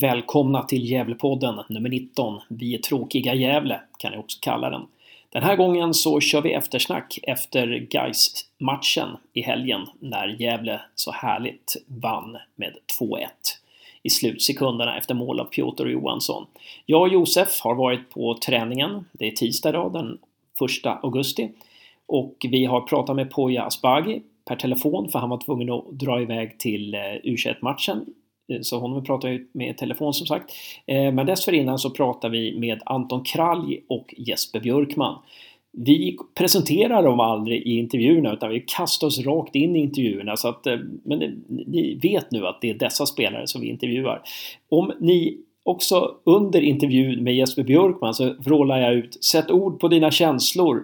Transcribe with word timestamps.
Välkomna 0.00 0.62
till 0.62 0.90
Gävlepodden 0.90 1.60
nummer 1.68 1.88
19. 1.88 2.40
Vi 2.48 2.74
är 2.74 2.78
tråkiga 2.78 3.34
Gävle, 3.34 3.80
kan 3.98 4.12
jag 4.12 4.20
också 4.20 4.38
kalla 4.42 4.70
den. 4.70 4.82
Den 5.30 5.42
här 5.42 5.56
gången 5.56 5.94
så 5.94 6.20
kör 6.20 6.42
vi 6.42 6.52
eftersnack 6.52 7.18
efter 7.22 7.66
gais 7.90 8.48
matchen 8.58 9.08
i 9.32 9.40
helgen 9.40 9.80
när 10.00 10.28
Gävle 10.28 10.80
så 10.94 11.12
härligt 11.12 11.76
vann 11.86 12.36
med 12.56 12.76
2-1 13.00 13.26
i 14.02 14.10
slutsekunderna 14.10 14.98
efter 14.98 15.14
mål 15.14 15.40
av 15.40 15.44
Piotr 15.44 15.86
Johansson. 15.86 16.46
Jag 16.86 17.02
och 17.02 17.08
Josef 17.08 17.60
har 17.60 17.74
varit 17.74 18.10
på 18.10 18.38
träningen. 18.46 19.04
Det 19.12 19.26
är 19.26 19.30
tisdag 19.30 19.68
idag, 19.68 19.92
den 19.92 20.18
1 20.84 20.86
augusti. 21.02 21.50
Och 22.06 22.46
vi 22.50 22.64
har 22.64 22.80
pratat 22.80 23.16
med 23.16 23.30
Poya 23.30 23.62
Asbaghi 23.62 24.22
per 24.44 24.56
telefon 24.56 25.08
för 25.08 25.18
han 25.18 25.30
var 25.30 25.40
tvungen 25.40 25.70
att 25.70 25.90
dra 25.90 26.22
iväg 26.22 26.58
till 26.58 26.94
eh, 26.94 26.98
U21-matchen 27.00 28.04
Eh, 28.48 28.60
så 28.60 28.78
honom 28.78 29.04
pratar 29.04 29.28
jag 29.28 29.40
med 29.52 29.78
telefon 29.78 30.14
som 30.14 30.26
sagt. 30.26 30.52
Eh, 30.86 31.12
men 31.12 31.26
dessförinnan 31.26 31.78
så 31.78 31.90
pratar 31.90 32.28
vi 32.28 32.58
med 32.58 32.82
Anton 32.86 33.24
Kralj 33.24 33.80
och 33.88 34.14
Jesper 34.18 34.60
Björkman. 34.60 35.18
Vi 35.72 36.16
presenterar 36.34 37.02
dem 37.02 37.20
aldrig 37.20 37.62
i 37.62 37.78
intervjuerna 37.78 38.32
utan 38.32 38.50
vi 38.50 38.60
kastar 38.60 39.06
oss 39.06 39.26
rakt 39.26 39.54
in 39.54 39.76
i 39.76 39.78
intervjuerna. 39.78 40.36
Så 40.36 40.48
att, 40.48 40.66
eh, 40.66 40.78
men 41.04 41.44
ni 41.48 41.98
vet 42.02 42.30
nu 42.30 42.46
att 42.46 42.60
det 42.60 42.70
är 42.70 42.74
dessa 42.74 43.06
spelare 43.06 43.46
som 43.46 43.60
vi 43.60 43.68
intervjuar. 43.68 44.22
Om 44.68 44.92
ni 45.00 45.38
också 45.62 46.14
under 46.24 46.60
intervjun 46.60 47.24
med 47.24 47.34
Jesper 47.34 47.62
Björkman 47.62 48.14
så 48.14 48.34
vrålar 48.38 48.78
jag 48.78 48.94
ut 48.94 49.24
Sätt 49.24 49.50
ord 49.50 49.80
på 49.80 49.88
dina 49.88 50.10
känslor. 50.10 50.82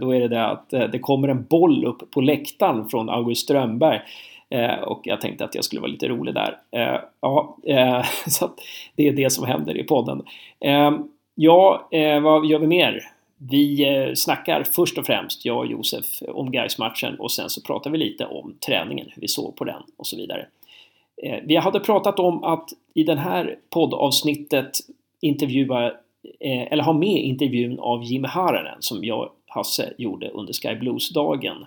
Då 0.00 0.14
är 0.14 0.20
det 0.20 0.28
det 0.28 0.46
att 0.46 0.70
det 0.70 0.98
kommer 0.98 1.28
en 1.28 1.44
boll 1.44 1.84
upp 1.84 2.10
på 2.10 2.20
läktaren 2.20 2.88
från 2.88 3.10
August 3.10 3.42
Strömberg. 3.42 4.00
Eh, 4.50 4.74
och 4.74 5.00
jag 5.04 5.20
tänkte 5.20 5.44
att 5.44 5.54
jag 5.54 5.64
skulle 5.64 5.80
vara 5.80 5.90
lite 5.90 6.08
rolig 6.08 6.34
där. 6.34 6.58
Eh, 6.70 7.00
ja, 7.20 7.56
eh, 7.66 8.04
så 8.26 8.50
det 8.96 9.08
är 9.08 9.12
det 9.12 9.30
som 9.30 9.46
händer 9.46 9.76
i 9.76 9.84
podden. 9.84 10.22
Eh, 10.60 10.98
ja, 11.34 11.88
eh, 11.90 12.20
vad 12.20 12.46
gör 12.46 12.58
vi 12.58 12.66
mer? 12.66 13.00
Vi 13.50 14.12
snackar 14.16 14.62
först 14.62 14.98
och 14.98 15.06
främst, 15.06 15.44
jag 15.44 15.58
och 15.58 15.66
Josef, 15.66 16.04
om 16.28 16.52
gais 16.52 16.78
matchen 16.78 17.20
och 17.20 17.32
sen 17.32 17.50
så 17.50 17.62
pratar 17.62 17.90
vi 17.90 17.98
lite 17.98 18.26
om 18.26 18.54
träningen, 18.66 19.06
hur 19.14 19.20
vi 19.20 19.28
såg 19.28 19.56
på 19.56 19.64
den 19.64 19.82
och 19.96 20.06
så 20.06 20.16
vidare. 20.16 20.46
Vi 21.42 21.56
hade 21.56 21.80
pratat 21.80 22.18
om 22.18 22.44
att 22.44 22.68
i 22.94 23.02
det 23.02 23.16
här 23.16 23.56
poddavsnittet 23.70 24.78
intervjua, 25.20 25.92
eller 26.40 26.82
ha 26.82 26.92
med 26.92 27.24
intervjun 27.24 27.78
av 27.78 28.04
Jimmy 28.04 28.28
Haranen 28.28 28.76
som 28.80 29.04
jag 29.04 29.30
Hasse 29.46 29.92
gjorde 29.98 30.28
under 30.28 30.52
Sky 30.52 30.74
Blues-dagen. 30.74 31.66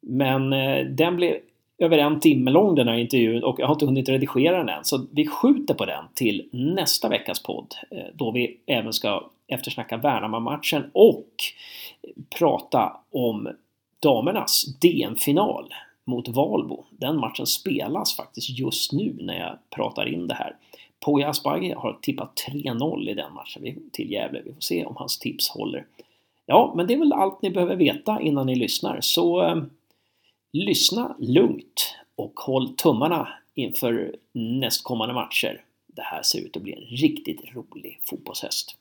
Men 0.00 0.50
den 0.96 1.16
blev 1.16 1.36
över 1.78 1.98
en 1.98 2.20
timme 2.20 2.50
lång 2.50 2.74
den 2.74 2.88
här 2.88 2.96
intervjun 2.96 3.44
och 3.44 3.60
jag 3.60 3.66
har 3.66 3.74
inte 3.74 3.86
hunnit 3.86 4.08
redigera 4.08 4.58
den 4.58 4.68
än. 4.68 4.84
Så 4.84 5.06
vi 5.10 5.26
skjuter 5.26 5.74
på 5.74 5.84
den 5.84 6.04
till 6.14 6.48
nästa 6.52 7.08
veckas 7.08 7.42
podd 7.42 7.74
eh, 7.90 8.04
då 8.14 8.30
vi 8.30 8.60
även 8.66 8.92
ska 8.92 9.30
eftersnacka 9.46 9.96
Värnamo-matchen 9.96 10.90
och 10.92 11.28
prata 12.38 12.96
om 13.10 13.48
damernas 14.00 14.64
DM-final 14.80 15.74
mot 16.04 16.28
Valbo. 16.28 16.84
Den 16.90 17.16
matchen 17.16 17.46
spelas 17.46 18.16
faktiskt 18.16 18.58
just 18.58 18.92
nu 18.92 19.16
när 19.20 19.38
jag 19.38 19.58
pratar 19.70 20.08
in 20.08 20.28
det 20.28 20.34
här. 20.34 20.56
Poya 21.04 21.28
Asbaghi 21.28 21.72
har 21.72 21.98
tippat 22.02 22.42
3-0 22.50 23.10
i 23.10 23.14
den 23.14 23.32
matchen 23.32 23.90
till 23.92 24.12
Gävle. 24.12 24.42
Vi 24.44 24.52
får 24.52 24.60
se 24.60 24.84
om 24.84 24.96
hans 24.96 25.18
tips 25.18 25.48
håller. 25.48 25.86
Ja, 26.46 26.72
men 26.76 26.86
det 26.86 26.94
är 26.94 26.98
väl 26.98 27.12
allt 27.12 27.42
ni 27.42 27.50
behöver 27.50 27.76
veta 27.76 28.20
innan 28.20 28.46
ni 28.46 28.54
lyssnar. 28.54 29.00
Så 29.00 29.42
eh, 29.42 29.56
Lyssna 30.58 31.16
lugnt 31.18 31.96
och 32.16 32.32
håll 32.40 32.76
tummarna 32.76 33.28
inför 33.54 34.16
nästkommande 34.32 35.14
matcher. 35.14 35.64
Det 35.86 36.02
här 36.02 36.22
ser 36.22 36.38
ut 36.38 36.56
att 36.56 36.62
bli 36.62 36.72
en 36.72 36.98
riktigt 36.98 37.54
rolig 37.54 38.00
fotbollshöst. 38.04 38.76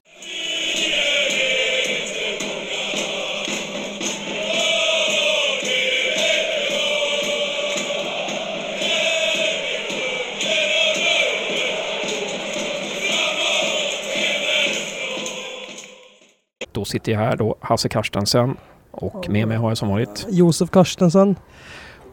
Då 16.71 16.85
sitter 16.85 17.11
jag 17.11 17.19
här 17.19 17.37
då, 17.37 17.57
Hasse 17.61 17.89
Karstensen 17.89 18.57
och 18.95 19.29
med 19.29 19.47
mig 19.47 19.57
har 19.57 19.69
jag 19.69 19.77
som 19.77 19.89
vanligt 19.89 20.25
Josef 20.29 20.69
Karstensen. 20.69 21.35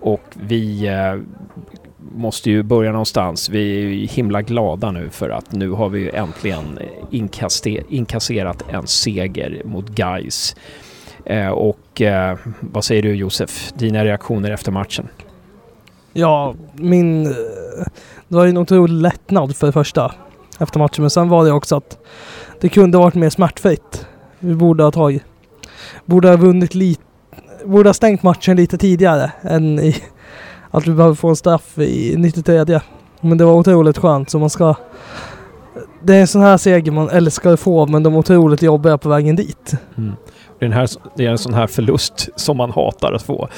Och 0.01 0.23
vi 0.35 0.89
eh, 0.89 1.21
måste 2.15 2.51
ju 2.51 2.63
börja 2.63 2.93
någonstans. 2.93 3.49
Vi 3.49 3.79
är 3.79 3.81
ju 3.81 4.07
himla 4.07 4.43
glada 4.43 4.91
nu 4.91 5.11
för 5.11 5.31
att 5.31 5.53
nu 5.53 5.71
har 5.71 5.89
vi 5.89 6.01
ju 6.01 6.11
äntligen 6.11 6.79
inkasserat 7.89 8.65
en 8.69 8.87
seger 8.87 9.63
mot 9.65 9.89
Gais. 9.89 10.57
Eh, 11.25 11.49
och 11.49 12.01
eh, 12.03 12.39
vad 12.61 12.85
säger 12.85 13.03
du 13.03 13.15
Josef? 13.15 13.73
Dina 13.73 14.05
reaktioner 14.05 14.51
efter 14.51 14.73
matchen? 14.73 15.09
Ja, 16.13 16.55
min... 16.75 17.27
Eh, 17.27 17.33
det 18.29 18.37
var 18.37 18.45
ju 18.45 18.51
en 18.51 18.59
otrolig 18.59 18.95
lättnad 18.95 19.57
för 19.57 19.67
det 19.67 19.73
första 19.73 20.15
efter 20.59 20.79
matchen. 20.79 21.03
Men 21.03 21.11
sen 21.11 21.29
var 21.29 21.45
det 21.45 21.53
också 21.53 21.77
att 21.77 21.99
det 22.61 22.69
kunde 22.69 22.99
ha 22.99 23.05
varit 23.05 23.15
mer 23.15 23.31
smärtfritt. 23.31 24.07
Vi 24.39 24.55
borde 24.55 24.85
ha 24.85 24.91
tagit 24.91 25.23
borde 26.05 26.29
ha 26.29 26.37
vunnit 26.37 26.75
lite, 26.75 27.03
borde 27.65 27.89
ha 27.89 27.95
stängt 27.95 28.23
matchen 28.23 28.57
lite 28.57 28.79
tidigare 28.79 29.33
än 29.43 29.79
i 29.79 29.97
att 30.71 30.87
vi 30.87 30.93
behöver 30.93 31.15
få 31.15 31.29
en 31.29 31.37
straff 31.37 31.79
i 31.79 32.15
93. 32.17 32.81
Men 33.21 33.39
det 33.39 33.45
var 33.45 33.55
otroligt 33.55 33.99
skönt 33.99 34.31
så 34.31 34.39
man 34.39 34.51
ska 34.51 34.75
det 36.03 36.17
är 36.17 36.21
en 36.21 36.27
sån 36.27 36.43
här 36.43 36.57
seger 36.57 36.93
man 36.93 37.11
älskar 37.11 37.53
att 37.53 37.61
få 37.61 37.87
men 37.87 38.03
de 38.03 38.15
är 38.15 38.19
otroligt 38.19 38.63
jobbiga 38.63 38.99
på 38.99 39.09
vägen 39.09 39.37
dit. 39.37 39.75
Mm. 39.99 40.13
Den 40.63 40.73
här, 40.73 40.89
det 41.17 41.27
är 41.27 41.31
en 41.31 41.39
sån 41.39 41.55
här 41.55 41.67
förlust 41.67 42.29
som 42.37 42.57
man 42.57 42.71
hatar 42.71 43.13
att 43.13 43.23
få. 43.23 43.49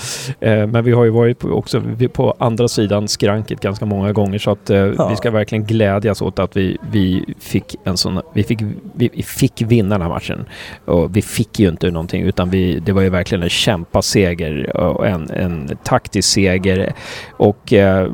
Eh, 0.41 0.67
men 0.67 0.85
vi 0.85 0.93
har 0.93 1.05
ju 1.05 1.11
varit 1.11 1.39
på, 1.39 1.49
också 1.49 1.83
på 2.13 2.35
andra 2.39 2.69
sidan 2.69 3.09
skranket 3.09 3.61
ganska 3.61 3.87
många 3.87 4.13
gånger 4.13 4.39
så 4.39 4.51
att 4.51 4.71
eh, 4.71 4.77
ja. 4.77 5.09
vi 5.09 5.17
ska 5.17 5.31
verkligen 5.31 5.65
glädjas 5.65 6.23
åt 6.23 6.39
att 6.39 6.57
vi, 6.57 6.79
vi 6.91 7.35
fick 7.39 7.77
en 7.85 7.97
sån, 7.97 8.21
vi 8.35 8.43
fick, 8.43 8.61
vi 8.95 9.23
fick 9.23 9.63
vinna 9.63 9.95
den 9.95 10.03
här 10.03 10.09
matchen. 10.09 10.45
Och 10.85 11.17
vi 11.17 11.23
fick 11.23 11.59
ju 11.59 11.69
inte 11.69 11.91
någonting 11.91 12.23
utan 12.23 12.51
vi, 12.51 12.81
det 12.81 12.93
var 12.93 13.03
ju 13.03 13.09
verkligen 13.09 13.43
en 13.43 13.51
kämpaseger 13.51 14.77
och 14.77 15.07
en, 15.07 15.31
en 15.31 15.77
taktisk 15.85 16.33
seger. 16.33 16.93
Och 17.31 17.73
eh, 17.73 18.09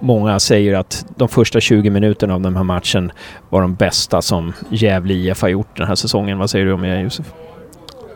många 0.00 0.38
säger 0.38 0.74
att 0.74 1.06
de 1.16 1.28
första 1.28 1.60
20 1.60 1.90
minuterna 1.90 2.34
av 2.34 2.40
den 2.40 2.56
här 2.56 2.64
matchen 2.64 3.12
var 3.48 3.62
de 3.62 3.74
bästa 3.74 4.22
som 4.22 4.52
Gävle 4.70 5.14
IF 5.14 5.42
har 5.42 5.48
gjort 5.48 5.76
den 5.76 5.86
här 5.86 5.94
säsongen. 5.94 6.38
Vad 6.38 6.50
säger 6.50 6.66
du 6.66 6.72
om 6.72 6.82
det 6.82 7.00
Josef? 7.00 7.26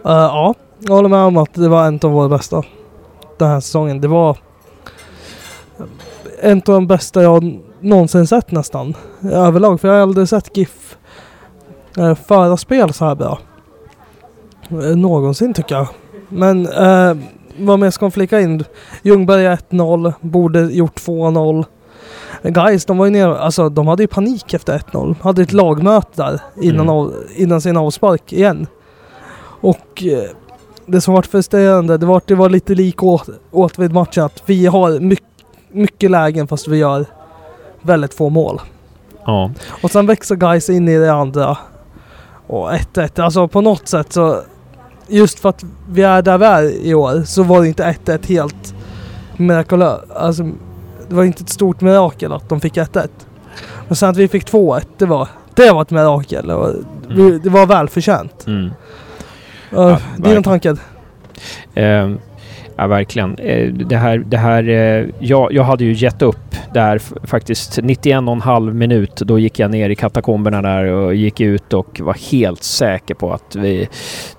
Uh, 0.07 0.13
ja, 0.13 0.55
jag 0.79 0.95
håller 0.95 1.09
med 1.09 1.19
om 1.19 1.37
att 1.37 1.55
det 1.55 1.69
var 1.69 1.87
en 1.87 2.01
av 2.03 2.11
våra 2.11 2.29
bästa 2.29 2.63
den 3.39 3.49
här 3.49 3.61
säsongen. 3.61 4.01
Det 4.01 4.09
var 4.09 4.37
en 6.41 6.59
av 6.59 6.63
de 6.65 6.87
bästa 6.87 7.23
jag 7.23 7.61
någonsin 7.81 8.27
sett 8.27 8.51
nästan. 8.51 8.95
Överlag, 9.33 9.81
för 9.81 9.89
jag 9.89 9.95
har 9.95 10.03
aldrig 10.03 10.29
sett 10.29 10.57
GIF 10.57 10.97
uh, 11.99 12.15
föra 12.15 12.57
spel 12.57 12.93
så 12.93 13.05
här 13.05 13.15
bra. 13.15 13.39
Uh, 14.73 14.97
någonsin 14.97 15.55
tycker 15.55 15.75
jag. 15.75 15.87
Men 16.29 16.67
uh, 16.69 17.17
vad 17.59 17.79
mer 17.79 17.91
ska 17.91 18.05
man 18.05 18.13
flika 18.13 18.41
in? 18.41 18.65
Ljungberg 19.03 19.47
1-0, 19.47 20.13
borde 20.21 20.61
gjort 20.61 21.01
2-0. 21.01 21.65
Guys, 22.43 22.85
de 22.85 22.99
var 22.99 23.07
ju 23.07 23.11
nere, 23.11 23.39
alltså 23.39 23.69
de 23.69 23.87
hade 23.87 24.03
ju 24.03 24.07
panik 24.07 24.55
efter 24.55 24.79
1-0. 24.79 25.15
Hade 25.23 25.43
ett 25.43 25.53
lagmöte 25.53 26.23
där 26.23 26.41
innan, 26.63 26.81
mm. 26.81 26.91
av, 26.91 27.15
innan 27.37 27.61
sin 27.61 27.77
avspark 27.77 28.33
igen. 28.33 28.67
Och 29.65 30.03
eh, 30.03 30.31
det 30.87 31.01
som 31.01 31.15
varit 31.15 31.27
frustrerande, 31.27 31.99
det 31.99 32.07
var, 32.07 32.23
det 32.27 32.35
var 32.35 32.49
lite 32.49 32.75
lik 32.75 33.03
åt, 33.03 33.29
åt 33.51 33.79
vid 33.79 33.93
matchen 33.93 34.25
att 34.25 34.43
vi 34.47 34.67
har 34.67 35.01
mycket, 35.01 35.27
mycket 35.73 36.11
lägen 36.11 36.47
fast 36.47 36.69
vi 36.69 36.77
gör 36.77 37.07
väldigt 37.83 38.15
få 38.15 38.29
mål. 38.29 38.61
Ja. 39.27 39.51
Och 39.83 39.91
sen 39.91 40.07
växer 40.07 40.37
guys 40.37 40.71
in 40.71 40.89
i 40.89 40.99
det 40.99 41.13
andra. 41.13 41.59
Och 42.47 42.71
1-1, 42.71 43.23
alltså 43.23 43.49
på 43.49 43.61
något 43.61 43.89
sätt 43.89 44.13
så 44.13 44.41
just 45.09 45.39
för 45.39 45.49
att 45.49 45.65
vi 45.91 46.03
är 46.03 46.23
där 46.23 46.39
vi 46.39 46.45
är 46.45 46.87
i 46.87 46.95
år 46.95 47.23
så 47.23 47.43
var 47.43 47.61
det 47.61 47.69
inte 47.69 47.97
1-1 48.05 48.29
helt 48.29 48.75
mirakulöst. 49.37 50.11
Alltså, 50.11 50.43
det 51.09 51.15
var 51.15 51.25
inte 51.25 51.43
ett 51.43 51.51
stort 51.51 51.81
mirakel 51.81 52.33
att 52.33 52.49
de 52.49 52.61
fick 52.61 52.77
1-1. 52.77 53.09
Men 53.89 53.97
sen 53.97 54.11
att 54.11 54.17
vi 54.17 54.29
fick 54.29 54.53
2-1, 54.53 54.85
det 54.99 55.07
var, 55.07 55.29
det 55.55 55.73
var 55.73 55.83
ett 55.83 55.91
mirakel. 55.91 56.51
Och 56.51 56.71
mm. 57.11 57.41
Det 57.43 57.51
var 57.51 57.67
välförtjänt. 57.67 58.47
Mm. 58.47 58.71
Ja, 59.75 59.99
dina 60.17 60.43
tankar? 60.43 60.73
Uh, 61.77 62.17
ja, 62.77 62.87
verkligen. 62.87 63.39
Uh, 63.39 63.75
det 63.75 63.97
här, 63.97 64.19
det 64.19 64.37
här 64.37 64.69
uh, 64.69 65.11
jag, 65.19 65.53
jag 65.53 65.65
hade 65.65 65.85
ju 65.85 65.93
gett 65.93 66.23
upp 66.23 66.55
där 66.75 66.99
faktiskt 67.27 67.79
91,5 67.79 68.73
minut 68.73 69.17
då 69.17 69.39
gick 69.39 69.59
jag 69.59 69.71
ner 69.71 69.91
i 69.91 69.95
katakomberna 69.95 70.63
där 70.63 70.85
och 70.85 71.15
gick 71.15 71.41
ut 71.41 71.73
och 71.73 72.01
var 72.01 72.31
helt 72.31 72.63
säker 72.63 73.15
på 73.15 73.33
att 73.33 73.57
vi, 73.57 73.89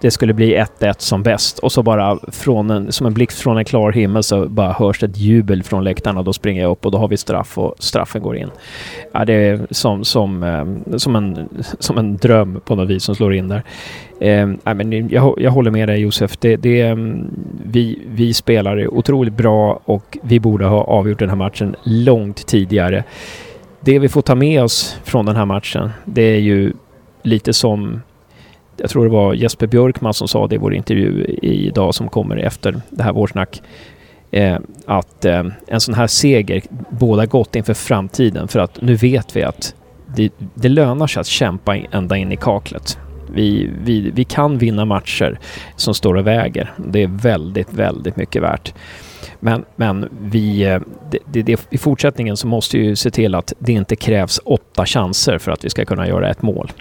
det 0.01 0.11
skulle 0.11 0.33
bli 0.33 0.57
1-1 0.57 0.95
som 0.97 1.23
bäst. 1.23 1.59
Och 1.59 1.71
så 1.71 1.83
bara 1.83 2.19
från 2.27 2.69
en, 2.69 2.91
som 2.91 3.07
en 3.07 3.13
blixt 3.13 3.41
från 3.41 3.57
en 3.57 3.65
klar 3.65 3.91
himmel 3.91 4.23
så 4.23 4.49
bara 4.49 4.73
hörs 4.73 5.03
ett 5.03 5.17
jubel 5.17 5.63
från 5.63 5.83
läktarna. 5.83 6.23
Då 6.23 6.33
springer 6.33 6.61
jag 6.61 6.71
upp 6.71 6.85
och 6.85 6.91
då 6.91 6.97
har 6.97 7.07
vi 7.07 7.17
straff 7.17 7.57
och 7.57 7.75
straffen 7.79 8.21
går 8.21 8.37
in. 8.37 8.49
Ja, 9.11 9.25
det 9.25 9.33
är 9.33 9.67
som, 9.71 10.03
som, 10.03 10.43
eh, 10.43 10.97
som, 10.97 11.15
en, 11.15 11.49
som 11.79 11.97
en 11.97 12.17
dröm 12.17 12.61
på 12.65 12.75
något 12.75 12.89
vis 12.89 13.03
som 13.03 13.15
slår 13.15 13.33
in 13.33 13.47
där. 13.47 13.63
Eh, 14.19 14.47
men 14.63 15.09
jag, 15.09 15.35
jag 15.37 15.51
håller 15.51 15.71
med 15.71 15.89
dig 15.89 15.99
Josef. 15.99 16.37
Det, 16.37 16.55
det, 16.55 16.81
ehm, 16.81 17.27
vi, 17.65 17.99
vi 18.07 18.33
spelar 18.33 18.87
otroligt 18.87 19.33
bra 19.33 19.79
och 19.85 20.17
vi 20.21 20.39
borde 20.39 20.65
ha 20.65 20.83
avgjort 20.83 21.19
den 21.19 21.29
här 21.29 21.35
matchen 21.35 21.75
långt 21.83 22.47
tidigare. 22.47 23.03
Det 23.79 23.99
vi 23.99 24.09
får 24.09 24.21
ta 24.21 24.35
med 24.35 24.63
oss 24.63 24.99
från 25.03 25.25
den 25.25 25.35
här 25.35 25.45
matchen, 25.45 25.89
det 26.05 26.21
är 26.21 26.39
ju 26.39 26.73
lite 27.23 27.53
som 27.53 28.01
jag 28.77 28.89
tror 28.89 29.03
det 29.03 29.11
var 29.11 29.33
Jesper 29.33 29.67
Björkman 29.67 30.13
som 30.13 30.27
sa 30.27 30.47
det 30.47 30.55
i 30.55 30.57
vår 30.57 30.73
intervju 30.73 31.25
idag 31.41 31.95
som 31.95 32.09
kommer 32.09 32.37
efter 32.37 32.81
det 32.89 33.03
här 33.03 33.13
vårsnack. 33.13 33.61
Eh, 34.31 34.57
att 34.85 35.25
eh, 35.25 35.43
en 35.67 35.81
sån 35.81 35.93
här 35.93 36.07
seger 36.07 36.61
båda 36.89 37.25
gott 37.25 37.55
inför 37.55 37.73
framtiden 37.73 38.47
för 38.47 38.59
att 38.59 38.81
nu 38.81 38.95
vet 38.95 39.35
vi 39.35 39.43
att 39.43 39.75
det, 40.15 40.29
det 40.53 40.69
lönar 40.69 41.07
sig 41.07 41.21
att 41.21 41.27
kämpa 41.27 41.77
ända 41.77 42.17
in 42.17 42.31
i 42.31 42.37
kaklet. 42.37 42.97
Vi, 43.33 43.69
vi, 43.83 44.11
vi 44.11 44.23
kan 44.23 44.57
vinna 44.57 44.85
matcher 44.85 45.39
som 45.75 45.93
står 45.93 46.15
och 46.15 46.27
väger. 46.27 46.71
Det 46.77 47.03
är 47.03 47.07
väldigt, 47.07 47.73
väldigt 47.73 48.15
mycket 48.15 48.41
värt. 48.41 48.73
Men, 49.39 49.65
men 49.75 50.09
vi, 50.21 50.63
eh, 50.63 50.81
det, 51.11 51.19
det, 51.25 51.41
det, 51.41 51.67
i 51.69 51.77
fortsättningen 51.77 52.37
så 52.37 52.47
måste 52.47 52.77
vi 52.77 52.85
ju 52.85 52.95
se 52.95 53.11
till 53.11 53.35
att 53.35 53.53
det 53.59 53.73
inte 53.73 53.95
krävs 53.95 54.39
åtta 54.45 54.85
chanser 54.85 55.37
för 55.37 55.51
att 55.51 55.65
vi 55.65 55.69
ska 55.69 55.85
kunna 55.85 56.07
göra 56.07 56.29
ett 56.29 56.41
mål. 56.41 56.71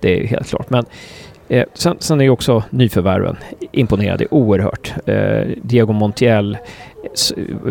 Det 0.00 0.20
är 0.20 0.26
helt 0.26 0.48
klart. 0.48 0.70
Men 0.70 0.84
eh, 1.48 1.64
sen, 1.74 1.96
sen 1.98 2.20
är 2.20 2.24
ju 2.24 2.30
också 2.30 2.62
nyförvärven 2.70 3.36
imponerade 3.72 4.26
oerhört. 4.30 4.94
Eh, 5.06 5.48
Diego 5.62 5.92
Montiel 5.92 6.58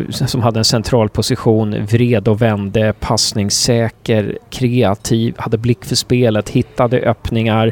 som 0.10 0.42
hade 0.42 0.60
en 0.60 0.66
central 0.66 1.10
position, 1.10 1.86
vred 1.86 2.28
och 2.28 2.42
vände, 2.42 2.94
passningssäker, 3.00 4.38
kreativ, 4.50 5.36
hade 5.38 5.58
blick 5.58 5.86
för 5.86 5.96
spelet, 5.96 6.50
hittade 6.50 7.00
öppningar 7.00 7.72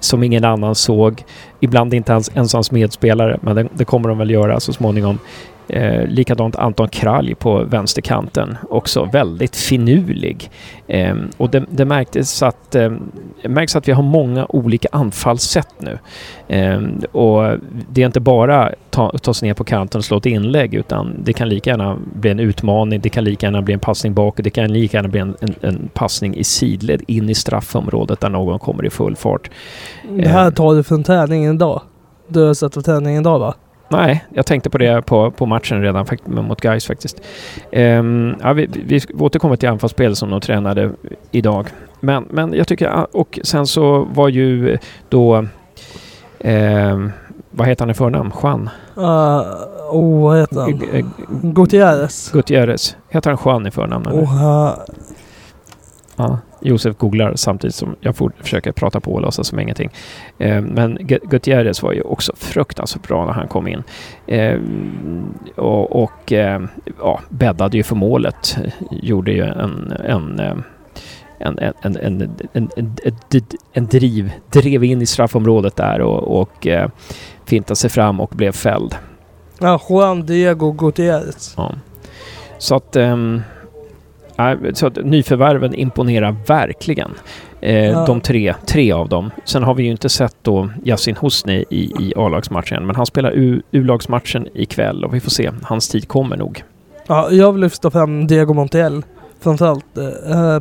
som 0.00 0.22
ingen 0.22 0.44
annan 0.44 0.74
såg. 0.74 1.24
Ibland 1.60 1.94
inte 1.94 2.12
ens, 2.12 2.30
ens 2.34 2.52
hans 2.52 2.70
medspelare, 2.70 3.38
men 3.42 3.56
det, 3.56 3.68
det 3.74 3.84
kommer 3.84 4.08
de 4.08 4.18
väl 4.18 4.30
göra 4.30 4.60
så 4.60 4.72
småningom. 4.72 5.18
Eh, 5.72 6.06
likadant 6.06 6.56
Anton 6.56 6.88
Kralj 6.88 7.34
på 7.34 7.64
vänsterkanten, 7.64 8.56
också 8.68 9.04
väldigt 9.04 9.56
finurlig. 9.56 10.50
Eh, 10.86 11.16
och 11.36 11.50
det, 11.50 11.64
det 11.70 11.84
märktes 11.84 12.42
att, 12.42 12.74
eh, 12.74 12.92
märks 13.44 13.76
att 13.76 13.88
vi 13.88 13.92
har 13.92 14.02
många 14.02 14.46
olika 14.48 14.88
anfallssätt 14.92 15.74
nu. 15.78 15.98
Eh, 16.48 16.80
och 17.12 17.58
det 17.90 18.02
är 18.02 18.06
inte 18.06 18.20
bara 18.20 18.72
ta, 18.90 19.18
ta 19.18 19.34
sig 19.34 19.48
ner 19.48 19.54
på 19.54 19.64
kanten 19.64 19.98
och 19.98 20.04
slå 20.04 20.16
ett 20.16 20.26
inlägg 20.26 20.74
utan 20.74 21.14
det 21.24 21.32
kan 21.32 21.48
lika 21.48 21.70
gärna 21.70 21.98
bli 22.14 22.30
en 22.30 22.40
utmaning, 22.40 23.00
det 23.00 23.08
kan 23.08 23.24
lika 23.24 23.46
gärna 23.46 23.62
bli 23.62 23.74
en 23.74 23.80
passning 23.80 24.14
bakåt, 24.14 24.44
det 24.44 24.50
kan 24.50 24.72
lika 24.72 24.96
gärna 24.96 25.08
bli 25.08 25.20
en, 25.20 25.36
en, 25.40 25.54
en 25.60 25.88
passning 25.94 26.36
i 26.36 26.44
sidled 26.44 27.02
in 27.06 27.30
i 27.30 27.34
straffområdet 27.34 28.20
där 28.20 28.28
någon 28.28 28.58
kommer 28.58 28.86
i 28.86 28.90
full 28.90 29.16
fart. 29.16 29.50
Det 30.08 30.28
här 30.28 30.46
ehm. 30.46 30.54
tar 30.54 30.74
du 30.74 30.82
från 30.82 31.02
träningen 31.02 31.54
idag? 31.54 31.82
Du 32.28 32.46
har 32.46 32.54
sett 32.54 32.74
på 32.74 32.82
träningen 32.82 33.20
idag 33.20 33.38
va? 33.38 33.54
Nej, 33.90 34.24
jag 34.34 34.46
tänkte 34.46 34.70
på 34.70 34.78
det 34.78 35.02
på, 35.06 35.30
på 35.30 35.46
matchen 35.46 35.82
redan 35.82 36.06
mot 36.24 36.60
Gais 36.60 36.86
faktiskt. 36.86 37.20
Um, 37.72 38.36
ja, 38.42 38.52
vi, 38.52 38.66
vi 38.84 39.00
återkommer 39.18 39.56
till 39.56 39.68
anfallsspel 39.68 40.16
som 40.16 40.30
de 40.30 40.40
tränade 40.40 40.90
idag. 41.30 41.66
Men, 42.00 42.26
men 42.30 42.52
jag 42.52 42.68
tycker, 42.68 43.16
och 43.16 43.38
sen 43.42 43.66
så 43.66 44.04
var 44.04 44.28
ju 44.28 44.78
då, 45.08 45.46
um, 46.38 47.12
vad 47.50 47.66
heter 47.66 47.82
han 47.82 47.90
i 47.90 47.94
förnamn? 47.94 48.32
Juan? 48.42 48.70
Uh, 48.96 49.04
oh, 49.90 50.22
vad 50.22 50.40
heter 50.40 50.60
han? 50.60 50.78
G 50.78 51.04
Gutierrez. 51.42 52.30
Gutierrez. 52.32 52.96
Heter 53.08 53.30
han 53.30 53.38
Juan 53.44 53.66
i 53.66 53.70
förnamn? 53.70 54.06
Oh, 54.08 54.44
uh. 54.44 54.74
Ja. 56.16 56.38
Josef 56.60 56.96
googlar 56.96 57.32
samtidigt 57.36 57.74
som 57.74 57.96
jag 58.00 58.16
försöker 58.40 58.72
prata 58.72 59.00
på 59.00 59.12
och 59.12 59.20
låtsas 59.20 59.46
som 59.46 59.58
ingenting. 59.58 59.90
Eh, 60.38 60.60
men 60.60 60.98
Gutierrez 61.00 61.82
var 61.82 61.92
ju 61.92 62.02
också 62.02 62.32
fruktansvärt 62.36 63.08
bra 63.08 63.26
när 63.26 63.32
han 63.32 63.48
kom 63.48 63.68
in. 63.68 63.82
Eh, 64.26 64.58
och 65.56 66.02
och 66.02 66.32
eh, 66.32 66.62
ja, 66.98 67.20
bäddade 67.28 67.76
ju 67.76 67.82
för 67.82 67.96
målet. 67.96 68.58
Gjorde 68.90 69.32
ju 69.32 69.42
en, 69.42 69.92
en 69.92 70.62
en, 71.40 71.58
en, 71.58 71.74
en, 71.82 71.96
en, 71.96 72.30
en, 72.52 72.70
en, 72.76 72.96
en 73.72 73.86
driv, 73.86 74.32
drev 74.50 74.84
in 74.84 75.02
i 75.02 75.06
straffområdet 75.06 75.76
där 75.76 76.00
och, 76.00 76.40
och 76.40 76.66
eh, 76.66 76.88
fintade 77.44 77.76
sig 77.76 77.90
fram 77.90 78.20
och 78.20 78.30
blev 78.30 78.52
fälld. 78.52 78.96
Ja, 79.58 79.80
Juan 79.88 80.26
Diego 80.26 80.72
Gutierrez. 80.72 81.54
Ja. 81.56 81.72
Så 82.58 82.74
att 82.74 82.96
um, 82.96 83.42
så 84.72 84.86
att 84.86 84.96
nyförvärven 85.04 85.74
imponerar 85.74 86.36
verkligen. 86.46 87.10
Eh. 87.60 88.04
De 88.06 88.20
tre, 88.20 88.54
tre 88.66 88.92
av 88.92 89.08
dem. 89.08 89.30
Sen 89.44 89.62
har 89.62 89.74
vi 89.74 89.82
ju 89.82 89.90
inte 89.90 90.08
sett 90.08 90.36
då 90.42 90.70
Yasin 90.84 91.16
Hosni 91.16 91.64
i, 91.70 91.80
i 91.80 92.12
A-lagsmatchen, 92.16 92.86
men 92.86 92.96
han 92.96 93.06
spelar 93.06 93.32
U-lagsmatchen 93.70 94.48
ikväll 94.54 95.04
och 95.04 95.14
vi 95.14 95.20
får 95.20 95.30
se. 95.30 95.50
Hans 95.62 95.88
tid 95.88 96.08
kommer 96.08 96.36
nog. 96.36 96.62
Ja, 97.06 97.30
jag 97.30 97.52
vill 97.52 97.60
lyfta 97.60 97.90
fram 97.90 98.26
Diego 98.26 98.54
Montiel 98.54 99.02
framförallt. 99.40 99.98
Eh, 99.98 100.58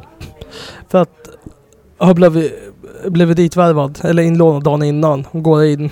för 0.90 1.02
att 1.02 1.30
ha 1.98 2.14
blivit, 2.14 2.54
blivit 3.06 3.38
ditvärvad, 3.38 4.00
eller 4.04 4.24
inlånad 4.24 4.64
dagen 4.64 4.84
innan, 4.84 5.26
och 5.32 5.44
går 5.44 5.66
in 5.66 5.90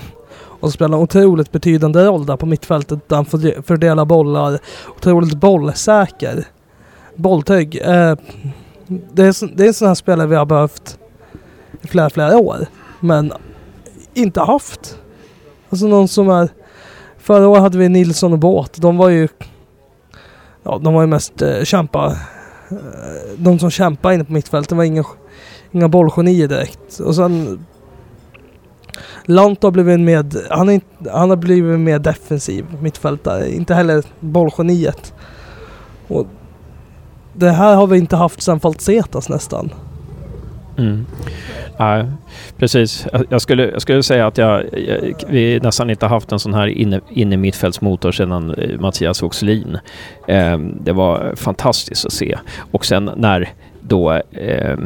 och 0.60 0.72
spelar 0.72 0.96
en 0.96 1.02
otroligt 1.02 1.52
betydande 1.52 2.04
roll 2.04 2.26
där 2.26 2.36
på 2.36 2.46
mittfältet 2.46 3.08
där 3.08 3.16
han 3.16 3.24
får 3.24 3.62
fördela 3.62 4.04
bollar. 4.04 4.58
Otroligt 4.96 5.34
bollsäker 5.34 6.44
bolltrygg. 7.18 7.76
Eh, 7.76 8.16
det, 8.86 9.22
är, 9.22 9.56
det 9.56 9.62
är 9.62 9.68
en 9.68 9.74
sån 9.74 9.88
här 9.88 9.94
spelare 9.94 10.26
vi 10.26 10.36
har 10.36 10.46
behövt 10.46 10.98
i 11.82 11.86
flera, 11.86 12.10
flera 12.10 12.38
år. 12.38 12.66
Men 13.00 13.32
inte 14.14 14.40
haft. 14.40 14.98
Alltså 15.70 15.86
någon 15.86 16.08
som 16.08 16.28
är... 16.28 16.48
Förra 17.18 17.48
året 17.48 17.62
hade 17.62 17.78
vi 17.78 17.88
Nilsson 17.88 18.32
och 18.32 18.38
Båt. 18.38 18.72
De 18.76 18.96
var 18.96 19.08
ju... 19.08 19.28
Ja, 20.62 20.80
de 20.82 20.94
var 20.94 21.00
ju 21.00 21.06
mest 21.06 21.42
eh, 21.42 21.62
kämpa. 21.64 22.16
Eh, 22.70 22.76
de 23.36 23.58
som 23.58 23.70
kämpade 23.70 24.14
inne 24.14 24.24
på 24.24 24.32
mittfältet 24.32 24.76
var 24.76 24.84
inga, 24.84 25.04
inga 25.72 25.88
bollgenier 25.88 26.48
direkt. 26.48 27.00
Och 27.00 27.14
sen... 27.14 27.64
Lant 29.24 29.62
har 29.62 29.70
blivit 29.70 30.00
med... 30.00 30.36
Han, 30.50 30.68
är, 30.68 30.80
han 31.10 31.30
har 31.30 31.36
blivit 31.36 31.80
mer 31.80 31.98
defensiv 31.98 32.66
mittfältare. 32.80 33.54
Inte 33.54 33.74
heller 33.74 34.04
bollgeniet. 34.20 35.14
Och 36.08 36.26
det 37.38 37.50
här 37.50 37.76
har 37.76 37.86
vi 37.86 37.98
inte 37.98 38.16
haft 38.16 38.42
sedan 38.42 38.60
Faltsetas 38.60 39.28
nästan. 39.28 39.70
Mm. 40.78 41.06
Nej, 41.78 42.04
precis. 42.56 43.06
Jag 43.28 43.42
skulle, 43.42 43.70
jag 43.70 43.82
skulle 43.82 44.02
säga 44.02 44.26
att 44.26 44.38
jag, 44.38 44.64
jag, 44.72 45.14
vi 45.28 45.60
nästan 45.62 45.90
inte 45.90 46.06
haft 46.06 46.32
en 46.32 46.38
sån 46.38 46.54
här 46.54 46.66
inne, 46.66 47.00
inne 47.10 47.36
mittfältsmotor 47.36 48.12
sedan 48.12 48.54
eh, 48.54 48.80
Mattias 48.80 49.22
Oxlin. 49.22 49.78
Eh, 50.28 50.58
det 50.58 50.92
var 50.92 51.34
fantastiskt 51.36 52.06
att 52.06 52.12
se. 52.12 52.38
Och 52.70 52.86
sen 52.86 53.10
när 53.16 53.48
då 53.80 54.12
eh, 54.12 54.78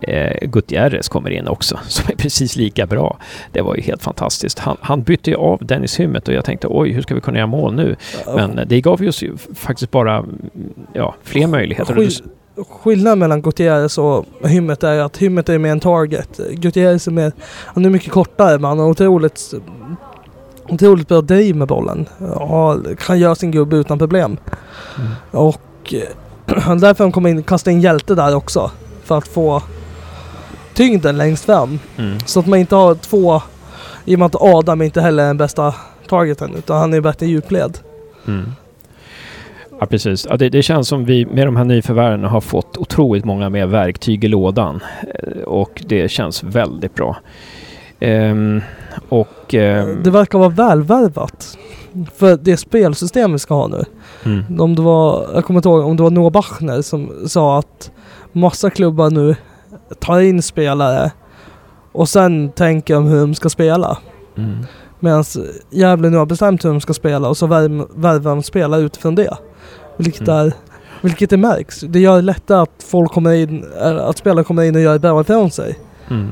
eh, 0.00 0.48
Gutierrez 0.48 1.08
kommer 1.08 1.30
in 1.30 1.48
också, 1.48 1.78
som 1.88 2.12
är 2.12 2.16
precis 2.16 2.56
lika 2.56 2.86
bra. 2.86 3.18
Det 3.52 3.60
var 3.60 3.76
ju 3.76 3.82
helt 3.82 4.02
fantastiskt. 4.02 4.58
Han, 4.58 4.76
han 4.80 5.02
bytte 5.02 5.30
ju 5.30 5.36
av 5.36 5.58
Dennis 5.66 6.00
Hymmet 6.00 6.28
och 6.28 6.34
jag 6.34 6.44
tänkte 6.44 6.66
oj, 6.70 6.92
hur 6.92 7.02
ska 7.02 7.14
vi 7.14 7.20
kunna 7.20 7.38
göra 7.38 7.46
mål 7.46 7.74
nu? 7.74 7.96
Men 8.26 8.60
det 8.66 8.80
gav 8.80 9.02
oss 9.02 9.22
ju 9.22 9.36
faktiskt 9.54 9.90
bara 9.90 10.24
ja, 10.92 11.14
fler 11.22 11.46
möjligheter. 11.46 11.94
Skill 11.94 12.22
skillnaden 12.68 13.18
mellan 13.18 13.42
Gutierrez 13.42 13.98
och 13.98 14.26
Hymmet 14.44 14.82
är 14.82 14.98
att 14.98 15.16
Hymmet 15.16 15.48
är 15.48 15.58
mer 15.58 15.70
en 15.70 15.80
target. 15.80 16.40
Gutierrez 16.52 17.06
är 17.06 17.12
mer, 17.12 17.32
han 17.64 17.84
är 17.84 17.90
mycket 17.90 18.12
kortare 18.12 18.58
men 18.58 18.64
han 18.64 18.78
har 18.78 18.86
otroligt 18.86 19.54
otroligt 20.68 21.08
bra 21.08 21.20
driv 21.20 21.56
med 21.56 21.68
bollen. 21.68 22.06
Och 22.34 22.98
kan 22.98 23.18
göra 23.18 23.34
sin 23.34 23.50
gubbe 23.50 23.76
utan 23.76 23.98
problem. 23.98 24.36
Mm. 24.98 25.10
Och 25.30 25.94
eh, 25.94 26.76
därför 26.80 27.04
han 27.04 27.12
kommer 27.12 27.30
in, 27.30 27.42
kasta 27.42 27.70
in 27.70 27.80
hjälte 27.80 28.14
där 28.14 28.36
också 28.36 28.70
för 29.10 29.18
att 29.18 29.28
få 29.28 29.62
tyngden 30.74 31.16
längst 31.16 31.44
fram. 31.44 31.78
Mm. 31.96 32.18
Så 32.26 32.40
att 32.40 32.46
man 32.46 32.58
inte 32.58 32.74
har 32.76 32.94
två, 32.94 33.42
i 34.04 34.14
och 34.14 34.18
med 34.18 34.26
att 34.26 34.42
Adam 34.42 34.82
inte 34.82 35.00
heller 35.00 35.22
är 35.22 35.26
den 35.26 35.36
bästa 35.36 35.74
targeten 36.08 36.54
utan 36.58 36.78
han 36.78 36.94
är 36.94 37.00
bättre 37.00 37.26
djupled. 37.26 37.78
Mm. 38.26 38.52
Ja 39.80 39.86
precis. 39.86 40.26
Ja, 40.30 40.36
det, 40.36 40.48
det, 40.48 40.62
känns 40.62 40.88
som 40.88 41.04
vi 41.04 41.26
med 41.26 41.46
de 41.46 41.56
här 41.56 41.64
nyförvärven 41.64 42.24
har 42.24 42.40
fått 42.40 42.76
otroligt 42.76 43.24
många 43.24 43.48
mer 43.48 43.66
verktyg 43.66 44.24
i 44.24 44.28
lådan. 44.28 44.80
Eh, 45.14 45.42
och 45.42 45.82
det 45.86 46.10
känns 46.10 46.42
väldigt 46.42 46.94
bra. 46.94 47.16
Ehm, 48.00 48.62
och, 49.08 49.54
ehm, 49.54 50.02
det 50.02 50.10
verkar 50.10 50.38
vara 50.38 50.48
välvärvat. 50.48 51.58
för 52.16 52.36
det 52.36 52.56
spelsystem 52.56 53.32
vi 53.32 53.38
ska 53.38 53.54
ha 53.54 53.68
nu. 53.68 53.84
Mm. 54.24 54.60
Om 54.60 54.74
det 54.74 54.82
var, 54.82 55.26
jag 55.34 55.44
kommer 55.44 55.58
inte 55.58 55.68
ihåg 55.68 55.84
om 55.84 55.96
det 55.96 56.02
var 56.02 56.10
Noah 56.10 56.32
Bachner 56.32 56.82
som 56.82 57.12
sa 57.26 57.58
att 57.58 57.90
massa 58.32 58.70
klubbar 58.70 59.10
nu 59.10 59.36
tar 59.98 60.20
in 60.20 60.42
spelare 60.42 61.10
och 61.92 62.08
sen 62.08 62.50
tänker 62.52 62.94
de 62.94 63.06
hur 63.06 63.20
de 63.20 63.34
ska 63.34 63.48
spela. 63.48 63.98
Mm. 64.36 64.58
Medan 65.00 65.24
Gävle 65.70 66.10
nu 66.10 66.16
har 66.16 66.26
bestämt 66.26 66.64
hur 66.64 66.70
de 66.70 66.80
ska 66.80 66.94
spela 66.94 67.28
och 67.28 67.36
så 67.36 67.46
värv- 67.46 67.86
värvar 67.94 68.30
de 68.30 68.42
spelare 68.42 68.80
utifrån 68.80 69.14
det. 69.14 69.36
Vilket, 69.96 70.28
Mm. 70.28 70.36
är, 70.46 70.52
vilket 71.00 71.30
det 71.30 71.36
märks. 71.36 71.80
Det 71.80 71.98
gör 72.00 72.16
det 72.16 72.22
lättare 72.22 72.58
att 72.62 72.84
folk 72.90 73.12
kommer 73.12 73.32
in, 73.34 73.64
att 73.80 74.18
spelare 74.18 74.44
kommer 74.44 74.62
in 74.62 74.74
och 74.76 74.80
gör 74.82 74.98
bra 74.98 75.20
ifrån 75.20 75.50
sig. 75.50 75.78
Mm. 76.10 76.28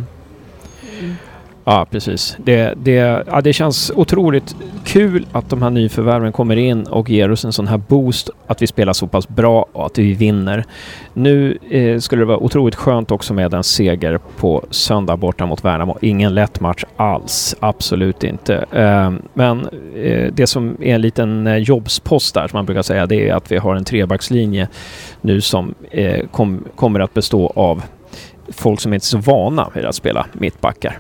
Ja, 1.71 1.87
precis. 1.91 2.37
Det, 2.45 2.75
det, 2.77 3.25
ja, 3.27 3.41
det 3.41 3.53
känns 3.53 3.93
otroligt 3.95 4.57
kul 4.85 5.27
att 5.33 5.51
de 5.51 5.63
här 5.63 5.71
nyförvärven 5.71 6.33
kommer 6.33 6.57
in 6.57 6.87
och 6.87 7.11
ger 7.11 7.31
oss 7.31 7.45
en 7.45 7.53
sån 7.53 7.69
här 7.69 7.79
boost 7.79 8.31
att 8.47 8.63
vi 8.63 8.67
spelar 8.67 8.93
så 8.93 9.07
pass 9.07 9.29
bra 9.29 9.67
och 9.73 9.87
att 9.87 9.99
vi 9.99 10.15
vinner. 10.15 10.65
Nu 11.15 11.59
eh, 11.71 11.99
skulle 11.99 12.23
det 12.23 12.27
vara 12.27 12.39
otroligt 12.39 12.75
skönt 12.75 13.11
också 13.11 13.35
med 13.35 13.55
en 13.55 13.65
seger 13.65 14.19
på 14.37 14.65
söndag 14.71 15.17
borta 15.17 15.47
mot 15.47 15.65
Värnamo. 15.65 15.99
Ingen 16.03 16.35
lätt 16.35 16.61
match 16.61 16.85
alls, 16.97 17.57
absolut 17.61 18.25
inte. 18.25 18.65
Eh, 18.73 19.13
men 19.35 19.69
eh, 19.97 20.33
det 20.33 20.47
som 20.47 20.77
är 20.81 20.95
en 20.95 21.01
liten 21.01 21.47
eh, 21.47 21.57
jobbspost 21.57 22.35
där 22.35 22.49
som 22.49 22.57
man 22.57 22.67
brukar 22.67 22.83
säga 22.83 23.07
det 23.07 23.29
är 23.29 23.35
att 23.35 23.53
vi 23.53 23.57
har 23.57 23.77
en 23.77 23.85
trebackslinje 23.85 24.69
nu 25.21 25.41
som 25.41 25.75
eh, 25.91 26.27
kom, 26.27 26.65
kommer 26.77 27.01
att 27.01 27.15
bestå 27.15 27.53
av 27.57 27.83
folk 28.49 28.81
som 28.81 28.95
inte 28.95 29.05
är 29.05 29.07
så 29.07 29.19
vana 29.19 29.71
vid 29.75 29.85
att 29.85 29.95
spela 29.95 30.27
mittbackar. 30.33 30.99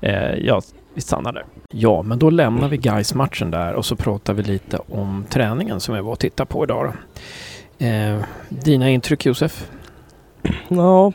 Eh, 0.00 0.34
ja, 0.34 0.62
vi 0.94 1.00
stannar 1.00 1.32
där. 1.32 1.44
Ja, 1.68 2.02
men 2.02 2.18
då 2.18 2.30
lämnar 2.30 2.68
vi 2.68 2.76
guys 2.76 3.14
matchen 3.14 3.50
där 3.50 3.72
och 3.72 3.84
så 3.84 3.96
pratar 3.96 4.34
vi 4.34 4.42
lite 4.42 4.78
om 4.88 5.24
träningen 5.28 5.80
som 5.80 5.94
vi 5.94 6.00
var 6.00 6.12
och 6.12 6.18
tittade 6.18 6.46
på 6.46 6.64
idag. 6.64 6.92
Då. 7.78 7.86
Eh, 7.86 8.20
dina 8.48 8.90
intryck 8.90 9.26
Josef? 9.26 9.70
Ja, 10.68 11.12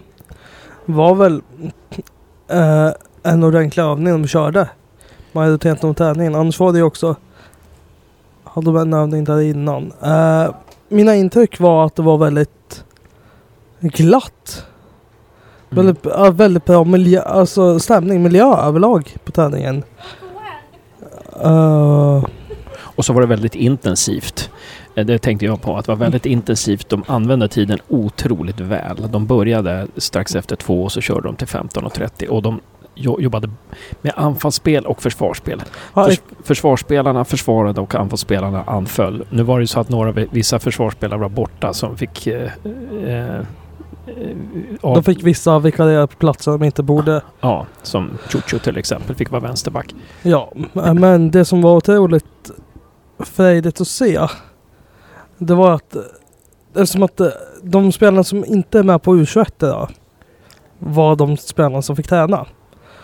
var 0.85 1.15
väl 1.15 1.41
eh, 2.47 2.89
en 3.23 3.43
ordentlig 3.43 3.83
övning 3.83 4.13
de 4.21 4.27
körde. 4.27 4.69
Majoriteten 5.31 5.89
av 5.89 5.93
träningen. 5.93 6.35
Annars 6.35 6.59
var 6.59 6.71
det 6.71 6.77
ju 6.77 6.83
också, 6.83 7.15
hade 8.43 8.65
de 8.65 8.77
en 8.77 8.93
övning 8.93 9.23
där 9.23 9.41
innan. 9.41 9.93
Eh, 10.03 10.55
mina 10.89 11.15
intryck 11.15 11.59
var 11.59 11.85
att 11.85 11.95
det 11.95 12.01
var 12.01 12.17
väldigt 12.17 12.85
glatt. 13.79 14.65
Mm. 15.73 15.85
Väldigt, 15.85 16.05
ja, 16.05 16.31
väldigt 16.31 16.65
bra 16.65 16.83
miljö, 16.83 17.21
alltså 17.21 17.79
stämning, 17.79 18.23
miljö 18.23 18.55
överlag 18.55 19.15
på 19.25 19.31
träningen. 19.31 19.83
Eh, 21.43 22.23
Och 22.95 23.05
så 23.05 23.13
var 23.13 23.21
det 23.21 23.27
väldigt 23.27 23.55
intensivt. 23.55 24.49
Eh, 24.95 25.05
Det 25.05 25.17
tänkte 25.19 25.45
jag 25.45 25.61
på, 25.61 25.77
att 25.77 25.85
det 25.85 25.91
var 25.91 25.97
väldigt 25.99 26.25
intensivt. 26.25 26.89
De 26.89 27.03
använde 27.07 27.47
tiden 27.47 27.79
otroligt 27.87 28.59
väl. 28.59 29.07
De 29.11 29.25
började 29.25 29.87
strax 29.97 30.35
efter 30.35 30.55
två 30.55 30.83
och 30.83 30.91
så 30.91 31.01
körde 31.01 31.21
de 31.27 31.35
till 31.35 31.47
15.30 31.47 32.27
och 32.27 32.41
de 32.41 32.59
jo- 32.95 33.21
jobbade 33.21 33.49
med 34.01 34.13
anfallsspel 34.15 34.85
och 34.85 35.01
försvarsspel. 35.01 35.61
Förs 36.05 36.19
försvarsspelarna 36.43 37.25
försvarade 37.25 37.81
och 37.81 37.95
anfallsspelarna 37.95 38.63
anföll. 38.63 39.23
Nu 39.29 39.43
var 39.43 39.59
det 39.59 39.63
ju 39.63 39.67
så 39.67 39.79
att 39.79 39.89
några, 39.89 40.11
vissa 40.11 40.59
försvarsspelare 40.59 41.19
var 41.19 41.29
borta 41.29 41.73
som 41.73 41.97
fick... 41.97 42.27
Eh, 42.27 42.49
eh, 43.07 43.41
av- 44.81 44.95
de 44.95 45.03
fick 45.03 45.23
vissa 45.23 45.59
vikariera 45.59 46.07
på 46.07 46.15
platser 46.15 46.51
de 46.51 46.63
inte 46.63 46.83
borde. 46.83 47.21
Ja, 47.41 47.65
som 47.83 48.17
Chucho 48.29 48.59
till 48.59 48.77
exempel 48.77 49.15
fick 49.15 49.31
vara 49.31 49.41
vänsterback. 49.41 49.95
Ja, 50.21 50.51
men 50.73 51.31
det 51.31 51.45
som 51.45 51.61
var 51.61 51.75
otroligt 51.75 52.51
frejdigt 53.19 53.81
att 53.81 53.87
se. 53.87 54.19
Det 55.37 55.55
var 55.55 55.71
att 55.73 55.95
det 56.73 56.79
är 56.79 56.85
som 56.85 57.03
att 57.03 57.19
eh, 57.19 57.27
de 57.63 57.91
spelarna 57.91 58.23
som 58.23 58.45
inte 58.45 58.79
är 58.79 58.83
med 58.83 59.01
på 59.03 59.15
U21 59.15 59.45
idag 59.65 59.89
var 60.79 61.15
de 61.15 61.37
spelarna 61.37 61.81
som 61.81 61.95
fick 61.95 62.07
träna. 62.07 62.45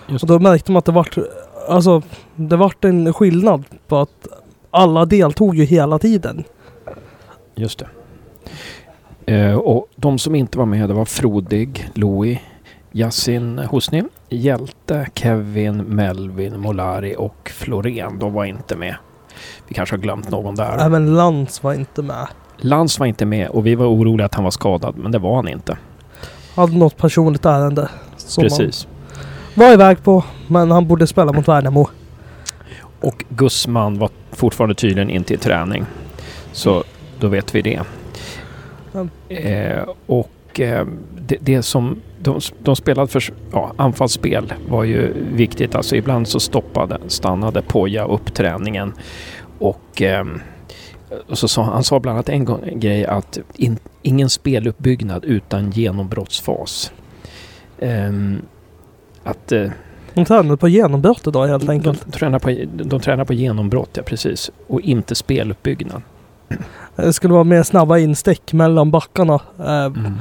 Just 0.08 0.24
Och 0.24 0.28
då 0.28 0.40
märkte 0.40 0.72
man 0.72 0.80
att 0.80 0.86
det 0.86 0.92
vart, 0.92 1.18
alltså, 1.70 2.02
det 2.36 2.56
vart 2.58 2.86
en 2.86 3.14
skillnad 3.14 3.64
på 3.88 3.98
att 3.98 4.28
alla 4.72 5.06
deltog 5.06 5.56
ju 5.56 5.64
hela 5.64 6.00
tiden. 6.00 6.44
Just 7.56 7.80
det. 7.80 7.88
Eh, 9.30 9.56
och 9.56 9.88
de 9.96 10.20
som 10.20 10.36
inte 10.36 10.58
var 10.58 10.66
med 10.66 10.90
det 10.90 10.94
var 10.94 11.06
Frodig, 11.06 11.90
Louis, 11.94 12.40
Yasin 12.92 13.60
Hosni, 13.60 14.04
Hjälte, 14.30 15.08
Kevin, 15.16 15.78
Melvin, 15.78 16.60
Molari 16.60 17.16
och 17.18 17.52
Florén. 17.54 18.20
De 18.20 18.34
var 18.34 18.46
inte 18.46 18.76
med. 18.76 18.96
Vi 19.68 19.74
kanske 19.76 19.96
har 19.96 20.02
glömt 20.02 20.32
någon 20.32 20.56
där. 20.56 20.86
Även 20.86 21.16
Lantz 21.16 21.64
var 21.64 21.74
inte 21.74 22.02
med. 22.02 22.28
Lans 22.58 23.00
var 23.00 23.06
inte 23.06 23.26
med 23.26 23.50
och 23.50 23.66
vi 23.66 23.76
var 23.76 23.86
oroliga 23.86 24.26
att 24.26 24.36
han 24.36 24.44
var 24.44 24.52
skadad, 24.52 24.98
men 24.98 25.12
det 25.12 25.20
var 25.20 25.36
han 25.36 25.48
inte. 25.48 25.78
Hade 26.56 26.78
något 26.78 26.98
personligt 26.98 27.46
ärende. 27.46 27.90
Som 28.18 28.44
Precis. 28.44 28.88
han 29.56 29.66
var 29.66 29.74
iväg 29.74 30.04
på. 30.04 30.24
Men 30.48 30.72
han 30.72 30.88
borde 30.88 31.08
spela 31.08 31.34
mot 31.34 31.48
Värnamo. 31.48 31.88
Och 33.02 33.26
Gussman 33.30 34.00
var 34.00 34.10
fortfarande 34.32 34.76
tydligen 34.76 35.10
inte 35.10 35.34
i 35.34 35.38
träning. 35.38 35.86
Så 36.52 36.84
då 37.20 37.28
vet 37.28 37.56
vi 37.56 37.62
det. 37.62 37.82
Eh, 39.30 39.90
och 40.06 40.60
eh, 40.60 40.88
det, 41.28 41.38
det 41.42 41.64
som 41.64 42.02
de, 42.20 42.40
de 42.64 42.76
spelade 42.76 43.08
för 43.08 43.24
ja, 43.52 43.74
anfallsspel 43.78 44.54
var 44.70 44.84
ju 44.84 45.14
viktigt. 45.34 45.76
Alltså 45.76 45.96
ibland 45.96 46.28
så 46.28 46.40
stoppade, 46.40 47.00
stannade 47.08 47.62
Poja 47.62 48.06
upp 48.06 48.34
träningen. 48.34 48.94
Och, 49.60 50.02
eh, 50.02 50.26
och 51.28 51.38
så 51.38 51.48
sa, 51.48 51.64
han 51.64 51.84
sa 51.84 52.00
bland 52.00 52.16
annat 52.16 52.30
en, 52.30 52.46
gång, 52.46 52.60
en 52.64 52.80
grej 52.80 53.06
att 53.06 53.40
in, 53.56 53.78
ingen 54.02 54.30
speluppbyggnad 54.30 55.26
utan 55.26 55.72
genombrottsfas. 55.72 56.92
Ehm, 57.80 58.42
att 59.24 59.52
eh, 59.52 59.72
De 60.14 60.26
tränade 60.26 60.58
på 60.58 60.68
genombrott 60.68 61.28
idag 61.28 61.48
helt 61.48 61.66
de, 61.66 61.72
enkelt. 61.72 62.06
de, 62.06 62.12
tränar 62.12 62.40
på, 62.40 62.56
de 62.84 63.00
tränar 63.00 63.26
på 63.26 63.34
genombrott, 63.34 63.90
ja 63.94 64.04
precis. 64.04 64.52
Och 64.68 64.82
inte 64.82 65.16
speluppbyggnad. 65.16 66.02
Det 66.96 67.14
skulle 67.14 67.34
vara 67.34 67.44
mer 67.44 67.64
snabba 67.64 67.98
instick 67.98 68.54
mellan 68.54 68.92
backarna. 68.92 69.40
Mm. 69.60 70.14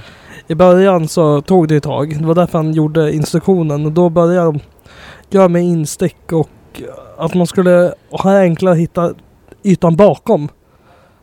I 0.46 0.54
början 0.54 1.08
så 1.08 1.40
tog 1.40 1.68
det 1.68 1.76
ett 1.76 1.82
tag. 1.82 2.16
Det 2.20 2.26
var 2.26 2.34
därför 2.34 2.58
han 2.58 2.72
gjorde 2.72 3.12
instruktionen. 3.12 3.86
Och 3.86 3.92
då 3.92 4.08
började 4.08 4.46
de 4.46 4.60
göra 5.30 5.48
med 5.48 5.62
instick 5.62 6.32
och 6.32 6.82
att 7.18 7.34
man 7.34 7.46
skulle 7.46 7.94
ha 8.10 8.38
enklare 8.38 8.72
att 8.72 8.80
hitta 8.80 9.14
ytan 9.62 9.96
bakom. 9.96 10.48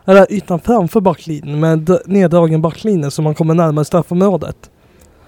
Eller 0.05 0.33
ytan 0.33 0.59
framför 0.59 1.01
backlinjen 1.01 1.59
med 1.59 1.97
neddragen 2.05 2.62
backlinje 2.62 3.12
så 3.12 3.21
man 3.21 3.35
kommer 3.35 3.53
närmare 3.53 3.85
straffområdet. 3.85 4.69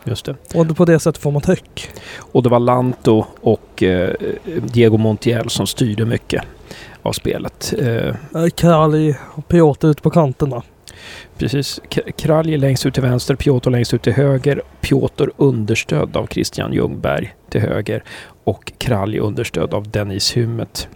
Just 0.03 0.25
det. 0.25 0.35
Och 0.55 0.77
på 0.77 0.85
det 0.85 0.99
sättet 0.99 1.21
får 1.21 1.31
man 1.31 1.41
tryck. 1.41 1.89
Och 2.17 2.43
det 2.43 2.49
var 2.49 2.59
Lanto 2.59 3.25
och 3.41 3.83
eh, 3.83 4.13
Diego 4.61 4.97
Montiel 4.97 5.49
som 5.49 5.67
styrde 5.67 6.05
mycket 6.05 6.43
av 7.07 7.11
spelet. 7.11 7.73
Eh, 7.79 8.47
Kralj 8.55 9.15
och 9.35 9.47
Piotr 9.47 9.87
ut 9.87 10.01
på 10.01 10.09
kanterna. 10.09 10.63
precis. 11.37 11.81
Kralj 12.17 12.57
längst 12.57 12.85
ut 12.85 12.93
till 12.93 13.03
vänster, 13.03 13.35
Piotr 13.35 13.69
längst 13.69 13.93
ut 13.93 14.01
till 14.01 14.13
höger. 14.13 14.61
Piotr 14.81 15.29
understödd 15.37 16.17
av 16.17 16.27
Christian 16.27 16.73
Ljungberg 16.73 17.35
till 17.49 17.61
höger 17.61 18.03
och 18.43 18.71
Kralj 18.77 19.19
understödd 19.19 19.73
av 19.73 19.89
Dennis 19.89 20.31
Hymmet 20.31 20.87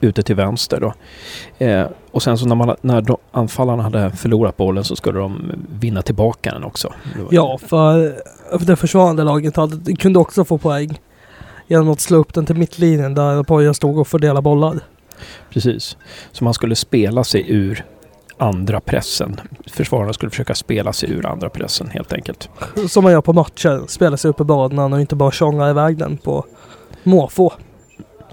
ute 0.00 0.22
till 0.22 0.34
vänster. 0.34 0.80
Då. 0.80 0.94
Eh, 1.66 1.86
och 2.10 2.22
sen 2.22 2.38
så 2.38 2.46
när, 2.46 2.54
man, 2.54 2.76
när 2.80 3.00
de, 3.00 3.16
anfallarna 3.32 3.82
hade 3.82 4.10
förlorat 4.10 4.56
bollen 4.56 4.84
så 4.84 4.96
skulle 4.96 5.18
de 5.18 5.52
vinna 5.80 6.02
tillbaka 6.02 6.52
den 6.52 6.64
också. 6.64 6.92
Ja, 7.30 7.58
för, 7.58 8.16
för 8.58 8.66
det 8.66 8.76
försvarande 8.76 9.24
laget 9.24 9.56
hade, 9.56 9.96
kunde 9.96 10.18
också 10.18 10.44
få 10.44 10.58
poäng. 10.58 10.98
Genom 11.70 11.88
att 11.88 12.00
slå 12.00 12.18
upp 12.18 12.34
den 12.34 12.46
till 12.46 12.56
mittlinjen 12.56 13.14
där 13.14 13.42
Poja 13.42 13.74
stod 13.74 13.98
och 13.98 14.08
fördelade 14.08 14.42
bollar. 14.42 14.80
Precis. 15.50 15.96
Så 16.32 16.44
man 16.44 16.54
skulle 16.54 16.76
spela 16.76 17.24
sig 17.24 17.44
ur 17.48 17.84
andra 18.38 18.80
pressen. 18.80 19.40
Försvararna 19.66 20.12
skulle 20.12 20.30
försöka 20.30 20.54
spela 20.54 20.92
sig 20.92 21.10
ur 21.10 21.26
andra 21.26 21.48
pressen 21.48 21.88
helt 21.88 22.12
enkelt. 22.12 22.48
Som 22.88 23.04
man 23.04 23.12
gör 23.12 23.20
på 23.20 23.32
matcher. 23.32 23.82
Spela 23.88 24.16
sig 24.16 24.28
upp 24.28 24.40
i 24.40 24.44
banan 24.44 24.92
och 24.92 25.00
inte 25.00 25.16
bara 25.16 25.30
tjonga 25.30 25.70
iväg 25.70 25.98
den 25.98 26.16
på 26.16 26.44
måfå. 27.02 27.52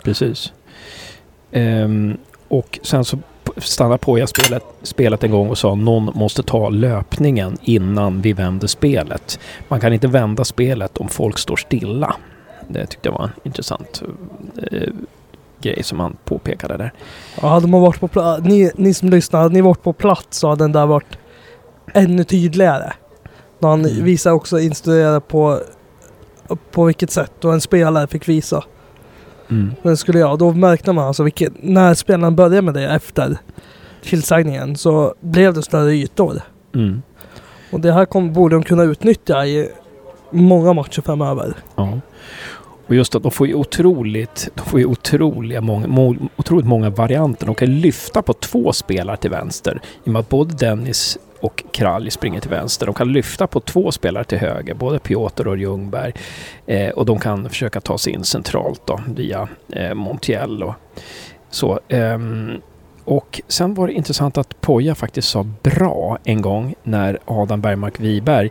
Precis. 0.04 0.54
Ehm, 1.52 2.18
och 2.48 2.80
sen 2.84 3.06
så 3.06 3.18
stannade 3.58 3.98
Poja 3.98 4.28
spelet, 4.28 4.64
spelet 4.84 5.24
en 5.24 5.32
gång 5.32 5.50
och 5.50 5.58
sa 5.58 5.76
någon 5.76 6.12
måste 6.16 6.44
ta 6.44 6.70
löpningen 6.70 7.58
innan 7.62 8.22
vi 8.22 8.34
vänder 8.34 8.68
spelet. 8.68 9.40
Man 9.68 9.80
kan 9.80 9.94
inte 9.94 10.08
vända 10.08 10.44
spelet 10.44 10.98
om 10.98 11.08
folk 11.08 11.40
står 11.40 11.56
stilla. 11.56 12.16
Det 12.68 12.86
tyckte 12.86 13.10
jag 13.10 13.14
var 13.14 13.24
en 13.24 13.30
intressant 13.44 14.04
eh, 14.72 14.90
grej 15.62 15.84
som 15.84 16.00
han 16.00 16.18
påpekade 16.26 16.78
där. 16.78 16.94
Ja, 17.42 17.48
hade 17.48 17.68
man 17.68 17.82
varit 17.82 18.00
på 18.00 18.08
plats, 18.08 18.44
ni, 18.44 18.72
ni 18.76 18.94
som 18.94 19.10
lyssnar, 19.10 19.42
hade 19.42 19.54
ni 19.54 19.62
varit 19.62 19.84
på 19.84 19.94
plats 19.94 20.38
så 20.40 20.50
hade 20.50 20.64
den 20.64 20.72
där 20.72 20.86
varit 20.86 21.18
ännu 21.94 22.24
tydligare. 22.24 22.94
När 23.60 23.70
han 23.70 23.86
Mm. 23.86 24.04
visar 24.04 24.32
också 24.32 24.60
instruera 24.60 25.20
på, 25.20 25.60
på 26.72 26.84
vilket 26.86 27.12
sätt 27.12 27.46
och 27.46 27.54
en 27.54 27.62
spelare 27.62 28.08
fick 28.08 28.28
visa. 28.30 28.64
Mm. 29.50 29.72
Men 29.82 29.98
skulle 29.98 30.20
jag, 30.20 30.40
då 30.40 30.52
märkte 30.52 30.94
man 30.94 31.08
alltså 31.08 31.24
vilket, 31.24 31.54
när 31.64 31.94
spelaren 31.94 32.36
började 32.36 32.62
med 32.62 32.74
det 32.74 32.88
efter 32.88 33.38
tillsägningen 34.04 34.76
så 34.76 35.16
blev 35.20 35.54
det 35.54 35.62
större 35.62 35.94
ytor. 35.94 36.42
Mm. 36.76 37.02
Och 37.72 37.80
det 37.80 37.92
här 37.94 38.06
kom, 38.06 38.34
borde 38.34 38.56
de 38.56 38.64
kunna 38.64 38.84
utnyttja 38.84 39.46
i 39.46 39.70
många 40.32 40.74
matcher 40.74 41.02
framöver. 41.02 41.54
Ja. 41.76 42.00
Och 42.88 42.96
just 42.96 43.16
att 43.16 43.24
de 43.24 43.32
får 43.32 43.48
ju 43.48 43.54
otroligt, 43.54 44.50
de 44.56 44.66
får 44.66 44.80
ju 44.80 44.86
otroliga 44.86 45.62
många, 45.62 45.88
må, 45.88 46.16
otroligt 46.36 46.66
många 46.66 46.90
varianter. 46.90 47.46
De 47.46 47.56
kan 47.56 47.80
lyfta 47.80 48.22
på 48.22 48.34
två 48.34 48.74
spelare 48.74 49.18
till 49.18 49.30
vänster. 49.30 49.82
I 50.04 50.10
och 50.10 50.14
med 50.14 50.20
att 50.20 50.30
både 50.30 50.54
Dennis 50.54 51.18
och 51.40 51.64
Kralj 51.72 52.12
springer 52.12 52.40
till 52.40 52.50
vänster. 52.50 52.86
De 52.86 52.96
kan 52.96 53.12
lyfta 53.12 53.48
på 53.48 53.60
två 53.60 53.92
spelare 53.92 54.24
till 54.24 54.38
höger, 54.38 54.74
både 54.74 55.00
Piotr 55.00 55.48
och 55.48 55.58
Ljungberg. 55.58 56.14
Eh, 56.66 56.90
och 56.90 57.06
de 57.06 57.20
kan 57.20 57.50
försöka 57.50 57.82
ta 57.82 57.98
sig 57.98 58.14
in 58.14 58.24
centralt 58.24 58.82
då, 58.86 59.00
via 59.16 59.48
eh, 59.70 59.94
Montiel 59.94 60.64
och 60.64 60.74
så. 61.50 61.80
Ehm, 61.88 62.62
och 63.06 63.42
sen 63.48 63.74
var 63.74 63.88
det 63.88 63.94
intressant 63.94 64.38
att 64.38 64.62
Poja 64.62 64.96
faktiskt 64.96 65.28
sa 65.28 65.44
bra 65.64 66.18
en 66.24 66.42
gång 66.42 66.76
när 66.84 67.20
Adam 67.26 67.62
Bergmark 67.62 68.00
Wiberg 68.00 68.50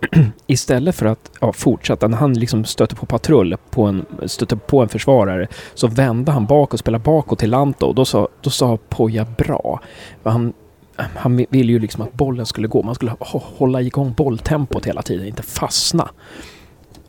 istället 0.46 0.94
för 0.94 1.06
att 1.06 1.30
ja, 1.40 1.52
fortsätta, 1.52 2.08
när 2.08 2.16
han 2.16 2.34
liksom 2.34 2.64
stötte 2.64 2.94
på 2.94 3.06
patrull, 3.06 3.56
på 3.70 3.82
en, 3.82 4.06
stötte 4.26 4.56
på 4.56 4.82
en 4.82 4.88
försvarare, 4.88 5.48
så 5.74 5.86
vände 5.86 6.32
han 6.32 6.46
bak 6.46 6.72
och 6.72 6.78
spelade 6.78 7.04
bakåt 7.04 7.38
till 7.38 7.50
Lanto. 7.50 7.86
Och 7.86 7.94
då 7.94 8.04
sa, 8.04 8.28
då 8.40 8.50
sa 8.50 8.78
Poja 8.88 9.26
bra. 9.38 9.80
Han, 10.22 10.52
han 10.96 11.46
ville 11.50 11.72
ju 11.72 11.78
liksom 11.78 12.02
att 12.02 12.12
bollen 12.12 12.46
skulle 12.46 12.68
gå. 12.68 12.82
Man 12.82 12.94
skulle 12.94 13.14
hålla 13.20 13.82
igång 13.82 14.12
bolltempot 14.12 14.86
hela 14.86 15.02
tiden, 15.02 15.26
inte 15.26 15.42
fastna. 15.42 16.08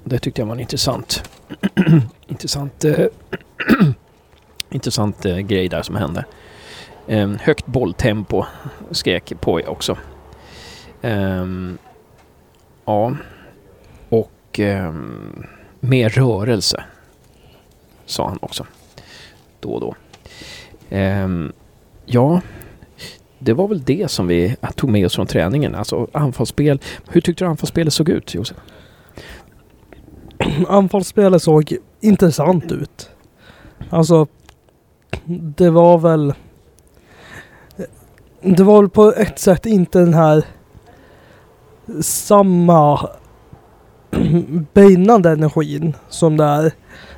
Det 0.03 0.19
tyckte 0.19 0.41
jag 0.41 0.45
var 0.45 0.53
en 0.53 0.59
intressant, 0.59 1.29
intressant, 2.27 2.85
eh, 2.85 3.05
intressant 4.69 5.25
eh, 5.25 5.37
grej 5.37 5.69
där 5.69 5.81
som 5.81 5.95
hände. 5.95 6.25
Eh, 7.07 7.29
högt 7.41 7.65
bolltempo 7.65 8.45
skrek 8.91 9.33
Poja 9.41 9.69
också. 9.69 9.97
Ehm, 11.01 11.77
Ja. 12.89 13.15
Och 14.09 14.59
eh, 14.59 14.93
mer 15.79 16.09
rörelse. 16.09 16.83
Sa 18.05 18.27
han 18.27 18.37
också. 18.41 18.65
Då 19.59 19.69
och 19.69 19.81
då. 19.81 19.95
Eh, 20.95 21.27
ja, 22.05 22.41
det 23.39 23.53
var 23.53 23.67
väl 23.67 23.83
det 23.83 24.11
som 24.11 24.27
vi 24.27 24.55
tog 24.75 24.89
med 24.89 25.05
oss 25.05 25.15
från 25.15 25.27
träningen. 25.27 25.75
Alltså 25.75 26.07
anfallsspel. 26.11 26.79
Hur 27.09 27.21
tyckte 27.21 27.43
du 27.43 27.49
anfallsspelet 27.49 27.93
såg 27.93 28.09
ut, 28.09 28.33
Josef? 28.33 28.57
Anfallsspelet 30.67 31.43
såg 31.43 31.77
intressant 32.01 32.71
ut. 32.71 33.09
Alltså, 33.89 34.27
det 35.25 35.69
var 35.69 35.97
väl... 35.97 36.33
Det 38.41 38.63
var 38.63 38.81
väl 38.81 38.89
på 38.89 39.13
ett 39.13 39.39
sätt 39.39 39.65
inte 39.65 39.99
den 39.99 40.13
här 40.13 40.43
samma 42.01 43.09
brinnande 44.73 45.29
energin 45.29 45.93
som 46.09 46.37
det 46.37 46.43
är 46.43 46.71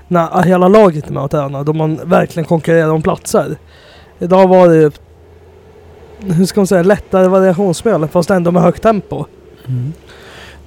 när 0.07 0.43
hela 0.43 0.67
laget 0.67 1.07
är 1.07 1.13
med 1.13 1.23
och 1.23 1.31
tränar. 1.31 1.63
Då 1.63 1.73
man 1.73 1.99
verkligen 2.05 2.45
konkurrerar 2.45 2.91
om 2.91 3.01
platser. 3.01 3.55
Idag 4.19 4.47
var 4.47 4.67
det 4.67 4.75
ju, 4.75 4.91
hur 6.19 6.45
ska 6.45 6.59
man 6.59 6.67
säga, 6.67 6.83
lättare 6.83 7.27
variationsspel 7.27 8.07
fast 8.07 8.29
ändå 8.29 8.51
med 8.51 8.61
högt 8.61 8.83
tempo. 8.83 9.25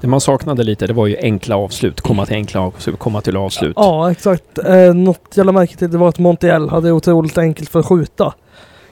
Det 0.00 0.06
man 0.06 0.20
saknade 0.20 0.62
lite, 0.62 0.86
det 0.86 0.92
var 0.92 1.06
ju 1.06 1.16
enkla 1.16 1.56
avslut. 1.56 2.00
Komma 2.00 2.26
till 2.26 2.34
enkla 2.34 2.60
avslut, 2.60 2.98
komma 2.98 3.20
till 3.20 3.36
avslut. 3.36 3.72
Ja, 3.76 4.10
exakt. 4.10 4.58
Eh, 4.58 4.94
något 4.94 5.32
jag 5.34 5.46
lade 5.46 5.58
märke 5.58 5.76
till 5.76 5.90
det 5.90 5.98
var 5.98 6.08
att 6.08 6.18
Montiel 6.18 6.68
hade 6.68 6.92
otroligt 6.92 7.38
enkelt 7.38 7.68
för 7.68 7.80
att 7.80 7.86
skjuta. 7.86 8.34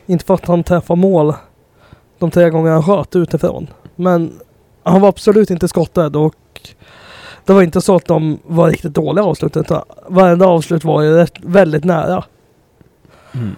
Inte 0.07 0.25
för 0.25 0.35
att 0.35 0.47
han 0.47 0.65
träffade 0.65 1.01
mål 1.01 1.35
de 2.19 2.31
tre 2.31 2.51
gånger 2.51 2.71
han 2.71 2.83
sköt 2.83 3.17
utifrån. 3.17 3.67
Men 3.97 4.33
han 4.83 5.01
var 5.01 5.09
absolut 5.09 5.51
inte 5.51 5.69
skottad 5.69 6.17
och 6.17 6.35
det 7.45 7.53
var 7.53 7.63
inte 7.63 7.81
så 7.81 7.97
att 7.97 8.07
de 8.07 8.39
var 8.45 8.71
riktigt 8.71 8.95
dåliga 8.95 9.25
avslut. 9.25 9.57
Varenda 10.09 10.47
avslut 10.47 10.85
var 10.85 11.03
ju 11.03 11.17
rätt, 11.17 11.33
väldigt 11.43 11.85
nära. 11.85 12.25
Mm. 13.35 13.57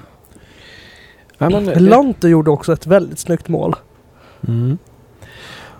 Ja, 1.38 1.50
men, 1.50 1.64
det- 1.66 1.80
Lanto 1.80 2.28
gjorde 2.28 2.50
också 2.50 2.72
ett 2.72 2.86
väldigt 2.86 3.18
snyggt 3.18 3.48
mål. 3.48 3.74
Mm. 4.48 4.78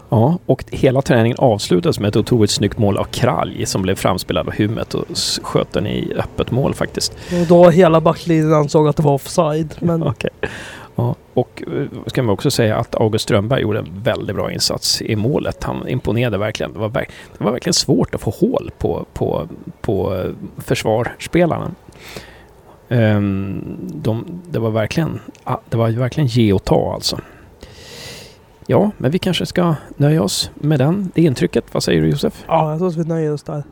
Ja, 0.09 0.39
och 0.47 0.65
hela 0.71 1.03
träningen 1.03 1.39
avslutades 1.41 2.01
med 2.01 2.09
ett 2.09 2.17
otroligt 2.17 2.51
snyggt 2.51 2.79
mål 2.79 2.97
av 2.99 3.05
Kralj 3.05 3.67
som 3.67 3.83
blev 3.83 3.95
framspelad 3.95 4.49
av 4.49 4.55
Hummet 4.55 4.95
och 4.95 5.05
sköt 5.43 5.73
den 5.73 5.87
i 5.87 6.13
öppet 6.17 6.51
mål 6.51 6.75
faktiskt. 6.75 7.13
Och 7.41 7.47
då 7.49 7.71
hela 7.71 8.01
backlinjen 8.01 8.53
ansåg 8.53 8.89
att 8.89 8.97
det 8.97 9.03
var 9.03 9.13
offside. 9.15 9.75
Men 9.81 10.03
Okej. 10.07 10.31
Ja, 10.97 11.15
och 11.35 11.63
eh, 11.67 11.87
ska 12.07 12.23
man 12.23 12.33
också 12.33 12.51
säga 12.51 12.77
att 12.77 12.95
August 12.95 13.23
Strömberg 13.23 13.63
gjorde 13.63 13.79
en 13.79 14.03
väldigt 14.03 14.37
bra 14.37 14.53
insats 14.53 15.03
i 15.03 15.17
målet. 15.17 15.65
Han 15.65 15.89
imponerade 15.89 16.39
verkligen. 16.39 16.73
Det 16.73 16.79
var, 16.79 16.89
verk, 16.89 17.11
det 17.39 17.45
var 17.45 17.53
verkligen 17.53 17.75
svårt 17.75 18.15
att 18.15 18.21
få 18.21 18.31
hål 18.31 18.71
på, 18.79 19.07
på, 19.13 19.49
på 19.81 20.15
eh, 20.15 20.31
försvarsspelarna. 20.59 21.71
Um, 22.89 23.79
de, 23.95 24.43
det 24.51 24.59
var 24.59 24.71
verkligen 24.71 25.21
ah, 25.45 25.57
det 25.71 25.77
var 25.77 25.91
verkligen 25.91 26.27
ge 26.27 26.53
och 26.53 26.65
ta 26.65 26.95
alltså. 26.95 27.21
Ja, 28.67 28.91
men 28.99 29.11
vi 29.11 29.19
kanske 29.19 29.47
ska 29.47 29.75
nöja 29.97 30.23
oss 30.23 30.51
med 30.55 30.79
den, 30.79 31.13
det 31.15 31.23
intrycket. 31.23 31.65
Vad 31.73 31.83
säger 31.83 32.03
du 32.03 32.09
Josef? 32.09 32.45
ja, 32.49 32.71
jag 32.71 32.79
tror 32.79 32.89
att 32.89 32.97
vi 32.97 33.05
nöjer 33.05 33.33
oss 33.33 33.43
där. 33.43 33.65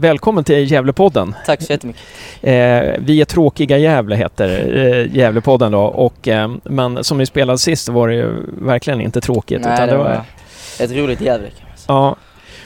Välkommen 0.00 0.44
till 0.44 0.70
Gävlepodden. 0.72 1.34
Tack 1.46 1.62
så 1.62 1.72
jättemycket. 1.72 2.02
Eh, 2.42 2.52
vi 2.98 3.20
är 3.20 3.24
tråkiga 3.24 3.78
Gävle 3.78 4.16
heter 4.16 4.76
eh, 4.76 5.16
Gävlepodden 5.16 5.72
då. 5.72 5.80
Och, 5.80 6.28
eh, 6.28 6.50
men 6.64 7.04
som 7.04 7.18
ni 7.18 7.26
spelade 7.26 7.58
sist 7.58 7.88
var 7.88 8.08
det 8.08 8.14
ju 8.14 8.28
verkligen 8.62 9.00
inte 9.00 9.20
tråkigt. 9.20 9.60
Nej, 9.64 9.74
utan 9.74 9.88
det 9.88 9.96
var 9.96 10.24
ett 10.80 10.90
roligt 10.92 11.20
Gävle 11.20 11.48
kan 11.48 11.68
man 11.68 11.76
säga. 11.76 11.86
Ja. 11.96 12.16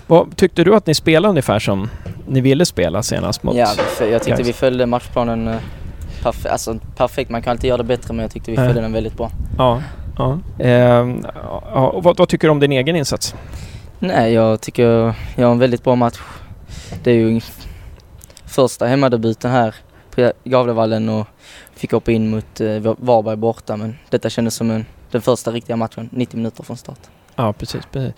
Vad, 0.06 0.36
tyckte 0.36 0.64
du 0.64 0.74
att 0.74 0.86
ni 0.86 0.94
spelade 0.94 1.28
ungefär 1.30 1.58
som 1.58 1.90
ni 2.28 2.40
ville 2.40 2.66
spela 2.66 3.02
senast 3.02 3.42
mot... 3.42 3.56
Ja, 3.56 3.68
jag 4.10 4.22
tyckte 4.22 4.42
vi 4.42 4.52
följde 4.52 4.86
matchplanen 4.86 5.48
eh, 5.48 5.56
perf- 6.22 6.48
alltså, 6.48 6.78
perfekt. 6.96 7.30
Man 7.30 7.42
kan 7.42 7.50
alltid 7.50 7.68
göra 7.68 7.78
det 7.78 7.84
bättre 7.84 8.14
men 8.14 8.22
jag 8.22 8.30
tyckte 8.30 8.50
vi 8.50 8.56
följde 8.56 8.80
den 8.80 8.92
väldigt 8.92 9.16
bra. 9.16 9.30
Ja. 9.58 9.82
ja. 10.18 10.38
Ehm, 10.58 11.24
ja 11.72 12.00
vad, 12.02 12.16
vad 12.16 12.28
tycker 12.28 12.48
du 12.48 12.52
om 12.52 12.60
din 12.60 12.72
egen 12.72 12.96
insats? 12.96 13.34
Nej, 13.98 14.32
jag 14.32 14.60
tycker 14.60 15.14
jag 15.36 15.46
har 15.46 15.52
en 15.52 15.58
väldigt 15.58 15.84
bra 15.84 15.94
match. 15.94 16.18
Det 17.02 17.10
är 17.10 17.14
ju 17.14 17.40
första 18.46 18.86
hemmadebuten 18.86 19.50
här 19.50 19.74
på 20.10 20.32
Gavlevallen 20.44 21.08
och 21.08 21.26
fick 21.74 21.92
hoppa 21.92 22.12
in 22.12 22.30
mot 22.30 22.60
eh, 22.60 22.78
Varberg 22.98 23.36
borta 23.36 23.76
men 23.76 23.96
detta 24.10 24.30
kändes 24.30 24.54
som 24.54 24.70
en, 24.70 24.86
den 25.10 25.22
första 25.22 25.50
riktiga 25.50 25.76
matchen, 25.76 26.08
90 26.12 26.36
minuter 26.36 26.62
från 26.64 26.76
start. 26.76 26.98
Ja, 27.36 27.52
precis. 27.52 27.82
precis. 27.92 28.14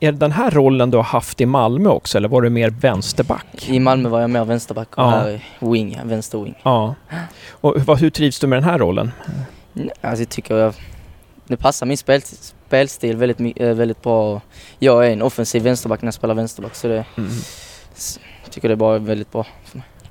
Är 0.00 0.12
det 0.12 0.18
den 0.18 0.32
här 0.32 0.50
rollen 0.50 0.90
du 0.90 0.96
har 0.96 1.04
haft 1.04 1.40
i 1.40 1.46
Malmö 1.46 1.88
också 1.88 2.18
eller 2.18 2.28
var 2.28 2.42
du 2.42 2.50
mer 2.50 2.70
vänsterback? 2.70 3.68
I 3.68 3.80
Malmö 3.80 4.08
var 4.08 4.20
jag 4.20 4.30
mer 4.30 4.44
vänsterback 4.44 4.96
och 4.96 5.02
Ja. 5.04 5.10
här 5.10 5.28
är 5.28 5.40
wing, 5.72 6.00
vänster 6.04 6.38
wing. 6.38 6.54
Ja. 6.62 6.94
Och 7.50 7.74
vad, 7.86 7.98
hur 7.98 8.10
trivs 8.10 8.38
du 8.38 8.46
med 8.46 8.56
den 8.56 8.64
här 8.64 8.78
rollen? 8.78 9.12
Alltså 10.00 10.22
jag 10.22 10.28
tycker 10.28 10.56
jag, 10.56 10.74
det 11.46 11.56
passar 11.56 11.86
min 11.86 11.96
spel, 11.98 12.22
spelstil 12.22 13.16
väldigt, 13.16 13.60
eh, 13.60 13.68
väldigt 13.68 14.02
bra. 14.02 14.40
Jag 14.78 15.06
är 15.06 15.10
en 15.10 15.22
offensiv 15.22 15.62
vänsterback 15.62 16.02
när 16.02 16.06
jag 16.06 16.14
spelar 16.14 16.34
vänsterback 16.34 16.74
så 16.74 16.88
det, 16.88 17.04
Mm. 17.16 17.30
Tycker 18.50 18.68
det 18.68 18.76
bara 18.76 18.98
väldigt 18.98 19.32
bra. 19.32 19.46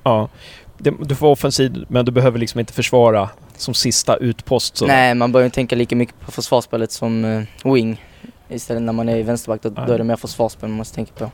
Ja. 0.03 0.29
Det, 0.77 0.93
du 1.01 1.15
får 1.15 1.27
offensiv 1.27 1.85
men 1.87 2.05
du 2.05 2.11
behöver 2.11 2.39
liksom 2.39 2.59
inte 2.59 2.73
försvara 2.73 3.29
som 3.57 3.73
sista 3.73 4.15
utpost. 4.15 4.77
Så. 4.77 4.85
Nej, 4.87 5.15
man 5.15 5.31
börjar 5.31 5.49
tänka 5.49 5.75
lika 5.75 5.95
mycket 5.95 6.19
på 6.19 6.31
försvarsspelet 6.31 6.91
som 6.91 7.25
eh, 7.25 7.73
wing. 7.73 8.01
Istället 8.49 8.81
när 8.83 8.93
man 8.93 9.09
är 9.09 9.17
i 9.17 9.23
vänsterback 9.23 9.61
då, 9.63 9.71
Ja. 9.75 9.85
då 9.87 9.93
är 9.93 9.97
det 9.97 10.03
mer 10.03 10.15
försvarsspel 10.15 10.69
man 10.69 10.77
måste 10.77 10.95
tänka 10.95 11.11
på. 11.17 11.31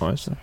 Ja, 0.00 0.10
just 0.10 0.26
det. 0.26 0.36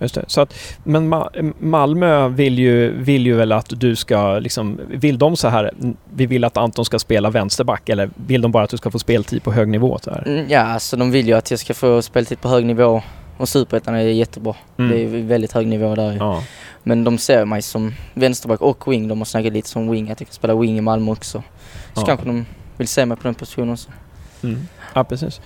Just 0.00 0.14
det. 0.14 0.24
Så 0.28 0.40
att, 0.40 0.54
men 0.84 1.14
Ma- 1.14 1.52
Malmö 1.60 2.28
vill 2.28 2.58
ju, 2.58 3.02
vill 3.02 3.26
ju 3.26 3.34
väl 3.36 3.52
att 3.52 3.80
du 3.80 3.96
ska 3.96 4.38
liksom, 4.38 4.80
vill 4.88 5.18
de 5.18 5.36
så 5.36 5.48
här, 5.48 5.72
"Mm, 5.80 5.96
vi 6.14 6.26
vill 6.26 6.44
att 6.44 6.56
Anton 6.56 6.84
ska 6.84 6.98
spela 6.98 7.30
vänsterback 7.30 7.88
eller 7.88 8.10
vill 8.26 8.40
de 8.40 8.52
bara 8.52 8.64
att 8.64 8.70
du 8.70 8.76
ska 8.76 8.90
få 8.90 8.98
speltid 8.98 9.42
på 9.42 9.52
hög 9.52 9.68
nivå 9.68 9.98
så 10.02 10.10
här? 10.10 10.22
Mm, 10.26 10.46
ja, 10.48 10.60
alltså 10.60 10.96
de 10.96 11.10
vill 11.10 11.26
ju 11.26 11.32
att 11.34 11.50
jag 11.50 11.60
ska 11.60 11.74
få 11.74 12.02
speltid 12.02 12.40
på 12.40 12.48
hög 12.48 12.66
nivå 12.66 13.02
och 13.36 13.48
superettan 13.48 13.94
är 13.94 14.00
jättebra. 14.00 14.54
Mm. 14.78 14.90
Det 14.90 15.00
är 15.02 15.22
väldigt 15.22 15.52
hög 15.52 15.66
nivå 15.66 15.94
där. 15.94 16.16
Ja, 16.20 16.42
Men 16.82 17.04
de 17.04 17.18
ser 17.18 17.44
mig 17.44 17.62
som 17.62 17.94
vänsterback 18.14 18.60
och 18.60 18.92
wing. 18.92 19.08
De 19.08 19.18
har 19.18 19.24
snackat 19.24 19.52
lite 19.52 19.68
som 19.68 19.90
wing, 19.90 20.10
att 20.10 20.20
jag 20.20 20.28
kan 20.28 20.34
spela 20.34 20.54
wing 20.54 20.78
i 20.78 20.80
Malmö 20.80 21.12
också. 21.12 21.42
Så 21.94 22.00
Ja. 22.00 22.06
kanske 22.06 22.26
de 22.26 22.46
vill 22.76 22.88
se 22.88 23.06
mig 23.06 23.16
på 23.16 23.22
den 23.22 23.34
positionen 23.34 23.72
också. 23.72 23.90
mm. 24.42 24.66
ja, 24.94 25.04
precis. 25.04 25.40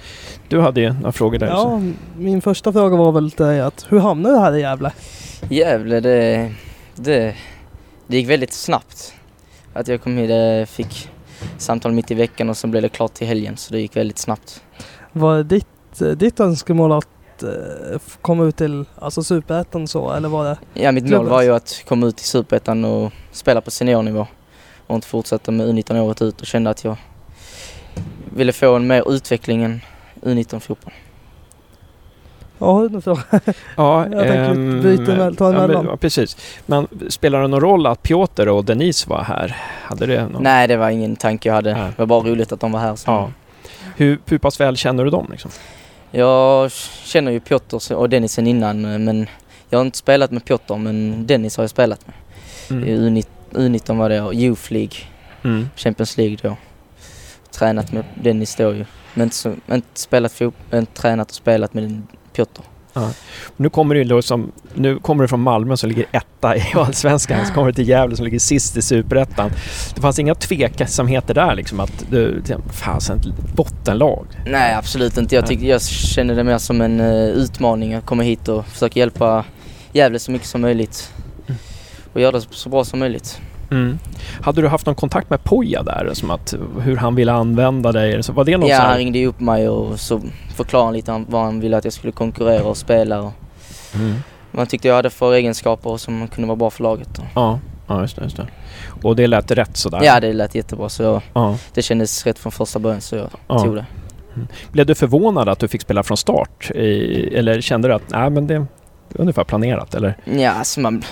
Du 0.49 0.61
hade 0.61 0.81
ju 0.81 0.93
några 0.93 1.13
frågor 1.13 1.39
där. 1.39 1.47
Ja, 1.47 1.57
så. 1.63 1.93
min 2.17 2.43
första 2.43 2.73
fråga 2.73 2.97
var 2.97 3.13
väl 3.13 3.31
till 3.31 3.47
dig 3.47 3.61
att 3.61 3.87
hur 3.89 3.99
hamnade 3.99 4.35
du 4.35 4.41
här 4.41 4.57
i 4.57 4.61
Gävle? 4.61 4.93
Gävle, 5.49 6.01
det, 6.01 6.53
det, 6.97 7.35
det 8.07 8.17
gick 8.17 8.29
väldigt 8.29 8.53
snabbt. 8.53 9.15
Att 9.73 9.89
jag 9.89 10.03
kom 10.03 10.17
hit, 10.17 10.31
jag 10.31 10.69
fick 10.69 11.09
samtal 11.59 11.93
mitt 11.93 12.11
i 12.11 12.15
veckan 12.15 12.51
och 12.51 12.57
sen 12.57 12.71
blev 12.71 12.83
det 12.83 12.89
klart 12.89 13.15
till 13.15 13.27
helgen 13.27 13.57
så 13.57 13.73
det 13.73 13.81
gick 13.81 13.97
väldigt 13.97 14.19
snabbt. 14.19 14.63
Var 15.13 15.37
det 15.37 15.43
ditt, 15.43 16.01
eh, 16.03 16.09
ditt 16.09 16.41
önskemål 16.41 16.93
att 16.93 17.09
eh, 17.43 17.99
komma 18.21 18.45
ut 18.45 18.57
till 18.57 18.85
alltså 18.99 19.23
superettan 19.23 19.89
så 19.89 20.13
eller 20.13 20.29
var 20.29 20.45
det? 20.45 20.59
Ja, 20.75 20.93
mitt 20.93 21.11
mål 21.11 21.29
var 21.29 21.43
ju 21.43 21.55
att 21.55 21.83
komma 21.89 22.07
ut 22.07 22.21
i 22.21 22.25
Superettan 22.25 22.85
och 22.85 23.13
spela 23.33 23.61
på 23.61 23.71
seniornivå 23.71 24.27
och 24.87 24.95
inte 24.95 25.07
fortsätta 25.07 25.51
med 25.53 25.69
U19 25.69 26.01
året 26.01 26.23
ut 26.23 26.41
och 26.41 26.47
kände 26.47 26.71
att 26.71 26.85
jag 26.85 26.97
ville 28.35 28.53
få 28.53 28.77
en 28.77 28.87
mer 28.87 29.13
utveckling 29.13 29.63
än 29.63 29.81
U19-fotboll. 30.23 30.93
Ja, 32.59 32.73
har 32.73 32.83
du 32.83 32.89
någon 32.89 33.03
fråga? 33.03 33.23
Ja, 33.77 34.03
Jag 34.03 34.11
tänker 34.23 34.51
ehm, 34.51 34.81
byta 34.83 35.07
ta 35.33 35.45
ja, 35.45 35.53
men- 35.53 35.65
emellan. 35.65 35.87
ja, 35.87 35.97
precis. 35.97 36.37
Men 36.67 36.87
spelar 37.09 37.43
det 37.43 37.49
någon 37.49 37.61
roll 37.61 37.87
att 37.87 38.03
Piotr 38.03 38.49
och 38.49 38.65
Denise 38.65 39.11
var 39.11 39.23
här? 39.23 39.57
Hade 39.83 40.07
det 40.07 40.29
någon? 40.29 40.43
Nej, 40.43 40.69
det 40.69 40.77
var 40.77 40.91
ingen 40.91 41.17
tanke 41.17 41.49
jag 41.49 41.55
hade. 41.55 41.73
Nej. 41.75 41.83
Det 41.97 42.03
var 42.03 42.07
bara 42.07 42.21
roligt 42.21 42.53
att 42.53 42.61
de 42.61 42.73
var 42.73 42.81
här. 42.81 42.97
Så. 42.97 43.11
Ja. 43.11 43.31
Hur, 43.97 44.19
hur 44.27 44.39
pass 44.39 44.61
väl 44.61 44.77
känner 44.77 45.05
du 45.05 45.11
dem 45.11 45.27
liksom? 45.31 45.51
Jag 46.11 46.71
känner 47.05 47.33
ju 47.33 47.41
Piotr 47.41 47.95
och 47.95 48.09
Dennis 48.09 48.33
sen 48.33 48.47
innan 48.47 48.85
eh, 48.85 48.99
men 48.99 49.27
jag 49.69 49.79
har 49.79 49.85
inte 49.85 49.99
spelat 49.99 50.31
med 50.31 50.45
Piotr 50.45 50.77
men 50.77 51.27
Dennis 51.27 51.57
har 51.57 51.65
jag 51.65 51.71
spelat 51.71 52.07
med. 52.07 52.17
I 52.89 52.97
U19, 52.97 53.25
U19 53.53 53.99
var 53.99 54.09
det 54.09 54.21
och 54.21 54.35
Youth 54.35 54.73
League, 54.73 54.97
Mm. 55.43 55.69
Champions 55.77 56.17
League 56.17 56.37
då. 56.43 56.57
Tränat 57.51 57.93
med 57.93 58.05
Dennis 58.15 58.57
då 58.57 58.75
ju. 58.75 58.85
Men 59.15 59.25
inte, 59.25 59.37
så, 59.37 59.55
inte 59.73 60.01
spelat 60.01 60.33
fotboll, 60.33 60.79
inte 60.81 60.93
tränat 60.93 61.29
och 61.29 61.35
spelat 61.35 61.75
med 61.75 62.03
Piotr. 62.33 62.63
Nu 63.57 63.71
kommer 63.71 63.95
du 63.95 64.05
då 64.05 64.23
som, 64.23 64.53
nu 64.75 64.99
kommer 64.99 65.25
du 65.25 65.29
från 65.29 65.41
Malmö 65.41 65.77
som 65.77 65.89
ligger 65.89 66.07
etta 66.13 66.57
i 66.57 66.63
Allsvenskan, 66.75 67.47
så 67.47 67.53
kommer 67.53 67.67
du 67.67 67.73
till 67.73 67.89
Gävle 67.89 68.17
som 68.17 68.25
ligger 68.25 68.39
sist 68.39 68.77
i 68.77 68.83
Superettan. 68.83 69.51
Det 69.95 70.01
fanns 70.01 70.19
inga 70.19 70.35
tveksamheter 70.35 71.35
där 71.35 71.55
liksom 71.55 71.81
att 71.81 72.05
du, 72.11 72.43
fasen, 72.73 73.19
ett 73.19 73.55
bottenlag. 73.55 74.27
Nej 74.47 74.75
absolut 74.75 75.17
inte. 75.17 75.35
Jag, 75.35 75.47
tycker, 75.47 75.67
jag 75.67 75.83
känner 75.83 76.35
det 76.35 76.45
mer 76.45 76.59
som 76.59 76.81
en 76.81 77.01
eh, 77.01 77.29
utmaning 77.29 77.95
att 77.95 78.07
komma 78.07 78.23
hit 78.23 78.49
och 78.49 78.67
försöka 78.67 78.99
hjälpa 78.99 79.45
Gävle 79.93 80.19
så 80.19 80.31
mycket 80.31 80.49
som 80.49 80.61
möjligt. 80.61 81.13
Och 82.13 82.21
göra 82.21 82.33
det 82.33 82.47
så 82.51 82.69
bra 82.69 82.85
som 82.85 82.99
möjligt. 82.99 83.41
Mm. 83.71 83.99
Hade 84.43 84.61
du 84.63 84.69
haft 84.69 84.87
någon 84.87 84.95
kontakt 84.95 85.31
med 85.31 85.45
Poja 85.45 85.83
där? 85.83 86.11
Som 86.13 86.31
att 86.31 86.55
hur 86.81 86.97
han 86.97 87.15
ville 87.15 87.33
använda 87.33 87.93
dig? 87.93 88.23
Så 88.23 88.33
var 88.33 88.45
det 88.45 88.57
något 88.57 88.69
Ja, 88.69 88.79
han 88.81 88.97
ringde 88.97 89.27
upp 89.27 89.41
mig 89.41 89.69
och 89.69 90.01
så 90.01 90.21
förklarade 90.57 90.87
han 90.87 90.95
lite 90.95 91.25
vad 91.29 91.43
han 91.45 91.61
ville 91.61 91.77
att 91.77 91.85
jag 91.85 91.93
skulle 91.93 92.13
konkurrera 92.13 92.65
och 92.65 92.77
spela. 92.77 93.21
Och 93.23 93.33
Mm. 93.95 94.15
man 94.51 94.67
tyckte 94.67 94.89
jag 94.89 94.95
hade 94.95 95.11
för 95.11 95.33
egenskaper 95.35 95.97
som 95.97 96.29
kunde 96.29 96.47
vara 96.49 96.57
bra 96.57 96.71
för 96.71 96.83
laget. 96.83 97.21
Ja, 97.35 97.59
ja 97.87 98.01
just 98.01 98.17
det, 98.17 98.23
just 98.23 98.37
det. 98.37 98.47
Och 99.03 99.17
det 99.17 99.27
lät 99.27 99.51
rätt 99.51 99.77
sådär? 99.77 100.01
ja, 100.03 100.21
det 100.21 100.33
lät 100.33 100.55
jättebra 100.55 100.89
så 100.89 101.03
jag, 101.03 101.23
ja. 101.33 101.57
det 101.75 101.83
kändes 101.83 102.27
rätt 102.27 102.39
från 102.39 102.53
första 102.53 102.79
början 102.79 103.01
så 103.01 103.17
jag 103.17 103.29
Ja. 103.47 103.59
tog 103.59 103.75
det. 103.75 103.85
Blev 104.73 104.87
du 104.87 104.95
förvånad 104.95 105.49
att 105.49 105.59
du 105.59 105.69
fick 105.69 105.81
spela 105.83 106.03
från 106.03 106.17
start? 106.17 106.71
I, 106.75 107.35
eller 107.37 107.61
kände 107.61 107.89
du 107.89 107.95
att 107.95 108.03
nej, 108.11 108.31
men 108.31 108.47
det 108.47 108.55
är 108.55 108.67
ungefär 109.15 109.45
planerat? 109.45 109.95
Eller? 109.95 110.17
Ja, 110.25 110.51
alltså 110.51 110.81
man... 110.81 111.03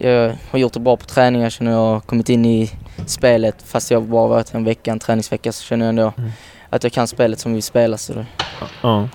Jag 0.00 0.36
har 0.50 0.58
gjort 0.58 0.72
det 0.72 0.80
bra 0.80 0.96
på 0.96 1.04
träningar 1.04 1.50
känner 1.50 1.70
jag. 1.72 1.78
har 1.78 2.00
kommit 2.00 2.28
in 2.28 2.44
i 2.44 2.70
spelet 3.06 3.62
fast 3.62 3.90
jag 3.90 4.02
bara 4.02 4.26
varit 4.26 4.54
en 4.54 4.64
vecka, 4.64 4.92
en 4.92 4.98
träningsvecka 4.98 5.52
så 5.52 5.62
känner 5.64 5.84
jag 5.86 5.88
ändå 5.88 6.12
Mm. 6.18 6.30
att 6.70 6.82
jag 6.82 6.92
kan 6.92 7.06
spelet 7.08 7.38
som 7.38 7.54
vi 7.54 7.62
spelar. 7.62 7.96
Så 7.96 8.12
det. 8.12 8.26
Ja. 8.82 9.08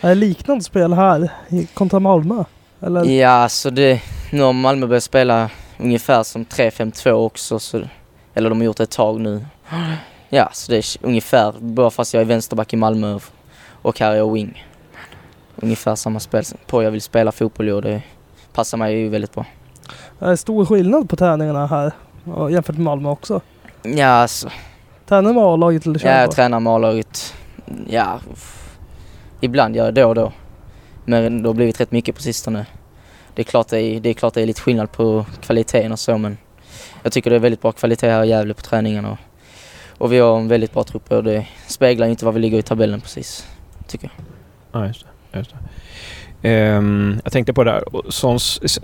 Är 0.00 0.08
det 0.08 0.14
liknande 0.14 0.64
spel 0.64 0.92
här 0.92 1.28
i- 1.48 1.66
kontra 1.74 2.00
Malmö? 2.00 2.44
Eller? 2.80 3.04
Ja, 3.04 3.48
så 3.48 3.70
det... 3.70 4.00
Nu 4.32 4.42
har 4.42 4.52
Malmö 4.52 4.86
börjat 4.86 5.04
spela 5.04 5.50
ungefär 5.78 6.22
som 6.22 6.44
3-5-2 6.44 7.10
också. 7.10 7.58
Så, 7.58 7.82
eller 8.34 8.48
de 8.50 8.58
har 8.60 8.64
gjort 8.64 8.76
det 8.76 8.82
ett 8.82 8.90
tag 8.90 9.20
nu. 9.20 9.46
Ja, 10.28 10.50
så 10.52 10.72
det 10.72 10.78
är 10.78 10.84
ungefär, 11.06 11.54
bara 11.58 11.90
fast 11.90 12.14
jag 12.14 12.20
är 12.20 12.24
vänsterback 12.24 12.72
i 12.72 12.76
Malmö 12.76 13.18
och 13.82 14.00
här 14.00 14.10
är 14.10 14.14
jag 14.16 14.32
wing. 14.32 14.64
Ungefär 15.56 15.94
samma 15.94 16.20
spel 16.20 16.44
på 16.66 16.82
jag 16.82 16.90
vill 16.90 17.02
spela 17.02 17.32
fotboll 17.32 17.68
och 17.68 17.82
det 17.82 18.02
passar 18.52 18.78
mig 18.78 18.94
ju 18.98 19.08
väldigt 19.08 19.34
bra. 19.34 19.44
Är 20.18 20.30
det 20.30 20.36
stor 20.36 20.66
skillnad 20.66 21.08
på 21.08 21.16
träningarna 21.16 21.66
här 21.66 21.92
jämfört 22.50 22.76
med 22.76 22.84
Malmö 22.84 23.08
också? 23.08 23.40
Ja, 23.82 24.06
alltså, 24.06 24.50
Tränar 25.06 25.32
med 25.32 25.42
A-laget 25.42 25.86
eller 25.86 25.98
kör 25.98 26.08
Ja, 26.08 26.20
jag 26.20 26.30
tränar 26.30 26.60
med 26.60 26.72
A-laget. 26.72 27.34
Ja, 27.88 28.20
ibland 29.40 29.76
gör 29.76 29.84
jag 29.84 29.94
det 29.94 30.04
och 30.04 30.14
då. 30.14 30.32
Men 31.04 31.42
det 31.42 31.48
har 31.48 31.54
blivit 31.54 31.80
rätt 31.80 31.92
mycket 31.92 32.14
på 32.14 32.22
sistone. 32.22 32.66
Det 33.34 33.42
är 33.42 33.44
klart 33.44 33.68
det 33.68 33.80
är, 33.80 34.00
det 34.00 34.08
är, 34.08 34.14
klart 34.14 34.34
det 34.34 34.42
är 34.42 34.46
lite 34.46 34.60
skillnad 34.60 34.92
på 34.92 35.26
kvaliteten 35.40 35.92
och 35.92 35.98
så 35.98 36.18
men 36.18 36.36
jag 37.02 37.12
tycker 37.12 37.30
det 37.30 37.36
är 37.36 37.40
väldigt 37.40 37.62
bra 37.62 37.72
kvalitet 37.72 38.10
här 38.10 38.24
i 38.24 38.28
Gävle 38.28 38.54
på 38.54 38.62
träningarna. 38.62 39.10
Och, 39.10 39.18
och 39.98 40.12
vi 40.12 40.18
har 40.18 40.38
en 40.38 40.48
väldigt 40.48 40.72
bra 40.72 40.84
trupp 40.84 41.12
och 41.12 41.24
det 41.24 41.46
speglar 41.66 42.06
inte 42.06 42.24
vad 42.24 42.34
vi 42.34 42.40
ligger 42.40 42.58
i 42.58 42.62
tabellen 42.62 43.00
precis, 43.00 43.46
tycker 43.86 44.10
jag. 44.16 44.26
Ja, 44.82 44.86
just 44.86 45.06
det. 45.32 45.38
Just 45.38 45.50
det. 45.50 45.58
Ehm, 46.42 47.20
jag 47.24 47.32
tänkte 47.32 47.52
på 47.52 47.64
det 47.64 47.70
där. 47.70 48.10
Sen, 48.10 48.38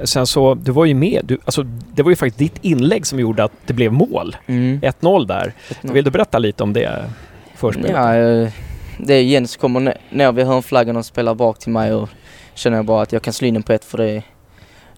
sen 0.07 0.27
så, 0.27 0.55
du 0.55 0.73
var 0.73 0.85
ju 0.85 0.95
med. 0.95 1.21
Du, 1.25 1.38
alltså, 1.45 1.62
det 1.95 2.03
var 2.03 2.11
ju 2.11 2.17
faktiskt 2.17 2.38
ditt 2.38 2.65
inlägg 2.65 3.07
som 3.07 3.21
gjorde 3.21 3.45
att 3.45 3.53
det 3.67 3.73
blev 3.73 3.93
mål. 3.93 4.37
Mm. 4.47 4.81
1-0 4.81 5.27
där. 5.27 5.53
Vill 5.83 6.05
du 6.05 6.11
berätta 6.11 6.38
lite 6.38 6.62
om 6.62 6.73
det 6.73 7.05
förspelet? 7.55 7.91
Ja, 7.91 8.15
eh, 8.15 8.49
det 8.99 9.15
är 9.15 9.23
Jens 9.23 9.57
kommer 9.57 9.81
ne- 9.81 9.97
ner 10.11 10.33
vid 10.33 10.47
hörnflaggan 10.47 10.97
och 10.97 11.07
spelar 11.07 11.35
bak 11.35 11.59
till 11.59 11.73
mig 11.73 11.93
och 11.93 12.09
känner 12.55 12.77
jag 12.77 12.85
bara 12.87 13.03
att 13.03 13.12
jag 13.12 13.23
kan 13.23 13.33
slå 13.33 13.49
in 13.49 13.55
den 13.55 13.62
på 13.62 13.73
ett 13.73 13.85
för 13.85 13.99
det 13.99 14.23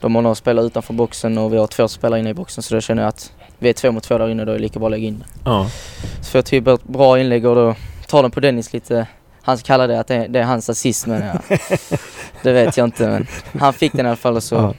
de 0.00 0.14
har 0.14 0.22
några 0.22 0.34
spelare 0.34 0.66
utanför 0.66 0.94
boxen 0.94 1.38
och 1.38 1.52
vi 1.52 1.56
har 1.56 1.66
två 1.66 1.88
spelare 1.88 2.20
inne 2.20 2.30
i 2.30 2.34
boxen 2.34 2.62
så 2.62 2.74
då 2.74 2.80
känner 2.80 3.02
jag 3.02 3.08
att 3.08 3.32
vi 3.58 3.68
är 3.68 3.72
två 3.72 3.92
mot 3.92 4.02
två 4.02 4.18
där 4.18 4.28
inne 4.28 4.44
då 4.44 4.52
är 4.52 4.56
det 4.56 4.62
lika 4.62 4.78
bra 4.78 4.88
att 4.88 4.90
lägga 4.90 5.06
in 5.06 5.18
den. 5.18 5.28
Ja. 5.44 5.66
Så 6.20 6.36
jag 6.38 6.44
typ 6.44 6.66
ett 6.66 6.84
bra 6.84 7.20
inlägg 7.20 7.46
och 7.46 7.54
då 7.54 7.74
tar 8.06 8.22
den 8.22 8.30
på 8.30 8.40
Dennis 8.40 8.72
lite, 8.72 9.06
han 9.44 9.58
kallar 9.58 9.88
det 9.88 10.00
att 10.00 10.06
det 10.06 10.14
är, 10.14 10.28
det 10.28 10.38
är 10.38 10.44
hans 10.44 10.70
assist 10.70 11.06
men 11.06 11.22
ja, 11.26 11.56
det 12.42 12.52
vet 12.52 12.76
jag 12.76 12.86
inte 12.86 13.08
men 13.08 13.26
han 13.60 13.72
fick 13.72 13.92
den 13.92 14.06
i 14.06 14.08
alla 14.08 14.16
fall 14.16 14.36
och 14.36 14.42
så 14.42 14.54
Ja. 14.54 14.74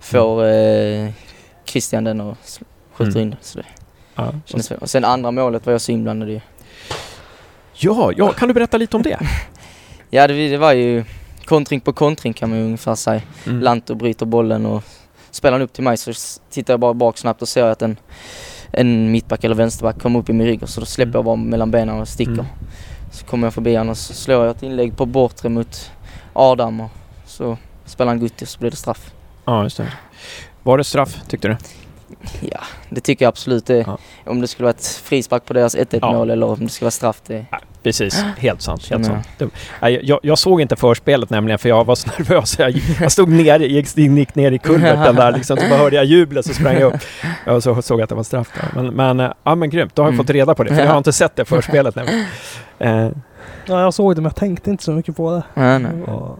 får 0.00 0.44
eh, 0.46 1.10
Christian 1.64 2.04
den 2.04 2.20
och 2.20 2.36
skjuter 2.92 3.16
Mm. 3.20 3.22
in. 3.32 3.36
Så 3.40 3.58
det 3.58 3.64
Ja. 4.14 4.32
kändes. 4.44 4.70
Och 4.70 4.90
sen 4.90 5.04
andra 5.04 5.30
målet 5.30 5.66
var 5.66 5.72
jag 5.72 5.80
så 5.80 5.92
inblandad 5.92 6.30
i. 6.30 6.42
Ja, 7.74 8.12
ja, 8.16 8.32
kan 8.32 8.48
du 8.48 8.54
berätta 8.54 8.76
lite 8.76 8.96
om 8.96 9.02
det? 9.02 9.18
Ja 10.10 10.26
det, 10.26 10.48
det 10.48 10.56
var 10.58 10.72
ju 10.72 11.04
kontring 11.44 11.80
på 11.80 11.92
kontring 11.92 12.32
kan 12.32 12.50
man 12.50 12.58
ju 12.58 12.64
ungefär 12.64 12.94
säga. 12.94 13.22
Mm. 13.46 13.60
Lanto 13.60 13.94
bryter 13.94 14.26
bollen 14.26 14.66
och 14.66 14.82
spelar 15.30 15.58
den 15.58 15.64
upp 15.64 15.72
till 15.72 15.84
mig 15.84 15.96
så 15.96 16.12
tittar 16.50 16.72
jag 16.72 16.80
bara 16.80 16.94
bak 16.94 17.18
snabbt 17.18 17.42
och 17.42 17.48
ser 17.48 17.64
att 17.64 17.82
en, 17.82 17.96
en 18.72 19.10
mittback 19.12 19.44
eller 19.44 19.54
vänsterback 19.54 20.02
kommer 20.02 20.18
upp 20.18 20.28
i 20.28 20.32
min 20.32 20.46
rygg 20.46 20.62
och 20.62 20.68
så 20.68 20.80
då 20.80 20.86
släpper 20.86 21.12
jag 21.18 21.24
bara 21.24 21.36
mellan 21.36 21.70
benen 21.70 22.00
och 22.00 22.08
sticker. 22.08 22.32
Mm. 22.32 22.46
Så 23.10 23.26
kommer 23.26 23.46
jag 23.46 23.54
förbi 23.54 23.76
honom 23.76 23.90
och 23.90 23.98
så 23.98 24.14
slår 24.14 24.46
jag 24.46 24.56
ett 24.56 24.62
inlägg 24.62 24.96
på 24.96 25.06
bortre 25.06 25.48
mot 25.48 25.90
Adam 26.32 26.80
och 26.80 26.90
så 27.26 27.58
spelar 27.84 28.10
han 28.10 28.20
Gutti 28.20 28.44
och 28.44 28.48
så 28.48 28.58
blir 28.58 28.70
det 28.70 28.76
straff. 28.76 29.12
Ja, 29.44 29.62
just 29.62 29.76
det. 29.76 29.92
Var 30.62 30.78
det 30.78 30.84
straff, 30.84 31.16
tyckte 31.28 31.48
du? 31.48 31.56
Ja, 32.40 32.60
det 32.90 33.00
tycker 33.00 33.24
jag 33.24 33.28
absolut. 33.28 33.66
Det, 33.66 33.84
Ja. 33.86 33.98
Om 34.26 34.40
det 34.40 34.46
skulle 34.48 34.64
vara 34.64 34.74
ett 34.74 34.86
frispark 35.04 35.44
på 35.44 35.52
deras 35.52 35.76
1-1 35.76 35.98
Ja. 36.02 36.12
mål 36.12 36.30
eller 36.30 36.46
om 36.46 36.58
det 36.60 36.68
ska 36.68 36.84
vara 36.84 36.90
straff. 36.90 37.20
Det, 37.26 37.46
Precis, 37.82 38.24
helt 38.38 38.62
sant. 38.62 38.86
Helt 38.90 39.06
sant. 39.06 39.28
Det, 39.38 39.48
jag, 40.02 40.20
jag 40.22 40.38
såg 40.38 40.60
inte 40.60 40.76
förspelet 40.76 41.30
nämligen 41.30 41.58
för 41.58 41.68
jag 41.68 41.84
var 41.84 41.94
så 41.94 42.08
nervös. 42.18 42.58
Jag, 42.58 42.70
jag 43.00 43.12
stod 43.12 43.28
ner, 43.28 43.60
gick, 43.60 43.96
gick 43.96 44.34
ner 44.34 44.52
i 44.52 44.58
kulverten 44.58 45.14
där 45.14 45.32
liksom, 45.32 45.56
så 45.56 45.68
bara 45.68 45.78
hörde 45.78 45.96
jag 45.96 46.04
jublet 46.04 46.46
så 46.46 46.54
sprang 46.54 46.74
jag 46.78 46.94
upp. 46.94 47.00
Jag 47.46 47.62
så, 47.62 47.82
såg 47.82 48.02
att 48.02 48.08
det 48.08 48.14
var 48.14 48.22
straff 48.22 48.48
där. 48.54 48.82
Men, 48.82 48.94
men, 48.94 49.20
eh, 49.20 49.32
ja, 49.44 49.54
men 49.54 49.70
grymt, 49.70 49.94
då 49.94 50.02
har 50.02 50.06
jag 50.08 50.14
Mm. 50.14 50.26
fått 50.26 50.30
reda 50.34 50.54
på 50.54 50.64
det. 50.64 50.74
För 50.74 50.80
jag 50.82 50.90
har 50.90 50.98
inte 50.98 51.12
sett 51.12 51.36
det 51.36 51.44
förspelet 51.44 51.94
nämligen. 51.94 52.24
Eh, 52.78 53.08
Ja, 53.66 53.80
jag 53.82 53.94
såg 53.94 54.14
det 54.16 54.20
men 54.22 54.28
jag 54.28 54.36
tänkte 54.36 54.70
inte 54.70 54.84
så 54.84 54.90
mycket 54.92 55.16
på 55.16 55.30
det. 55.30 55.42
nej, 55.54 55.78
nej. 55.78 56.02
Och- 56.02 56.38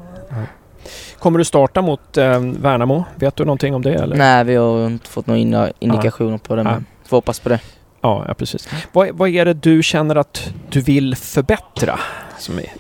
kommer 1.19 1.39
du 1.39 1.45
starta 1.45 1.83
mot 1.83 2.17
eh, 2.17 2.41
Värnamo? 2.41 3.05
Vet 3.15 3.37
du 3.37 3.45
någonting 3.45 3.75
om 3.75 3.83
det? 3.83 3.95
Eller? 3.95 4.17
nej, 4.17 4.45
vi 4.45 4.55
har 4.55 4.87
inte 4.87 5.09
fått 5.09 5.27
några 5.27 5.73
indikationer 5.79 6.39
på 6.39 6.57
det 6.57 6.65
men 6.65 6.85
får 7.05 7.17
hoppas 7.17 7.41
på 7.41 7.49
det. 7.49 7.61
Ja, 8.01 8.25
ja 8.29 8.35
precis. 8.35 8.69
Vad, 8.93 9.09
vad 9.13 9.29
är 9.29 9.45
det 9.45 9.55
du 9.55 9.83
känner 9.83 10.17
att 10.17 10.53
du 10.71 10.81
vill 10.81 11.17
förbättra 11.17 11.99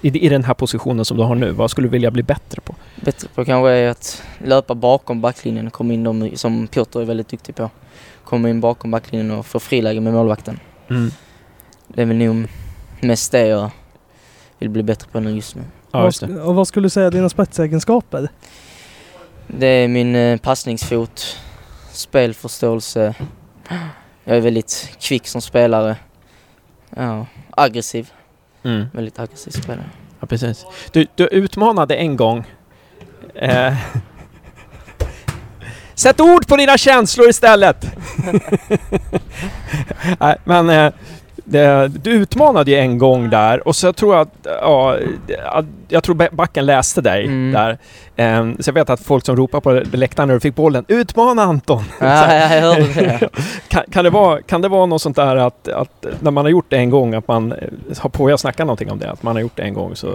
i, 0.00 0.26
i 0.26 0.28
den 0.28 0.44
här 0.44 0.54
positionen 0.54 1.04
som 1.04 1.16
du 1.16 1.22
har 1.22 1.34
nu? 1.34 1.50
Vad 1.50 1.70
skulle 1.70 1.86
du 1.86 1.90
vilja 1.90 2.10
bli 2.10 2.22
bättre 2.22 2.60
på? 2.60 2.74
Bättre 2.96 3.28
på 3.34 3.44
kanske 3.44 3.70
är 3.70 3.90
att 3.90 4.22
löpa 4.44 4.74
bakom 4.74 5.20
backlinjen 5.20 5.66
och 5.66 5.72
komma 5.72 5.92
in 5.92 6.04
de, 6.04 6.36
som 6.36 6.66
Piotr 6.66 7.00
är 7.00 7.04
väldigt 7.04 7.28
duktig 7.28 7.54
på. 7.54 7.70
Komma 8.24 8.50
in 8.50 8.60
bakom 8.60 8.90
backlinjen 8.90 9.30
och 9.30 9.46
få 9.46 9.60
friläge 9.60 10.00
med 10.00 10.12
målvakten. 10.12 10.60
Mm. 10.90 11.10
Det 11.88 12.02
är 12.02 12.06
väl 12.06 12.16
nog 12.16 12.48
mest 13.00 13.32
det 13.32 13.46
jag 13.46 13.70
vill 14.58 14.70
bli 14.70 14.82
bättre 14.82 15.08
på 15.12 15.20
nu 15.20 15.30
just 15.30 15.56
nu. 15.56 15.62
Ja, 15.92 16.04
just 16.04 16.20
det. 16.20 16.40
och 16.42 16.54
vad 16.54 16.68
skulle 16.68 16.86
du 16.86 16.90
säga 16.90 17.06
är 17.06 17.10
dina 17.10 17.28
spetsegenskaper? 17.28 18.28
Det 19.46 19.66
är 19.66 19.88
min 19.88 20.16
eh, 20.16 20.38
passningsfot, 20.38 21.38
spelförståelse. 21.92 23.14
Jag 24.24 24.36
är 24.36 24.40
väldigt 24.40 24.90
kvick 25.00 25.26
som 25.26 25.40
spelare. 25.40 25.96
Ja, 26.96 27.26
aggressiv. 27.50 28.10
Mm. 28.62 28.86
Väldigt 28.92 29.18
aggressiv 29.18 29.50
spelare. 29.50 29.90
Ja, 30.20 30.26
precis. 30.26 30.66
Du, 30.92 31.06
du 31.14 31.26
utmanade 31.26 31.96
en 31.96 32.16
gång 32.16 32.44
eh, 33.34 33.74
sätt 35.94 36.20
ord 36.20 36.46
på 36.46 36.56
dina 36.56 36.78
känslor 36.78 37.28
istället! 37.28 37.86
Nej, 40.20 40.36
men 40.44 40.70
eh, 40.70 40.92
det, 41.48 41.88
du 41.88 42.10
utmanade 42.10 42.70
ju 42.70 42.76
en 42.76 42.98
gång 42.98 43.30
där 43.30 43.68
och 43.68 43.76
så 43.76 43.92
tror 43.92 44.14
jag 44.14 44.20
att, 44.22 44.46
ja, 44.62 44.96
jag 45.88 46.02
tror 46.04 46.14
backen 46.36 46.66
läste 46.66 47.00
dig 47.00 47.24
Mm. 47.24 47.52
där. 47.52 47.78
Eh, 48.16 48.52
så 48.60 48.68
jag 48.68 48.74
vet 48.74 48.90
att 48.90 49.00
folk 49.00 49.26
som 49.26 49.36
ropar 49.36 49.60
på 49.60 49.82
läktaren 49.96 50.26
när 50.28 50.34
du 50.34 50.40
fick 50.40 50.54
bollen, 50.54 50.84
utmana 50.88 51.42
Anton! 51.42 51.82
Ja, 52.00 52.34
jag 52.34 52.48
hörde 52.48 52.82
det. 52.82 53.28
Kan, 53.68 53.82
kan, 53.90 54.04
det 54.04 54.10
vara, 54.10 54.42
kan 54.42 54.60
det 54.62 54.68
vara 54.68 54.86
något 54.86 55.02
sånt 55.02 55.16
där 55.16 55.36
att, 55.36 55.68
att 55.68 56.06
när 56.20 56.30
man 56.30 56.44
har 56.44 56.50
gjort 56.50 56.66
det 56.68 56.76
en 56.76 56.90
gång 56.90 57.14
att 57.14 57.28
man 57.28 57.52
eh, 57.52 57.58
har 57.98 58.10
på 58.10 58.28
att 58.28 58.40
snacka 58.40 58.64
någonting 58.64 58.90
om 58.90 58.98
det, 58.98 59.10
att 59.10 59.22
man 59.22 59.36
har 59.36 59.40
gjort 59.40 59.56
det 59.56 59.62
en 59.62 59.74
gång 59.74 59.96
så, 59.96 60.06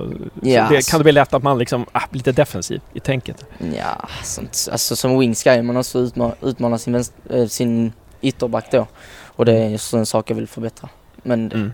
Ja, 0.41 0.67
så 0.67 0.73
det, 0.73 0.89
kan 0.89 0.99
det 0.99 1.03
bli 1.03 1.11
lätt 1.11 1.33
att 1.33 1.43
man 1.43 1.57
liksom 1.57 1.85
ah, 1.91 2.01
lite 2.11 2.31
defensiv 2.31 2.81
i 2.93 2.99
tänket? 2.99 3.45
Ja, 3.77 4.07
sånt, 4.23 4.67
alltså 4.71 4.95
som 4.95 5.19
wing 5.19 5.35
ska 5.35 5.63
man 5.63 5.77
också 5.77 5.99
utmana, 5.99 6.33
utmana 6.41 6.77
sin, 6.77 6.93
vänster, 6.93 7.15
äh, 7.41 7.45
sin 7.47 7.93
ytterback 8.21 8.65
då. 8.71 8.87
Och 9.35 9.45
det 9.45 9.53
är 9.53 9.69
just 9.69 9.93
en 9.93 10.05
sak 10.05 10.29
jag 10.31 10.35
vill 10.35 10.47
förbättra. 10.47 10.89
Men, 11.23 11.51
Mm. 11.51 11.73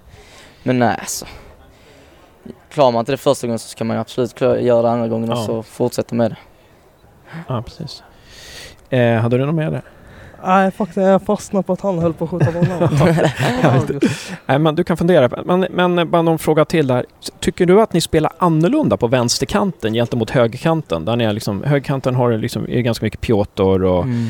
men 0.63 0.79
nej 0.79 0.95
alltså. 0.99 1.25
Klarar 2.71 2.91
man 2.91 2.99
inte 2.99 3.11
det 3.11 3.17
första 3.17 3.47
gången 3.47 3.59
så 3.59 3.67
ska 3.69 3.83
man 3.83 3.95
ju 3.97 4.01
absolut 4.01 4.35
klara, 4.35 4.59
göra 4.59 4.81
det 4.81 4.89
andra 4.91 5.07
gången 5.07 5.31
och 5.31 5.37
Ja. 5.37 5.45
så 5.45 5.63
fortsätta 5.63 6.15
med 6.15 6.31
det. 6.31 6.37
Ja, 7.47 7.61
precis. 7.61 8.03
Eh, 8.89 9.15
hade 9.15 9.37
du 9.37 9.45
något 9.45 9.55
mer 9.55 9.71
där? 9.71 9.81
Nej, 10.45 10.71
faktiskt 10.71 10.97
jag 10.97 11.21
fastnade 11.21 11.63
på 11.63 11.73
att 11.73 11.81
han 11.81 11.99
höll 11.99 12.13
på 12.13 12.23
att 12.25 12.31
skjuta 12.31 12.51
bollen. 12.51 12.89
Nej, 14.45 14.59
men 14.59 14.75
du 14.75 14.83
kan 14.83 14.97
fundera. 14.97 15.29
på- 15.29 15.41
Men, 15.45 15.67
men 15.71 16.11
bara 16.11 16.21
någon 16.21 16.39
fråga 16.39 16.65
till 16.65 16.87
där. 16.87 17.05
Tycker 17.39 17.65
du 17.65 17.81
att 17.81 17.93
ni 17.93 18.01
spelar 18.01 18.31
annorlunda 18.37 18.97
på 18.97 19.07
vänsterkanten 19.07 19.93
gentemot 19.93 20.29
högerkanten? 20.29 21.05
Där 21.05 21.15
ni 21.15 21.23
är 21.23 21.33
liksom, 21.33 21.63
högerkanten 21.63 22.15
har 22.15 22.31
liksom, 22.37 22.65
är 22.69 22.81
ganska 22.81 23.05
mycket 23.05 23.21
Piotr 23.21 23.83
och 23.83 24.03
Mm. 24.03 24.27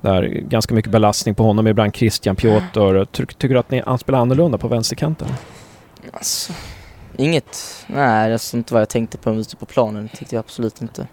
Där, 0.00 0.22
ganska 0.22 0.74
mycket 0.74 0.90
belastning 0.92 1.34
på 1.34 1.42
honom. 1.42 1.66
Ibland 1.66 1.96
Christian 1.96 2.36
Piotr. 2.36 3.04
Ty, 3.04 3.26
tycker 3.26 3.54
du 3.54 3.58
att 3.60 3.70
ni 3.70 3.82
spelar 4.00 4.18
annorlunda 4.18 4.58
på 4.58 4.68
vänsterkanten? 4.68 5.28
Alltså, 6.12 6.52
inget. 7.16 7.84
Nej, 7.86 8.28
det 8.28 8.34
är 8.34 8.56
inte 8.56 8.74
vad 8.74 8.80
jag 8.80 8.88
tänkte 8.88 9.18
på 9.18 9.30
ute 9.34 9.56
på 9.56 9.66
planen. 9.66 10.08
Det 10.12 10.16
tyckte 10.18 10.34
jag 10.34 10.40
absolut 10.40 10.82
inte. 10.82 11.06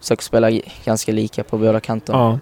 Försöker 0.00 0.22
spela 0.22 0.50
ganska 0.84 1.12
lika 1.12 1.44
på 1.44 1.58
båda 1.58 1.80
kanterna. 1.80 2.18
Ja. 2.18 2.38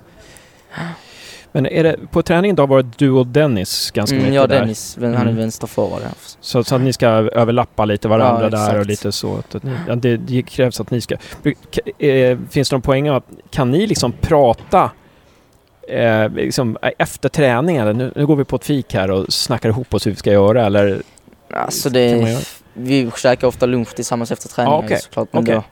Men 1.52 1.66
är 1.66 1.85
det, 1.85 1.96
på 2.11 2.22
träningen 2.22 2.55
idag 2.55 2.66
var 2.66 2.83
det 2.83 2.88
du 2.98 3.11
och 3.11 3.26
Dennis 3.26 3.90
ganska 3.90 4.16
Mm, 4.16 4.24
mycket 4.26 4.35
ja, 4.40 4.46
där? 4.46 4.61
Dennis, 4.61 4.96
vän- 4.98 5.14
han 5.14 5.26
är 5.26 5.31
Mm. 5.31 5.37
vänsterforward. 5.37 6.00
ja. 6.05 6.09
Så, 6.40 6.64
så 6.64 6.74
att 6.74 6.81
ni 6.81 6.92
ska 6.92 7.07
överlappa 7.09 7.85
lite 7.85 8.09
varandra 8.09 8.42
Ja, 8.44 8.50
där 8.50 8.64
och 8.68 8.70
exakt. 8.81 8.88
lite 8.88 9.12
så. 9.12 9.37
Att, 9.37 9.62
ni, 9.62 9.72
ja, 9.88 9.94
det, 9.94 10.16
det 10.16 10.42
krävs 10.42 10.81
att 10.81 10.90
ni 10.90 11.00
ska... 11.00 11.14
Eh, 11.98 12.38
finns 12.50 12.70
det 12.70 12.74
någon 12.76 12.83
poäng 12.83 13.09
att 13.09 13.24
kan 13.50 13.70
ni 13.70 13.87
liksom 13.87 14.12
prata 14.20 14.90
eh, 15.88 16.29
liksom, 16.31 16.79
eh, 16.83 16.90
efter 16.99 17.29
träning 17.29 17.77
eller 17.77 17.92
nu, 17.92 18.12
nu 18.16 18.27
går 18.27 18.37
vi 18.37 18.44
på 18.44 18.57
ett 18.57 18.64
fik 18.64 18.94
här 18.94 19.11
och 19.11 19.33
snackar 19.33 19.68
ihop 19.68 19.94
oss 19.94 20.07
hur 20.07 20.11
vi 20.11 20.16
ska 20.16 20.33
göra 20.33 20.66
eller? 20.66 21.03
Alltså 21.55 21.90
det, 21.90 22.38
vi 22.75 23.11
käkar 23.16 23.46
ofta 23.46 23.66
lunch 23.66 23.94
tillsammans 23.94 24.33
efter 24.33 24.49
träningen 24.49 24.79
Ja, 24.81 24.85
okej. 24.87 24.99
såklart. 25.01 25.29
Men 25.33 25.42
Okej. 25.42 25.55
då, 25.55 25.62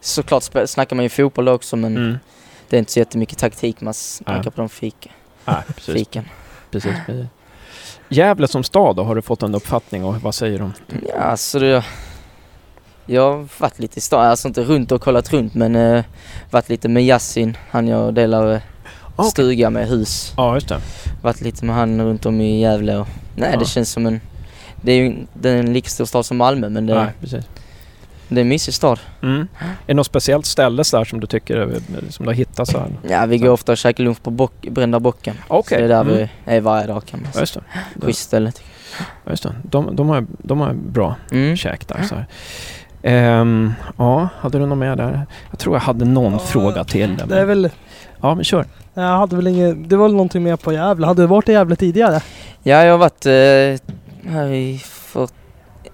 såklart 0.00 0.42
snackar 0.66 0.96
man 0.96 1.02
ju 1.02 1.08
fotboll 1.08 1.48
också 1.48 1.76
men 1.76 1.96
Mm. 1.96 2.18
det 2.68 2.76
är 2.76 2.78
inte 2.78 2.92
så 2.92 2.98
jättemycket 2.98 3.38
taktik 3.38 3.80
man 3.80 3.94
snackar 3.94 4.42
Ja. 4.44 4.50
på 4.50 4.60
de 4.60 4.68
fik, 4.68 5.10
Nej, 5.44 5.56
precis. 5.74 5.94
fiken. 5.94 6.24
precis, 6.70 6.92
precis. 7.06 7.26
Gävle 8.08 8.48
som 8.48 8.64
stad 8.64 8.96
då, 8.96 9.02
har 9.02 9.14
du 9.14 9.22
fått 9.22 9.42
en 9.42 9.54
uppfattning 9.54 10.04
och 10.04 10.14
vad 10.22 10.34
säger 10.34 10.58
de? 10.58 10.72
Ja, 11.08 11.14
alltså 11.14 11.58
det, 11.58 11.84
jag 13.06 13.32
har 13.32 13.48
varit 13.58 13.78
lite 13.78 13.98
i 13.98 14.00
stan, 14.00 14.26
alltså 14.26 14.48
inte 14.48 14.62
runt 14.62 14.92
och 14.92 15.02
kollat 15.02 15.32
runt 15.32 15.54
men 15.54 15.76
eh, 15.76 16.04
varit 16.50 16.68
lite 16.68 16.88
med 16.88 17.04
Yasin, 17.04 17.56
han 17.70 17.88
jag 17.88 18.14
delar 18.14 18.60
eh, 19.20 19.26
Okej. 19.26 19.30
stuga 19.30 19.70
med 19.70 19.88
hus. 19.88 20.32
Ja, 20.36 20.54
just 20.54 20.68
det. 20.68 20.80
Varit 21.22 21.40
lite 21.40 21.64
med 21.64 21.76
han 21.76 22.00
runt 22.04 22.26
om 22.26 22.40
i 22.40 22.60
Gävle 22.60 22.96
och 22.96 23.08
nej 23.36 23.50
Ja. 23.52 23.58
det 23.58 23.64
känns 23.64 23.90
som 23.90 24.06
en 24.06 24.20
det 24.82 24.92
är 24.92 24.96
ju 24.96 25.16
det 25.34 25.50
är 25.50 25.56
en 25.56 25.72
lika 25.72 25.88
stor 25.88 26.04
stad 26.04 26.26
som 26.26 26.36
Malmö 26.36 26.68
men 26.68 26.86
det, 26.86 26.94
Nej, 26.94 27.12
precis. 27.20 27.44
det 28.28 28.36
är 28.36 28.40
en 28.42 28.48
mysig 28.48 28.74
stad. 28.74 29.00
Mm. 29.22 29.40
Är 29.58 29.66
det 29.86 29.94
något 29.94 30.06
speciellt 30.06 30.46
ställe 30.46 30.84
så 30.84 30.96
där 30.96 31.04
som 31.04 31.20
du 31.20 31.26
tycker 31.26 31.60
eh, 31.60 31.68
som 32.08 32.24
du 32.26 32.30
har 32.30 32.34
hittat 32.34 32.68
så 32.68 32.78
här? 32.78 32.88
Ja 33.08 33.26
vi 33.26 33.38
går 33.38 33.48
ofta 33.48 33.72
och 33.72 33.78
käkar 33.78 34.04
lunch 34.04 34.22
på 34.22 34.30
bock, 34.30 34.52
Brända 34.70 35.00
bocken. 35.00 35.36
Okej. 35.48 35.78
Så 35.78 35.80
det 35.80 35.84
är 35.84 35.88
där 35.88 36.00
Mm. 36.00 36.14
vi 36.46 36.52
är 36.56 36.60
varje 36.60 36.86
dag 36.86 37.04
kan 37.06 37.20
man 37.20 37.26
Ja, 37.26 37.32
säga. 37.32 37.42
just 37.42 37.54
det. 38.00 38.06
Schysst 38.06 38.20
ställe 38.20 38.52
tycker 38.52 38.70
Ja, 39.24 39.30
just 39.30 39.42
det. 39.42 39.54
De, 39.62 39.96
de, 39.96 40.08
har, 40.08 40.26
de 40.38 40.60
har 40.60 40.72
bra 40.72 41.16
jag. 41.30 41.38
Mm. 41.38 41.56
käk 41.56 41.88
där. 41.88 42.02
Så 42.02 42.14
här. 42.14 42.26
Ehm, 43.02 43.72
ja, 43.96 44.28
hade 44.40 44.58
du 44.58 44.66
något 44.66 44.78
mer 44.78 44.96
där? 44.96 45.26
Jag 45.50 45.58
tror 45.58 45.76
jag 45.76 45.80
hade 45.80 46.04
någon 46.04 46.38
fråga 46.40 46.84
till. 46.84 47.16
Där, 47.16 47.26
Det 47.26 47.40
är 47.40 47.44
väl... 47.44 47.70
Ja, 48.20 48.34
men 48.34 48.44
kör. 48.44 48.64
Jag 49.02 49.18
hade 49.18 49.36
väl 49.36 49.46
inget... 49.46 49.90
Det 49.90 49.96
var 49.96 50.04
väl 50.04 50.12
någonting 50.12 50.42
mer 50.42 50.56
på 50.56 50.72
Gävle. 50.72 51.06
Hade 51.06 51.22
du 51.22 51.26
varit 51.26 51.48
i 51.48 51.52
Gävle 51.52 51.76
tidigare? 51.76 52.20
Ja 52.62 52.84
jag 52.84 52.92
har 52.92 52.98
varit 52.98 53.26
eh, 53.26 54.32
här 54.32 54.46
i 54.52 54.78
för 54.84 55.28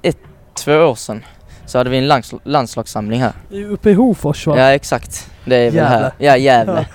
ett, 0.02 0.18
två 0.64 0.72
år 0.72 0.94
sedan. 0.94 1.24
Så 1.66 1.78
hade 1.78 1.90
vi 1.90 1.98
en 1.98 2.08
lands, 2.08 2.34
landslagssamling 2.44 3.22
här. 3.22 3.32
Uppe 3.70 3.90
i 3.90 3.94
Hofors 3.94 4.46
va? 4.46 4.58
Ja 4.58 4.64
exakt. 4.74 5.30
Det 5.44 5.56
är 5.56 5.64
väl 5.64 5.74
Gävle. 5.74 5.88
här. 5.88 6.12
Ja 6.18 6.36
Gävle. 6.36 6.86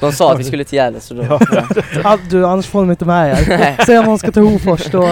De 0.00 0.12
sa 0.12 0.32
att 0.32 0.38
vi 0.38 0.44
skulle 0.44 0.64
till 0.64 0.76
Gävle 0.76 1.00
så 1.00 1.14
då... 1.14 1.22
Ja. 1.22 1.40
Ja. 2.04 2.18
Du, 2.30 2.46
annars 2.46 2.66
får 2.66 2.80
de 2.80 2.90
inte 2.90 3.04
med 3.04 3.30
er. 3.30 3.84
Säg 3.86 3.98
om 3.98 4.06
man 4.06 4.18
ska 4.18 4.32
till 4.32 4.42
Hofors 4.42 4.86
då... 4.90 5.08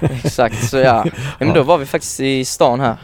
exakt 0.00 0.68
så 0.68 0.76
ja. 0.76 1.02
ja. 1.04 1.10
Men 1.38 1.52
då 1.52 1.62
var 1.62 1.78
vi 1.78 1.86
faktiskt 1.86 2.20
i 2.20 2.44
stan 2.44 2.80
här. 2.80 2.96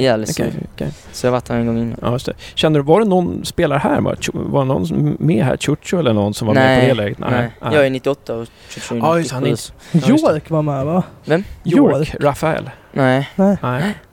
Gävle, 0.00 0.26
så- 0.26 0.42
okej, 0.42 0.52
okej. 0.74 0.90
Så 1.12 1.26
jag 1.26 1.30
har 1.30 1.36
varit 1.36 1.48
här 1.48 1.56
en 1.56 1.66
gång 1.66 1.78
innan. 1.78 1.98
Ja, 2.02 2.12
just 2.12 2.26
det. 2.26 2.32
Känner 2.54 2.78
du, 2.78 2.84
var 2.84 3.00
det 3.00 3.06
någon 3.06 3.44
spelare 3.44 3.78
här? 3.78 4.00
Var, 4.00 4.16
var 4.32 4.60
det 4.60 4.68
någon 4.68 5.16
med 5.20 5.44
här? 5.44 5.56
Chucho 5.56 5.98
eller 5.98 6.12
någon 6.12 6.34
som 6.34 6.46
var 6.46 6.54
med 6.54 6.80
på 6.80 6.86
det 6.88 6.94
läget? 6.94 7.18
nej. 7.18 7.50
Jag 7.60 7.86
är 7.86 7.90
98 7.90 8.34
och 8.34 8.46
Chucho 8.68 8.94
är 8.94 8.98
Ja, 8.98 9.18
just 9.18 9.30
det, 9.30 9.34
han 9.36 9.44
är 9.44 9.50
97. 9.50 9.72
Ja, 9.92 9.98
just 10.08 10.26
det. 10.26 10.32
York 10.32 10.50
var 10.50 10.62
med 10.62 10.84
va? 10.86 11.02
York. 11.24 11.44
York. 11.64 12.14
Rafael. 12.20 12.70
Nej, 12.92 13.28
Nej. 13.36 13.56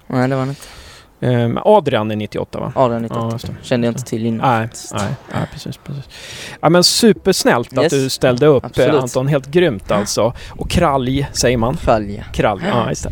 nej 0.08 0.28
det 0.30 0.36
var 0.36 0.40
han 0.40 0.50
inte. 0.50 0.62
Ehm, 1.22 1.60
Adrian 1.66 2.12
är 2.12 2.16
98 2.16 2.60
va? 2.60 2.72
Adrian 2.76 3.02
98. 3.02 3.38
Ja. 3.44 3.50
Kände 3.62 3.88
jag 3.88 3.92
inte 3.92 4.04
till 4.04 4.26
innan. 4.26 4.60
Nej, 4.60 4.70
nej, 4.94 5.10
nej, 5.34 5.48
precis, 5.54 5.78
precis. 5.78 6.04
Ja, 6.62 6.70
men 6.70 6.84
supersnällt 6.84 7.78
att 7.78 7.84
Yes. 7.84 7.94
du 7.94 8.10
ställde 8.10 8.46
upp 8.46 8.66
Absolut. 8.66 8.94
eh, 8.94 9.02
Anton. 9.02 9.28
Helt 9.28 9.48
grymt 9.48 9.92
alltså. 9.92 10.34
Och 10.50 10.70
kralj, 10.70 11.28
säger 11.34 11.58
man. 11.58 11.78
Kralja. 11.78 12.24
Kralj, 12.34 12.62
ja 12.72 12.90
just 12.90 13.04
det. 13.04 13.12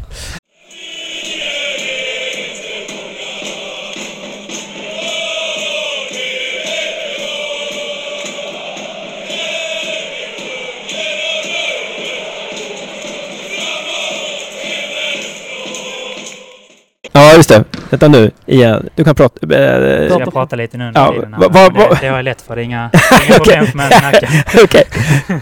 Just 17.37 17.49
det. 17.49 17.63
Vänta 17.89 18.07
nu, 18.07 18.31
igen. 18.45 18.89
Du 18.95 19.03
kan 19.03 19.15
prata. 19.15 19.35
eh, 19.55 20.09
Ska 20.09 20.19
jag 20.19 20.33
prata 20.33 20.55
lite 20.55 20.77
nu 20.77 20.87
under 20.87 21.01
Ja, 21.01 21.11
tiden? 21.13 21.33
här? 21.33 21.41
va- 21.41 21.47
va- 21.49 21.69
det, 21.69 21.79
va- 21.79 21.97
det 22.01 22.07
har 22.07 22.15
jag 22.15 22.25
lätt 22.25 22.41
för. 22.41 22.55
Det 22.55 22.61
är 22.61 22.63
inga, 22.63 22.89
inga 23.27 23.35
problem 23.37 23.65
för 23.67 23.77
mig 23.77 23.87
att 23.87 23.93
snacka. 23.99 24.27
Okej. 24.63 24.83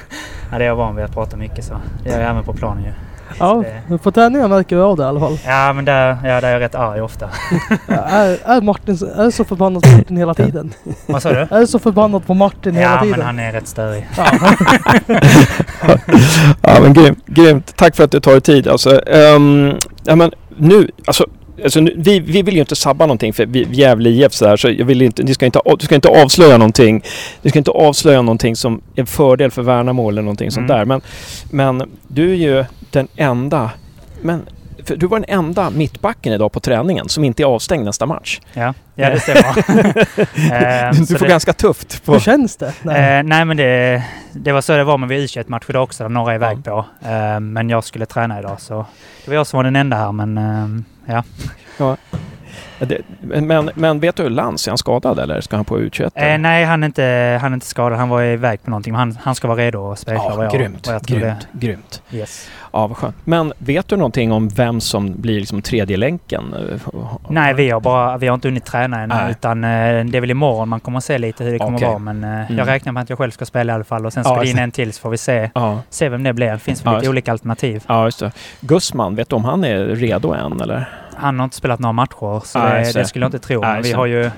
Ja, 0.52 0.58
det 0.58 0.64
är 0.64 0.68
jag 0.68 0.76
van 0.76 0.96
vid 0.96 1.06
att 1.06 1.14
prata 1.14 1.38
mycket 1.38 1.66
så. 1.66 1.74
Det 2.04 2.10
gör 2.10 2.20
jag 2.22 2.30
även 2.30 2.44
på 2.44 2.54
planen 2.54 2.84
ju. 2.84 2.90
Ja, 3.40 3.64
Det- 3.90 3.98
på 3.98 4.12
träningen 4.12 4.50
verkar 4.50 4.76
du 4.76 4.82
av 4.82 4.98
det 4.98 5.04
i 5.04 5.06
alla 5.06 5.20
fall. 5.20 5.38
Ja, 5.46 5.74
men 5.74 5.86
där, 5.86 6.18
ja, 6.24 6.42
där 6.42 6.44
är 6.44 6.52
jag 6.52 6.60
rätt 6.62 6.76
arg 6.76 7.02
ofta. 7.02 7.30
är, 7.88 8.38
är 8.46 8.62
Martin 8.62 8.98
så- 8.98 9.06
är 9.22 9.32
så 9.32 9.44
förbannad 9.44 9.84
på 9.84 9.90
Martin 9.90 10.18
hela 10.18 10.34
tiden? 10.34 10.74
Vad 11.06 11.22
sa 11.22 11.30
du? 11.34 11.40
Är 11.40 11.60
du 11.60 11.68
så 11.68 11.80
förbannad 11.80 12.26
på 12.28 12.34
Martin 12.34 12.76
hela 12.76 12.92
Ja, 12.92 13.00
tiden? 13.02 13.18
men 13.18 13.26
han 13.26 13.40
är 13.40 13.52
rätt 13.52 13.68
störig. 13.68 14.08
Ja. 14.18 14.26
ja, 16.62 16.80
men 16.82 16.94
grymt, 16.94 17.26
grymt. 17.26 17.76
Tack 17.76 17.96
för 17.96 18.04
att 18.04 18.12
du 18.12 18.20
tar 18.20 18.32
dig 18.32 18.42
tid. 18.42 18.68
Alltså, 18.68 19.10
ehm, 19.10 19.74
ja, 20.04 20.16
men 20.16 20.32
nu, 20.58 20.90
alltså, 21.08 21.26
alltså 21.64 21.88
vi, 21.96 22.20
vi 22.20 22.42
vill 22.42 22.54
ju 22.54 22.60
inte 22.60 22.76
sabba 22.76 23.06
någonting 23.06 23.34
för 23.34 23.46
vi, 23.46 23.68
Gävle 23.72 24.10
IF 24.10 24.34
så 24.34 24.48
här, 24.48 24.58
så 24.58 24.70
jag 24.70 24.86
vill 24.86 25.02
inte, 25.02 25.24
du, 25.24 25.34
ska 25.34 25.46
inte, 25.46 25.60
du 25.80 25.86
ska 25.86 25.96
inte 25.96 26.10
avslöja 26.10 26.58
någonting. 26.58 27.04
Du 27.42 27.50
ska 27.50 27.60
inte 27.60 27.72
avslöja 27.72 28.22
någonting 28.22 28.56
som 28.56 28.82
är 28.96 29.00
en 29.00 29.06
fördel 29.08 29.52
för 29.52 29.62
Värnamo 29.62 30.10
eller 30.10 30.22
någonting 30.22 30.52
sånt 30.52 30.70
Mm. 30.70 30.78
där. 30.78 30.86
Men, 30.86 31.02
men 31.52 31.90
du 32.08 32.32
är 32.32 32.36
ju 32.36 32.66
den 32.92 33.08
enda, 33.16 33.72
men 34.22 34.42
för 34.86 34.96
du 34.96 35.08
var 35.08 35.20
den 35.20 35.30
enda 35.40 35.70
mittbacken 35.70 36.34
idag 36.34 36.52
på 36.52 36.60
träningen 36.60 37.10
som 37.10 37.24
inte 37.24 37.44
är 37.44 37.46
avstängd 37.46 37.86
nästa 37.86 38.06
match. 38.06 38.42
Ja, 38.54 38.74
ja 38.96 39.10
det 39.10 39.20
stämmer. 39.20 39.46
Eh, 40.86 40.92
Du 40.92 41.06
så 41.06 41.18
får 41.18 41.26
det, 41.26 41.30
ganska 41.30 41.54
tufft. 41.54 42.06
På, 42.06 42.14
Hur 42.14 42.20
känns 42.20 42.56
det? 42.58 42.74
Nej. 42.82 43.18
Eh, 43.20 43.24
nej 43.24 43.46
men 43.46 43.58
det, 43.58 44.04
det 44.34 44.52
var 44.52 44.62
så 44.62 44.78
det 44.78 44.84
var 44.84 44.98
med 44.98 45.12
u 45.12 45.28
21 45.28 45.50
match 45.50 45.66
idag 45.70 45.84
också, 45.84 46.04
där 46.04 46.10
några 46.10 46.32
är 46.32 46.36
iväg 46.36 46.64
på. 46.64 46.86
Eh, 47.06 47.40
men 47.40 47.70
jag 47.70 47.84
skulle 47.84 48.06
träna 48.06 48.40
idag 48.40 48.62
så 48.62 48.86
det 49.26 49.32
var 49.32 49.36
jag 49.36 49.48
som 49.48 49.58
var 49.58 49.64
den 49.64 49.76
enda 49.76 49.98
här 49.98 50.12
men 50.12 50.38
eh, 51.08 51.14
ja. 51.78 51.98
Det, 52.80 53.02
men, 53.42 53.70
men 53.76 54.00
vet 54.00 54.16
du, 54.16 54.30
Lantz, 54.30 54.68
är 54.68 54.72
han 54.72 54.78
skadad 54.78 55.20
eller 55.20 55.42
ska 55.42 55.56
han 55.56 55.66
på 55.66 55.80
U21? 55.80 56.12
Eh, 56.16 56.38
nej, 56.38 56.66
han 56.66 56.84
är, 56.84 56.86
inte, 56.88 57.38
han 57.42 57.52
är 57.52 57.54
inte 57.54 57.66
skadad. 57.66 57.98
Han 58.00 58.10
var 58.10 58.24
iväg 58.24 58.64
på 58.64 58.70
någonting. 58.70 58.94
Han, 58.94 59.18
han 59.22 59.36
ska 59.36 59.48
vara 59.48 59.58
redo 59.58 59.92
att 59.92 60.00
spela. 60.00 60.18
Ja, 60.18 60.34
vad 60.36 60.46
jag, 60.46 60.54
grymt, 60.54 60.88
vad 60.88 60.96
jag 60.96 61.02
grymt, 61.02 61.48
grymt. 61.52 62.02
Yes. 62.12 62.50
Ja, 62.74 62.88
vad 62.88 62.98
skönt. 62.98 63.16
Men 63.24 63.54
vet 63.58 63.88
du 63.88 63.96
någonting 63.98 64.32
om 64.32 64.50
vem 64.50 64.82
som 64.82 65.22
blir 65.22 65.40
liksom 65.40 65.62
tredje 65.62 65.98
länken? 65.98 66.56
Nej, 67.30 67.54
vi 67.54 67.70
har, 67.70 67.80
bara, 67.80 68.18
vi 68.18 68.28
har 68.28 68.34
inte 68.36 68.48
hunnit 68.48 68.66
träna 68.66 69.02
än. 69.02 69.10
Nej. 69.10 69.32
Utan 69.32 69.64
eh, 69.64 69.70
det 70.06 70.18
är 70.18 70.22
väl 70.22 70.32
imorgon 70.32 70.70
man 70.70 70.80
kommer 70.80 70.98
att 70.98 71.04
se 71.04 71.18
lite 71.18 71.44
hur 71.44 71.52
det 71.52 71.60
kommer 71.60 71.78
Okej. 71.78 71.88
vara. 71.88 72.00
Men 72.00 72.24
eh, 72.24 72.36
Mm. 72.46 72.58
jag 72.58 72.68
räknar 72.68 72.94
med 72.94 73.04
att 73.04 73.10
jag 73.10 73.18
själv 73.18 73.32
ska 73.32 73.46
spela 73.46 73.74
i 73.74 73.76
alla 73.76 73.84
fall. 73.84 74.06
Och 74.06 74.14
sen 74.14 74.24
ska 74.24 74.34
Ja, 74.36 74.42
det 74.42 74.48
in 74.50 74.60
en 74.60 74.72
till 74.72 74.94
så 74.94 75.02
får 75.02 75.10
vi 75.10 75.18
se, 75.18 75.50
Ja, 75.56 75.80
se 75.90 76.10
vem 76.10 76.24
det 76.24 76.34
blir. 76.34 76.52
Det 76.52 76.60
finns 76.60 76.86
väl 76.86 76.94
Ja, 76.94 77.00
lite 77.00 77.10
olika 77.10 77.32
alternativ. 77.32 77.84
ja 77.88 78.06
just 78.06 78.20
det. 78.20 78.32
Gussman, 78.62 79.16
vet 79.16 79.30
du 79.30 79.36
om 79.36 79.46
han 79.46 79.64
är 79.64 79.86
redo 79.86 80.34
än 80.34 80.62
eller? 80.62 80.90
Han 81.18 81.40
har 81.40 81.44
inte 81.44 81.56
spelat 81.56 81.80
några 81.80 81.94
matcher 81.94 82.46
så 82.46 82.60
Nej, 82.60 82.84
det, 82.94 83.00
det 83.00 83.06
skulle 83.06 83.26
jag 83.26 83.28
inte 83.28 83.48
tro. 83.48 83.62
Men 83.62 83.82
vi 83.82 83.92
har 83.92 84.06
ju 84.06 84.32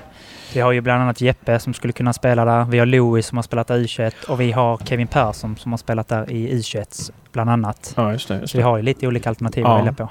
vi 0.52 0.60
har 0.60 0.72
ju 0.72 0.80
bland 0.80 1.02
annat 1.02 1.20
Jeppe 1.20 1.58
som 1.58 1.74
skulle 1.74 1.92
kunna 1.92 2.12
spela 2.12 2.44
där. 2.44 2.64
Vi 2.64 2.78
har 2.78 2.86
Louis 2.86 3.26
som 3.26 3.38
har 3.38 3.42
spelat 3.42 3.66
där 3.66 3.76
i 3.76 3.86
U21 3.86 4.12
och 4.28 4.40
vi 4.40 4.52
har 4.52 4.76
Kevin 4.84 5.06
Persson 5.06 5.56
som 5.56 5.72
har 5.72 5.76
spelat 5.76 6.08
där 6.08 6.30
i 6.30 6.54
U21 6.54 7.10
bland 7.32 7.50
annat. 7.50 7.92
Ja, 7.96 8.12
just 8.12 8.28
det. 8.28 8.34
Just 8.40 8.52
Så 8.52 8.58
vi 8.58 8.62
det. 8.62 8.68
har 8.68 8.76
ju 8.76 8.82
lite 8.82 9.06
olika 9.06 9.28
alternativ 9.28 9.66
att 9.66 9.78
välja 9.78 9.92
på. 9.92 10.08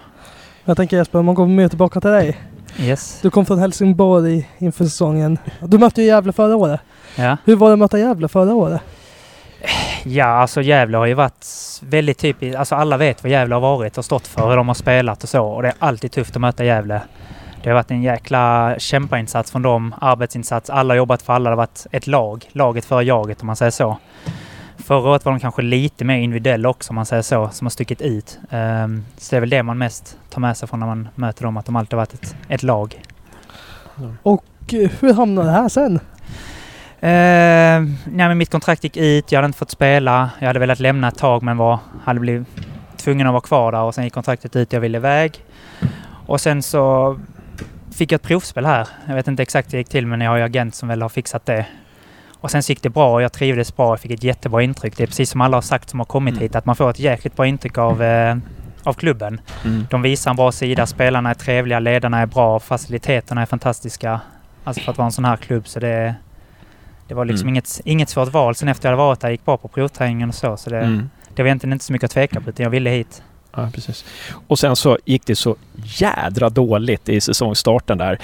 Jag 0.65 0.77
tänker 0.77 0.97
Jesper, 0.97 1.19
om 1.19 1.25
man 1.25 1.36
går 1.36 1.45
mer 1.47 1.67
tillbaka 1.67 2.01
till 2.01 2.10
dig. 2.10 2.38
Yes. 2.80 3.19
Du 3.21 3.30
kom 3.30 3.45
från 3.45 3.60
Helsingborg 3.60 4.49
inför 4.58 4.84
säsongen. 4.84 5.38
Du 5.62 5.77
mötte 5.77 6.01
ju 6.01 6.08
Gävle 6.08 6.34
förra 6.34 6.56
året. 6.56 6.82
Ja. 7.15 7.38
Hur 7.45 7.56
var 7.56 7.67
det 7.67 7.73
att 7.73 7.80
möta 7.80 7.99
Gävle 7.99 8.27
förra 8.27 8.53
året? 8.53 8.82
Ja, 10.09 10.25
alltså 10.25 10.61
Gävle 10.61 10.97
har 10.97 11.05
ju 11.05 11.13
varit 11.13 11.45
väldigt 11.81 12.17
typiskt. 12.17 12.59
Alltså 12.59 12.75
alla 12.75 12.97
vet 12.97 13.23
vad 13.23 13.31
Gävle 13.31 13.55
har 13.55 13.61
varit 13.61 13.97
och 13.97 14.05
stått 14.05 14.27
för, 14.27 14.49
hur 14.49 14.55
de 14.55 14.67
har 14.67 14.75
spelat 14.75 15.23
och 15.23 15.29
så. 15.29 15.45
Och 15.45 15.61
det 15.61 15.67
är 15.67 15.75
alltid 15.79 16.11
tufft 16.11 16.35
att 16.35 16.41
möta 16.41 16.65
Gävle. 16.65 17.01
Det 17.63 17.69
har 17.69 17.75
varit 17.75 17.91
en 17.91 18.01
jäkla 18.01 18.75
kämpainsats 18.77 19.51
från 19.51 19.61
dem, 19.61 19.95
arbetsinsats. 20.01 20.69
Alla 20.69 20.93
har 20.93 20.97
jobbat 20.97 21.21
för 21.21 21.33
alla. 21.33 21.49
Det 21.49 21.51
har 21.51 21.57
varit 21.57 21.87
ett 21.91 22.07
lag. 22.07 22.45
Laget 22.51 22.85
före 22.85 23.03
jaget 23.03 23.41
om 23.41 23.47
man 23.47 23.55
säger 23.55 23.71
så. 23.71 23.97
Förra 24.77 25.09
året 25.09 25.25
var 25.25 25.31
de 25.31 25.39
kanske 25.39 25.61
lite 25.61 26.05
mer 26.05 26.17
individuella 26.17 26.69
också 26.69 26.91
om 26.91 26.95
man 26.95 27.05
säger 27.05 27.21
så, 27.21 27.49
som 27.49 27.65
har 27.65 27.69
stuckit 27.69 28.01
ut. 28.01 28.39
Um, 28.49 29.05
så 29.17 29.29
det 29.29 29.37
är 29.37 29.39
väl 29.39 29.49
det 29.49 29.63
man 29.63 29.77
mest 29.77 30.17
tar 30.29 30.41
med 30.41 30.57
sig 30.57 30.67
från 30.67 30.79
när 30.79 30.87
man 30.87 31.07
möter 31.15 31.43
dem, 31.43 31.57
att 31.57 31.65
de 31.65 31.75
alltid 31.75 31.93
har 31.93 31.97
varit 31.97 32.13
ett, 32.13 32.35
ett 32.47 32.63
lag. 32.63 33.01
Och 34.23 34.73
eh, 34.73 34.91
hur 34.99 35.13
hamnade 35.13 35.47
det 35.47 35.53
här 35.53 35.69
sen? 35.69 35.99
Eh, 36.99 37.83
nej, 38.05 38.36
mitt 38.36 38.51
kontrakt 38.51 38.83
gick 38.83 38.97
ut. 38.97 39.31
Jag 39.31 39.38
hade 39.38 39.45
inte 39.45 39.57
fått 39.60 39.71
spela. 39.71 40.29
Jag 40.39 40.47
hade 40.47 40.60
velat 40.60 40.79
lämna 40.79 41.07
ett 41.07 41.17
tag 41.17 41.43
men 41.43 41.57
var, 41.57 41.79
hade 42.03 42.19
blivit 42.19 42.47
tvungen 42.97 43.27
att 43.27 43.33
vara 43.33 43.41
kvar 43.41 43.71
där 43.71 43.81
och 43.81 43.95
sen 43.95 44.03
gick 44.03 44.13
kontraktet 44.13 44.55
ut. 44.55 44.73
Jag 44.73 44.79
ville 44.79 44.97
iväg. 44.97 45.43
Och 46.25 46.41
sen 46.41 46.63
så 46.63 47.19
fick 47.97 48.12
jag 48.12 48.15
ett 48.19 48.27
provspel 48.27 48.65
här. 48.65 48.88
Jag 49.07 49.15
vet 49.15 49.27
inte 49.27 49.43
exakt 49.43 49.67
hur 49.67 49.71
det 49.71 49.77
gick 49.77 49.89
till 49.89 50.07
men 50.07 50.21
jag 50.21 50.31
har 50.31 50.38
ju 50.38 50.43
agent 50.43 50.75
som 50.75 50.89
väl 50.89 51.01
har 51.01 51.10
fixat 51.10 51.45
det. 51.45 51.65
Och 52.41 52.51
sen 52.51 52.63
så 52.63 52.71
gick 52.71 52.81
det 52.83 52.89
bra 52.89 53.13
och 53.13 53.21
jag 53.21 53.31
trivdes 53.33 53.75
bra. 53.75 53.91
Jag 53.91 53.99
fick 53.99 54.12
ett 54.12 54.23
jättebra 54.23 54.62
intryck. 54.63 54.97
Det 54.97 55.03
är 55.03 55.07
precis 55.07 55.29
som 55.29 55.41
alla 55.41 55.57
har 55.57 55.62
sagt 55.62 55.89
som 55.89 55.99
har 55.99 56.05
kommit 56.05 56.31
Mm. 56.31 56.41
hit 56.41 56.55
att 56.55 56.65
man 56.65 56.75
får 56.75 56.89
ett 56.89 56.99
jäkligt 56.99 57.36
bra 57.36 57.47
intryck 57.47 57.77
av, 57.77 58.03
eh, 58.03 58.38
av 58.83 58.93
klubben. 58.93 59.41
Mm. 59.65 59.88
De 59.89 60.01
visar 60.01 60.31
en 60.31 60.38
bra 60.38 60.51
sida. 60.51 60.86
Spelarna 60.86 61.29
är 61.29 61.33
trevliga, 61.33 61.79
ledarna 61.79 62.19
är 62.19 62.25
bra, 62.25 62.60
faciliteterna 62.60 63.41
är 63.41 63.45
fantastiska. 63.45 64.19
Alltså 64.63 64.81
för 64.83 64.91
att 64.91 64.97
vara 64.97 65.05
en 65.05 65.12
sån 65.12 65.25
här 65.25 65.36
klubb 65.38 65.67
så 65.67 65.79
det, 65.79 66.15
det 67.07 67.13
var 67.13 67.25
liksom 67.25 67.45
Mm. 67.47 67.53
inget, 67.53 67.81
inget 67.85 68.09
svårt 68.09 68.33
val. 68.33 68.55
Sen 68.55 68.67
efter 68.69 68.89
jag 68.89 68.91
hade 68.97 69.03
varit 69.07 69.19
där 69.19 69.29
gick 69.29 69.45
bra 69.45 69.57
på 69.57 69.67
provträningen 69.67 70.29
och 70.29 70.35
så. 70.35 70.57
Så 70.57 70.69
det, 70.69 70.79
Mm. 70.79 71.09
det 71.35 71.41
var 71.43 71.47
egentligen 71.47 71.73
inte 71.73 71.85
så 71.85 71.93
mycket 71.93 72.05
att 72.05 72.11
tveka 72.11 72.41
på 72.41 72.49
utan 72.49 72.63
jag 72.63 72.69
ville 72.69 72.89
hit. 72.89 73.23
Ja, 73.55 73.69
precis. 73.73 74.05
Och 74.47 74.60
sen 74.60 74.75
så 74.75 74.97
gick 75.05 75.25
det 75.25 75.36
så 75.36 75.55
jädra 75.83 76.49
dåligt 76.49 77.10
i 77.10 77.21
säsongstarten 77.21 77.97
där. 77.97 78.19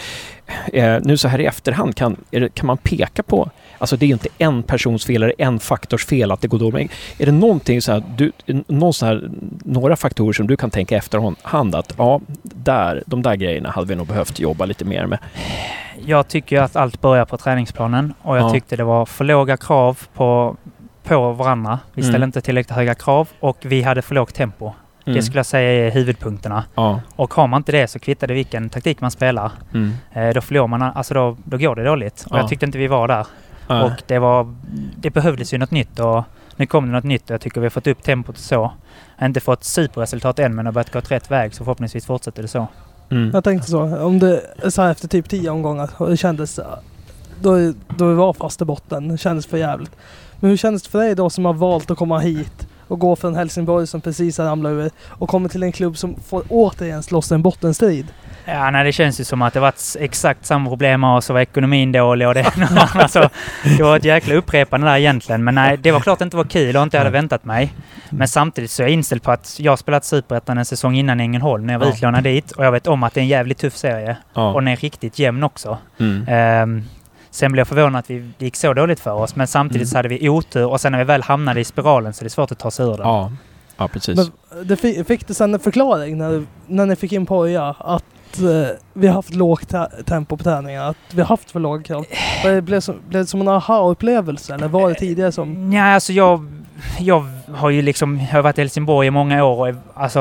Eh, 0.73 0.97
nu 1.01 1.17
så 1.17 1.27
här 1.27 1.39
i 1.41 1.45
efterhand, 1.45 1.95
kan, 1.95 2.15
det, 2.29 2.53
kan 2.55 2.67
man 2.67 2.77
peka 2.77 3.23
på... 3.23 3.49
Alltså 3.77 3.97
det 3.97 4.05
är 4.05 4.07
ju 4.07 4.13
inte 4.13 4.29
en 4.37 4.63
persons 4.63 5.05
fel 5.05 5.23
eller 5.23 5.33
en 5.37 5.59
faktors 5.59 6.05
fel 6.05 6.31
att 6.31 6.41
det 6.41 6.47
går 6.47 6.59
dåligt. 6.59 6.91
Är 7.17 7.25
det 7.25 7.31
någonting 7.31 7.81
så 7.81 7.91
här, 7.91 8.03
du, 8.17 8.31
någon 8.67 8.93
så 8.93 9.05
här, 9.05 9.29
några 9.65 9.95
faktorer 9.95 10.33
som 10.33 10.47
du 10.47 10.57
kan 10.57 10.69
tänka 10.69 10.97
efterhand 10.97 11.75
att 11.75 11.93
ja, 11.97 12.21
där, 12.43 13.03
de 13.05 13.21
där 13.21 13.35
grejerna 13.35 13.69
hade 13.71 13.87
vi 13.87 13.95
nog 13.95 14.07
behövt 14.07 14.39
jobba 14.39 14.65
lite 14.65 14.85
mer 14.85 15.05
med. 15.05 15.19
Jag 16.05 16.27
tycker 16.27 16.61
att 16.61 16.75
allt 16.75 17.01
börjar 17.01 17.25
på 17.25 17.37
träningsplanen 17.37 18.13
och 18.21 18.37
jag 18.37 18.43
Ja. 18.43 18.49
tyckte 18.51 18.75
det 18.75 18.83
var 18.83 19.05
för 19.05 19.25
låga 19.25 19.57
krav 19.57 19.99
på, 20.13 20.57
på 21.03 21.31
varandra. 21.31 21.79
Vi 21.93 22.01
Mm. 22.01 22.11
ställde 22.11 22.25
inte 22.25 22.41
tillräckligt 22.41 22.75
höga 22.75 22.95
krav 22.95 23.27
och 23.39 23.57
vi 23.61 23.81
hade 23.81 24.01
för 24.01 24.15
lågt 24.15 24.33
tempo. 24.35 24.73
Mm. 25.05 25.15
Det 25.15 25.23
skulle 25.23 25.39
jag 25.39 25.45
säga 25.45 25.87
är 25.87 25.91
huvudpunkterna. 25.91 26.63
Ja. 26.75 27.01
Och 27.15 27.33
har 27.33 27.47
man 27.47 27.57
inte 27.59 27.71
det 27.71 27.87
så 27.87 27.99
kvittar 27.99 28.27
det 28.27 28.33
vilken 28.33 28.69
taktik 28.69 29.01
man 29.01 29.11
spelar. 29.11 29.51
Mm. 29.73 29.93
Eh, 30.13 30.29
då 30.33 30.41
förlorar 30.41 30.67
man, 30.67 30.81
alltså 30.81 31.13
då, 31.13 31.37
då 31.43 31.57
går 31.57 31.75
det 31.75 31.83
dåligt. 31.83 32.25
Och 32.29 32.35
Ja. 32.35 32.39
jag 32.39 32.49
tyckte 32.49 32.65
inte 32.65 32.77
vi 32.77 32.87
var 32.87 33.07
där. 33.07 33.27
Ja. 33.67 33.83
Och 33.83 34.03
det 34.07 34.19
var, 34.19 34.55
det 34.95 35.09
behövdes 35.09 35.53
ju 35.53 35.57
något 35.57 35.71
nytt 35.71 35.99
och 35.99 36.23
nu 36.55 36.65
kom 36.65 36.85
det 36.85 36.91
något 36.91 37.03
nytt 37.03 37.23
och 37.23 37.33
jag 37.33 37.41
tycker 37.41 37.61
vi 37.61 37.65
har 37.65 37.69
fått 37.69 37.87
upp 37.87 38.03
tempot 38.03 38.35
och 38.35 38.41
så. 38.41 38.55
Jag 38.55 38.71
har 39.17 39.25
inte 39.27 39.39
fått 39.39 39.63
superresultat 39.63 40.39
än 40.39 40.55
men 40.55 40.65
har 40.65 40.73
börjat 40.73 40.91
gå 40.91 40.99
åt 40.99 41.11
rätt 41.11 41.31
väg 41.31 41.53
så 41.53 41.63
förhoppningsvis 41.63 42.05
fortsätter 42.05 42.41
det 42.41 42.47
så. 42.47 42.67
Mm. 43.09 43.31
Jag 43.33 43.43
tänkte 43.43 43.69
så, 43.69 43.97
om 44.05 44.19
det 44.19 44.41
så 44.69 44.81
här 44.81 44.91
efter 44.91 45.07
typ 45.07 45.29
10 45.29 45.49
omgångar 45.49 45.89
och 45.97 46.09
det 46.09 46.17
kändes... 46.17 46.59
Då, 47.41 47.73
då 47.97 48.07
vi 48.07 48.13
var 48.13 48.33
fast 48.33 48.61
i 48.61 48.65
botten, 48.65 49.07
det 49.07 49.17
kändes 49.17 49.45
för 49.45 49.57
jävligt. 49.57 49.91
Men 50.39 50.49
hur 50.49 50.57
kändes 50.57 50.83
det 50.83 50.89
för 50.89 50.99
dig 50.99 51.15
då 51.15 51.29
som 51.29 51.45
har 51.45 51.53
valt 51.53 51.91
att 51.91 51.97
komma 51.97 52.19
hit 52.19 52.67
och 52.93 52.99
gå 52.99 53.15
från 53.15 53.35
Helsingborg 53.35 53.87
som 53.87 54.01
precis 54.01 54.37
har 54.37 54.45
ramlat 54.45 54.71
ur 54.71 54.91
och 55.09 55.29
kommer 55.29 55.49
till 55.49 55.63
en 55.63 55.71
klubb 55.71 55.97
som 55.97 56.15
får 56.27 56.43
återigen 56.49 57.03
slåss 57.03 57.31
en 57.31 57.41
bottenstrid? 57.41 58.07
Ja, 58.45 58.71
nej, 58.71 58.83
det 58.83 58.91
känns 58.91 59.19
ju 59.19 59.23
som 59.23 59.41
att 59.41 59.53
det 59.53 59.59
varit 59.59 59.95
exakt 59.99 60.45
samma 60.45 60.69
problem 60.69 61.03
och 61.03 61.23
så 61.23 61.33
var 61.33 61.39
ekonomin 61.41 61.91
dålig 61.91 62.27
och 62.27 62.33
det 62.33 62.45
alltså, 62.93 63.29
Det 63.77 63.83
var 63.83 63.97
ett 63.97 64.03
jäkla 64.03 64.35
upprepande 64.35 64.87
där 64.87 64.97
egentligen. 64.97 65.43
Men 65.43 65.55
nej, 65.55 65.77
det 65.77 65.91
var 65.91 65.99
klart 65.99 66.19
det 66.19 66.23
inte 66.23 66.37
var 66.37 66.43
kul 66.43 66.75
och 66.77 66.83
inte 66.83 66.97
jag 66.97 67.01
hade 67.01 67.11
väntat 67.11 67.45
mig. 67.45 67.73
Men 68.09 68.27
samtidigt 68.27 68.71
så 68.71 68.83
är 68.83 68.87
jag 68.87 68.93
inställd 68.93 69.23
på 69.23 69.31
att 69.31 69.55
jag 69.59 69.79
spelat 69.79 70.05
Superettan 70.05 70.57
en 70.57 70.65
säsong 70.65 70.95
innan 70.95 71.19
i 71.19 71.23
Ängelholm 71.23 71.65
när 71.65 71.73
jag 71.73 71.79
var 71.79 71.87
Ja. 71.87 71.93
utlånad 71.93 72.23
dit. 72.23 72.51
Och 72.51 72.65
jag 72.65 72.71
vet 72.71 72.87
om 72.87 73.03
att 73.03 73.13
det 73.13 73.19
är 73.19 73.21
en 73.21 73.27
jävligt 73.27 73.57
tuff 73.57 73.75
serie. 73.77 74.17
Ja. 74.33 74.53
Och 74.53 74.61
den 74.61 74.67
är 74.67 74.75
riktigt 74.75 75.19
jämn 75.19 75.43
också. 75.43 75.77
Mm. 75.99 76.25
Ehm, 76.27 76.83
sen 77.33 77.51
blev 77.51 77.59
jag 77.59 77.67
förvånad 77.67 77.99
att 77.99 78.09
vi 78.09 78.31
det 78.37 78.45
gick 78.45 78.55
så 78.55 78.73
dåligt 78.73 78.99
för 78.99 79.11
oss. 79.11 79.35
Men 79.35 79.47
samtidigt 79.47 79.81
Mm. 79.81 79.87
så 79.87 79.97
hade 79.97 80.09
vi 80.09 80.29
otur 80.29 80.65
och 80.65 80.81
sen 80.81 80.91
när 80.91 80.99
vi 80.99 81.05
väl 81.05 81.21
hamnade 81.23 81.59
i 81.59 81.63
spiralen 81.63 82.13
så 82.13 82.21
är 82.21 82.23
det 82.23 82.29
svårt 82.29 82.51
att 82.51 82.59
ta 82.59 82.71
sig 82.71 82.85
ur 82.85 82.91
den. 82.97 82.99
Ja. 83.07 83.31
ja, 83.77 83.87
precis. 83.87 84.15
Men 84.17 84.67
det 84.67 84.75
fi- 84.75 85.03
fick 85.03 85.27
du 85.27 85.33
sen 85.33 85.53
en 85.53 85.59
förklaring 85.59 86.17
när, 86.17 86.43
när 86.67 86.85
ni 86.85 86.95
fick 86.95 87.11
in 87.11 87.25
Poja 87.25 87.75
att 87.79 88.03
eh, 88.39 88.67
vi 88.93 89.07
har 89.07 89.13
haft 89.13 89.35
lågt 89.35 89.69
te- 89.69 90.03
tempo 90.05 90.37
på 90.37 90.43
träningen? 90.43 90.83
Att 90.83 90.97
vi 91.11 91.21
har 91.21 91.27
haft 91.27 91.51
för 91.51 91.59
låga 91.59 91.83
krav? 91.83 92.05
Var 92.43 92.51
det 92.51 92.61
blev, 92.61 92.79
som, 92.79 92.95
blev 93.07 93.21
det 93.23 93.27
som 93.27 93.41
en 93.41 93.47
aha-upplevelse 93.47 94.53
eller 94.53 94.67
var 94.67 94.89
det 94.89 94.95
tidigare 94.95 95.31
som... 95.31 95.73
Ja, 95.73 95.83
alltså 95.83 96.13
jag, 96.13 96.47
jag 96.99 97.25
har 97.55 97.69
ju 97.69 97.81
liksom, 97.81 98.19
jag 98.19 98.27
har 98.27 98.41
varit 98.41 98.57
i 98.57 98.61
Helsingborg 98.61 99.07
i 99.07 99.11
många 99.11 99.43
år 99.43 99.67
och 99.69 99.75
alltså, 99.93 100.19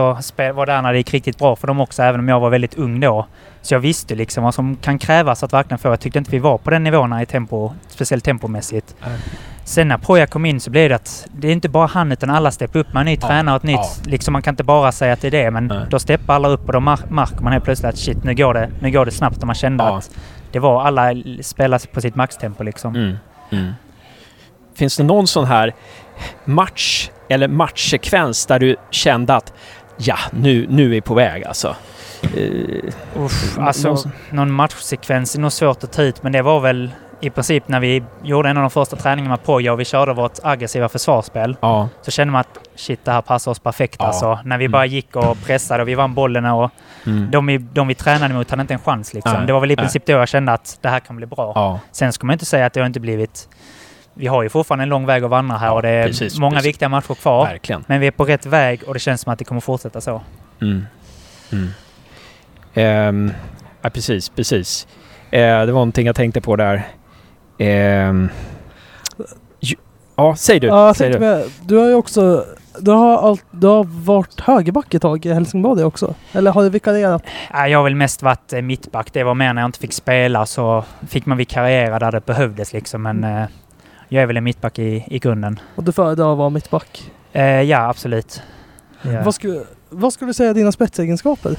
var 0.54 0.66
där 0.66 0.82
när 0.82 0.92
det 0.92 0.98
gick 0.98 1.14
riktigt 1.14 1.38
bra 1.38 1.56
för 1.56 1.66
dem 1.66 1.80
också, 1.80 2.02
även 2.02 2.20
om 2.20 2.28
jag 2.28 2.40
var 2.40 2.50
väldigt 2.50 2.74
ung 2.74 3.00
då. 3.00 3.26
Så 3.62 3.74
jag 3.74 3.80
visste 3.80 4.14
liksom 4.14 4.44
vad 4.44 4.54
som 4.54 4.76
kan 4.76 4.98
krävas 4.98 5.42
att 5.42 5.52
verkligen 5.52 5.78
få. 5.78 5.88
Jag 5.88 6.00
tyckte 6.00 6.18
inte 6.18 6.30
vi 6.30 6.38
var 6.38 6.58
på 6.58 6.70
den 6.70 6.84
nivån 6.84 7.20
i 7.20 7.26
tempo, 7.26 7.72
speciellt 7.88 8.24
tempomässigt. 8.24 8.94
Nej. 9.00 9.18
Sen 9.64 9.88
när 9.88 9.98
Poja 9.98 10.26
kom 10.26 10.44
in 10.44 10.60
så 10.60 10.70
blev 10.70 10.88
det 10.88 10.94
att 10.94 11.26
det 11.32 11.48
är 11.48 11.52
inte 11.52 11.68
bara 11.68 11.86
han 11.86 12.12
utan 12.12 12.30
alla 12.30 12.50
steppar 12.50 12.80
upp. 12.80 12.92
Man 12.92 13.00
är 13.00 13.04
ny 13.10 13.18
Ja, 13.22 13.28
tränare 13.28 13.54
och 13.56 13.60
ett 13.60 13.62
nytt... 13.66 13.76
ja. 13.76 14.10
Liksom 14.10 14.32
man 14.32 14.42
kan 14.42 14.52
inte 14.52 14.64
bara 14.64 14.92
säga 14.92 15.12
att 15.12 15.20
det 15.20 15.26
är 15.26 15.30
det 15.30 15.50
men 15.50 15.66
Nej. 15.66 15.86
då 15.90 15.98
steppar 15.98 16.34
alla 16.34 16.48
upp 16.48 16.66
och 16.66 16.72
då 16.72 16.80
märker 16.80 17.40
man 17.42 17.52
helt 17.52 17.64
plötsligt 17.64 17.88
att 17.88 17.98
shit 17.98 18.24
nu 18.24 18.34
går 18.34 18.54
det, 18.54 18.70
nu 18.80 18.90
går 18.90 19.04
det 19.04 19.10
snabbt 19.10 19.38
och 19.38 19.46
man 19.46 19.54
kände 19.54 19.84
Ja. 19.84 19.98
att 19.98 20.10
det 20.52 20.58
var 20.58 20.82
alla 20.84 21.14
spelar 21.42 21.92
på 21.92 22.00
sitt 22.00 22.14
maxtempo 22.14 22.62
liksom. 22.62 22.94
Mm. 22.96 23.16
Mm. 23.50 23.72
Finns 24.74 24.96
det 24.96 25.02
någon 25.02 25.26
sån 25.26 25.44
här 25.44 25.74
match 26.44 27.10
eller 27.28 27.48
matchsekvens 27.48 28.46
där 28.46 28.58
du 28.58 28.76
kände 28.90 29.34
att 29.34 29.52
ja, 29.96 30.16
nu, 30.30 30.66
nu 30.70 30.84
är 30.84 30.88
vi 30.88 31.00
på 31.00 31.14
väg 31.14 31.44
alltså? 31.44 31.76
Eh, 32.22 33.20
Uff, 33.22 33.56
Nå- 33.58 33.62
alltså, 33.66 33.88
någon- 33.88 34.12
någon 34.30 34.50
matchsekvens 34.52 35.34
är 35.34 35.40
nog 35.40 35.52
svårt 35.52 35.84
att 35.84 35.92
ta 35.92 36.02
ut, 36.02 36.22
men 36.22 36.32
det 36.32 36.42
var 36.42 36.60
väl 36.60 36.90
i 37.24 37.30
princip 37.30 37.68
när 37.68 37.80
vi 37.80 38.02
gjorde 38.22 38.48
en 38.48 38.56
av 38.56 38.60
de 38.62 38.70
första 38.70 38.96
träningarna 38.96 39.36
på 39.36 39.54
och 39.54 39.80
vi 39.80 39.84
körde 39.84 40.12
vårt 40.12 40.38
aggressiva 40.42 40.88
försvarsspel. 40.88 41.56
ja. 41.60 41.88
Så 42.02 42.10
kände 42.10 42.32
man 42.32 42.40
att 42.40 42.58
shit, 42.76 43.04
det 43.04 43.12
här 43.12 43.22
passar 43.22 43.50
oss 43.50 43.58
perfekt 43.58 43.96
Ja. 43.98 44.06
alltså. 44.06 44.38
När 44.44 44.58
vi 44.58 44.64
Mm. 44.64 44.72
bara 44.72 44.86
gick 44.86 45.16
och 45.16 45.36
pressade 45.46 45.82
och 45.82 45.88
vi 45.88 45.94
vann 45.94 46.14
bollen 46.14 46.44
och 46.44 46.70
Mm. 47.06 47.30
de 47.30 47.46
vi, 47.46 47.58
de 47.58 47.88
vi 47.88 47.94
tränade 47.94 48.34
mot 48.34 48.50
hade 48.50 48.60
inte 48.60 48.74
en 48.74 48.80
chans 48.80 49.14
liksom. 49.14 49.32
Nej, 49.32 49.46
Det 49.46 49.52
var 49.52 49.60
väl 49.60 49.70
i 49.70 49.76
nej. 49.76 49.82
princip 49.82 50.06
då 50.06 50.12
jag 50.12 50.28
kände 50.28 50.52
att 50.52 50.78
det 50.80 50.88
här 50.88 51.00
kan 51.00 51.16
bli 51.16 51.26
bra. 51.26 51.52
ja. 51.54 51.80
Sen 51.92 52.12
ska 52.12 52.26
man 52.26 52.32
inte 52.32 52.44
säga 52.44 52.66
att 52.66 52.72
det 52.72 52.80
har 52.80 52.86
inte 52.86 53.00
blivit... 53.00 53.48
Vi 54.14 54.26
har 54.26 54.42
ju 54.42 54.48
fortfarande 54.48 54.82
en 54.82 54.88
lång 54.88 55.06
väg 55.06 55.24
att 55.24 55.30
vandra 55.30 55.56
här 55.56 55.66
Ja, 55.66 55.72
och 55.72 55.82
det 55.82 55.88
är 55.88 56.06
precis, 56.06 56.38
många 56.38 56.56
precis. 56.56 56.68
viktiga 56.68 56.88
matcher 56.88 57.14
kvar. 57.14 57.46
Verkligen. 57.46 57.84
Men 57.88 58.00
vi 58.00 58.06
är 58.06 58.10
på 58.10 58.24
rätt 58.24 58.46
väg 58.46 58.82
och 58.86 58.94
det 58.94 59.00
känns 59.00 59.20
som 59.20 59.32
att 59.32 59.38
det 59.38 59.44
kommer 59.44 59.60
fortsätta 59.60 60.00
så. 60.00 60.22
Mm. 60.62 60.86
Mm. 61.52 61.68
Ehm, 62.74 63.32
ja, 63.82 63.90
precis, 63.90 64.28
precis. 64.28 64.86
Eh, 65.30 65.40
det 65.40 65.66
var 65.66 65.72
någonting 65.72 66.06
jag 66.06 66.16
tänkte 66.16 66.40
på 66.40 66.56
där. 66.56 66.82
Ehm, 67.62 68.28
ju- 69.60 69.76
ja, 70.16 70.34
säg 70.36 70.60
du. 70.60 70.66
Ja, 70.66 70.86
jag 70.86 70.96
säg 70.96 71.10
du. 71.10 71.18
med, 71.18 71.44
du 71.66 71.76
har 71.76 71.88
ju 71.88 71.94
också 71.94 72.44
du 72.80 72.90
har, 72.90 73.18
allt, 73.18 73.44
du 73.50 73.66
har 73.66 73.84
varit 74.04 74.40
högerback 74.40 74.94
ett 74.94 75.02
tag 75.02 75.26
i 75.26 75.32
Helsingborg 75.32 75.84
också? 75.84 76.14
Eller 76.32 76.52
har 76.52 76.62
du 76.62 76.70
vikarierat? 76.70 77.22
Nej, 77.54 77.70
Jag 77.70 77.78
har 77.78 77.84
väl 77.84 77.94
mest 77.94 78.22
varit 78.22 78.52
eh, 78.52 78.62
mittback. 78.62 79.12
Det 79.12 79.24
var 79.24 79.34
mer 79.34 79.52
när 79.52 79.62
jag 79.62 79.68
inte 79.68 79.78
fick 79.78 79.92
spela 79.92 80.46
så 80.46 80.84
fick 81.08 81.26
man 81.26 81.38
vikariera 81.38 81.98
där 81.98 82.12
det 82.12 82.26
behövdes 82.26 82.72
liksom. 82.72 83.02
Men 83.02 83.24
eh, 83.24 83.44
jag 84.08 84.22
är 84.22 84.26
väl 84.26 84.36
en 84.36 84.44
mittback 84.44 84.78
i, 84.78 85.04
i 85.06 85.18
grunden. 85.18 85.60
Och 85.76 85.84
du 85.84 85.92
föredrar 85.92 86.32
att 86.32 86.38
vara 86.38 86.50
mittback? 86.50 87.10
Eh, 87.32 87.44
ja, 87.44 87.88
absolut. 87.88 88.42
Ja. 89.02 89.22
Vad, 89.24 89.34
skulle, 89.34 89.60
vad 89.90 90.12
skulle 90.12 90.28
du 90.28 90.34
säga 90.34 90.50
är 90.50 90.54
dina 90.54 90.72
spetsegenskaper? 90.72 91.56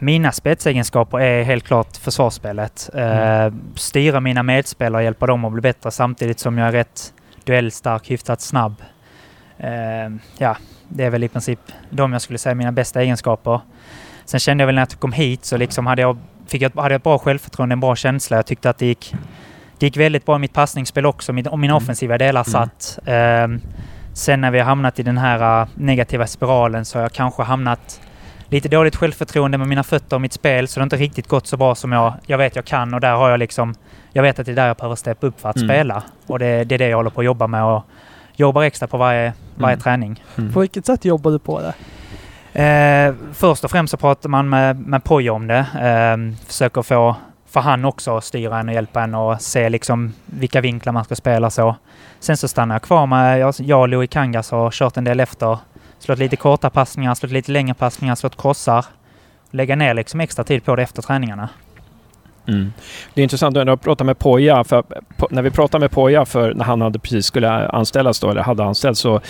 Mina 0.00 0.32
spetsegenskaper 0.32 1.20
är 1.20 1.42
helt 1.42 1.64
klart 1.64 1.96
försvarsspelet. 1.96 2.90
Eh, 2.94 3.52
styra 3.74 4.20
mina 4.20 4.42
medspelare 4.42 5.00
och 5.00 5.04
hjälpa 5.04 5.26
dem 5.26 5.44
att 5.44 5.52
bli 5.52 5.60
bättre 5.62 5.90
samtidigt 5.90 6.38
som 6.38 6.58
jag 6.58 6.68
är 6.68 6.72
rätt 6.72 7.12
duellstark, 7.44 8.10
hyfsat 8.10 8.40
snabb. 8.40 8.74
Eh, 9.58 9.68
ja, 10.38 10.56
det 10.88 11.04
är 11.04 11.10
väl 11.10 11.24
i 11.24 11.28
princip 11.28 11.60
de 11.90 12.12
jag 12.12 12.22
skulle 12.22 12.38
säga 12.38 12.54
mina 12.54 12.72
bästa 12.72 13.02
egenskaper. 13.02 13.60
Sen 14.24 14.40
kände 14.40 14.62
jag 14.62 14.66
väl 14.66 14.74
när 14.74 14.82
jag 14.82 15.00
kom 15.00 15.12
hit 15.12 15.44
så 15.44 15.56
liksom 15.56 15.86
hade 15.86 16.02
jag, 16.02 16.18
fick 16.46 16.62
jag, 16.62 16.72
hade 16.74 16.94
jag 16.94 16.98
ett 16.98 17.02
bra 17.04 17.18
självförtroende, 17.18 17.72
en 17.72 17.80
bra 17.80 17.96
känsla. 17.96 18.36
Jag 18.36 18.46
tyckte 18.46 18.70
att 18.70 18.78
det 18.78 18.86
gick, 18.86 19.14
det 19.78 19.86
gick 19.86 19.96
väldigt 19.96 20.26
bra 20.26 20.36
i 20.36 20.38
mitt 20.38 20.52
passningsspel 20.52 21.06
också 21.06 21.32
min- 21.32 21.46
och 21.46 21.58
mina 21.58 21.72
Mm. 21.72 21.82
offensiva 21.84 22.18
delar 22.18 22.44
satt. 22.44 22.98
Eh, 23.04 23.48
sen 24.12 24.40
när 24.40 24.50
vi 24.50 24.58
har 24.58 24.66
hamnat 24.66 24.98
i 24.98 25.02
den 25.02 25.18
här 25.18 25.62
uh, 25.62 25.68
negativa 25.74 26.26
spiralen 26.26 26.84
så 26.84 26.98
har 26.98 27.02
jag 27.02 27.12
kanske 27.12 27.42
hamnat 27.42 28.00
lite 28.48 28.68
dåligt 28.68 28.96
självförtroende 28.96 29.58
med 29.58 29.68
mina 29.68 29.82
fötter 29.82 30.16
och 30.16 30.20
mitt 30.20 30.32
spel 30.32 30.68
så 30.68 30.80
det 30.80 30.82
har 30.82 30.86
inte 30.86 30.96
riktigt 30.96 31.28
gått 31.28 31.46
så 31.46 31.56
bra 31.56 31.74
som 31.74 31.92
jag, 31.92 32.12
jag 32.26 32.38
vet 32.38 32.56
jag 32.56 32.64
kan 32.64 32.94
och 32.94 33.00
där 33.00 33.14
har 33.14 33.30
jag 33.30 33.38
liksom 33.38 33.74
jag 34.12 34.22
vet 34.22 34.38
att 34.38 34.46
det 34.46 34.52
är 34.52 34.56
där 34.56 34.66
jag 34.66 34.76
behöver 34.76 34.96
steppa 34.96 35.26
upp 35.26 35.40
för 35.40 35.48
att 35.48 35.56
Mm. 35.56 35.68
spela 35.68 36.02
och 36.26 36.38
det, 36.38 36.64
det 36.64 36.74
är 36.74 36.78
det 36.78 36.88
jag 36.88 36.96
håller 36.96 37.10
på 37.10 37.20
att 37.20 37.24
jobba 37.26 37.46
med 37.46 37.64
och 37.64 37.84
jobbar 38.36 38.62
extra 38.62 38.86
på 38.88 38.96
varje, 38.96 39.32
varje 39.54 39.72
Mm. 39.74 39.82
träning. 39.82 40.24
Mm. 40.38 40.52
På 40.52 40.60
vilket 40.60 40.86
sätt 40.86 41.04
jobbar 41.04 41.30
du 41.30 41.38
på 41.38 41.60
det? 41.60 41.74
Eh, 42.62 43.14
först 43.32 43.64
och 43.64 43.70
främst 43.70 43.90
så 43.90 43.96
pratar 43.96 44.28
man 44.28 44.48
med, 44.48 44.80
med 44.80 45.04
Poja 45.04 45.32
om 45.32 45.46
det. 45.46 45.58
Eh, 45.80 46.44
försöker 46.46 46.82
få, 46.82 47.16
för 47.48 47.60
han 47.60 47.84
också 47.84 48.16
att 48.16 48.24
styra 48.24 48.58
en 48.58 48.68
och 48.68 48.74
hjälpa 48.74 49.02
en 49.02 49.14
och 49.14 49.40
se 49.40 49.68
liksom 49.68 50.12
vilka 50.26 50.60
vinklar 50.60 50.92
man 50.92 51.04
ska 51.04 51.14
spela 51.16 51.50
så. 51.50 51.76
Sen 52.20 52.36
så 52.36 52.48
stannar 52.48 52.74
jag 52.74 52.82
kvar 52.82 53.06
med, 53.06 53.38
jag, 53.38 53.54
jag 53.58 53.80
och 53.80 53.88
Louis 53.88 54.10
Kangas 54.10 54.50
har 54.50 54.70
kört 54.70 54.96
en 54.96 55.04
del 55.04 55.20
efter. 55.20 55.58
Slått 55.98 56.18
lite 56.18 56.36
korta 56.36 56.70
passningar, 56.70 57.14
slått 57.14 57.32
lite 57.32 57.52
längre 57.52 57.74
passningar, 57.74 58.14
slått 58.14 58.36
krossar. 58.36 58.84
Lägga 59.50 59.76
ner 59.76 59.94
liksom 59.94 60.20
extra 60.20 60.44
tid 60.44 60.64
på 60.64 60.76
det 60.76 60.82
efter 60.82 61.02
träningarna. 61.02 61.48
Mm. 62.48 62.72
Det 63.14 63.20
är 63.20 63.22
intressant 63.22 63.54
du 63.54 63.76
pratar 63.76 64.04
med 64.04 64.18
Poja, 64.18 64.64
för 64.64 64.84
när 65.30 65.42
vi 65.42 65.50
pratade 65.50 65.80
med 65.80 65.90
Poja 65.90 66.24
för 66.24 66.54
när 66.54 66.64
han 66.64 66.80
hade 66.80 66.98
precis 66.98 67.26
skulle 67.26 67.68
anställas 67.68 68.20
då, 68.20 68.30
eller 68.30 68.42
hade 68.42 68.64
anställts, 68.64 69.00
så, 69.00 69.20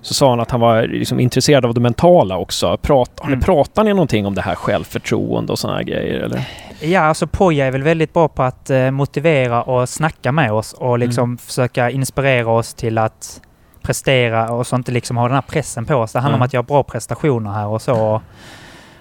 så 0.00 0.14
sa 0.14 0.30
han 0.30 0.40
att 0.40 0.50
han 0.50 0.60
var 0.60 0.82
liksom 0.82 1.20
intresserad 1.20 1.64
av 1.64 1.74
det 1.74 1.80
mentala 1.80 2.36
också. 2.36 2.76
Prat, 2.76 3.10
ni 3.22 3.26
Mm. 3.26 3.40
pratat 3.40 3.84
ni 3.84 3.90
någonting 3.90 4.26
om 4.26 4.34
det 4.34 4.42
här 4.42 4.54
självförtroende 4.54 5.52
och 5.52 5.58
sådana 5.58 5.82
grejer? 5.82 6.20
Eller? 6.20 6.48
Ja, 6.80 7.00
alltså 7.00 7.26
Poja 7.26 7.66
är 7.66 7.70
väl 7.70 7.82
väldigt 7.82 8.12
bra 8.12 8.28
på 8.28 8.42
att 8.42 8.70
eh, 8.70 8.90
motivera 8.90 9.62
och 9.62 9.88
snacka 9.88 10.32
med 10.32 10.52
oss 10.52 10.72
och 10.72 10.98
liksom 10.98 11.38
försöka 11.38 11.90
inspirera 11.90 12.50
oss 12.50 12.74
till 12.74 12.98
att 12.98 13.40
prestera 13.82 14.50
och 14.50 14.66
så 14.66 14.76
inte 14.76 14.92
liksom 14.92 15.16
ha 15.16 15.24
den 15.28 15.34
här 15.34 15.42
pressen 15.42 15.84
på 15.84 15.94
oss. 15.94 16.12
Det 16.12 16.18
handlar 16.18 16.36
Mm. 16.36 16.42
om 16.42 16.46
att 16.46 16.52
göra 16.52 16.62
bra 16.62 16.82
prestationer 16.82 17.50
här 17.52 17.66
och 17.66 17.82
så. 17.82 18.22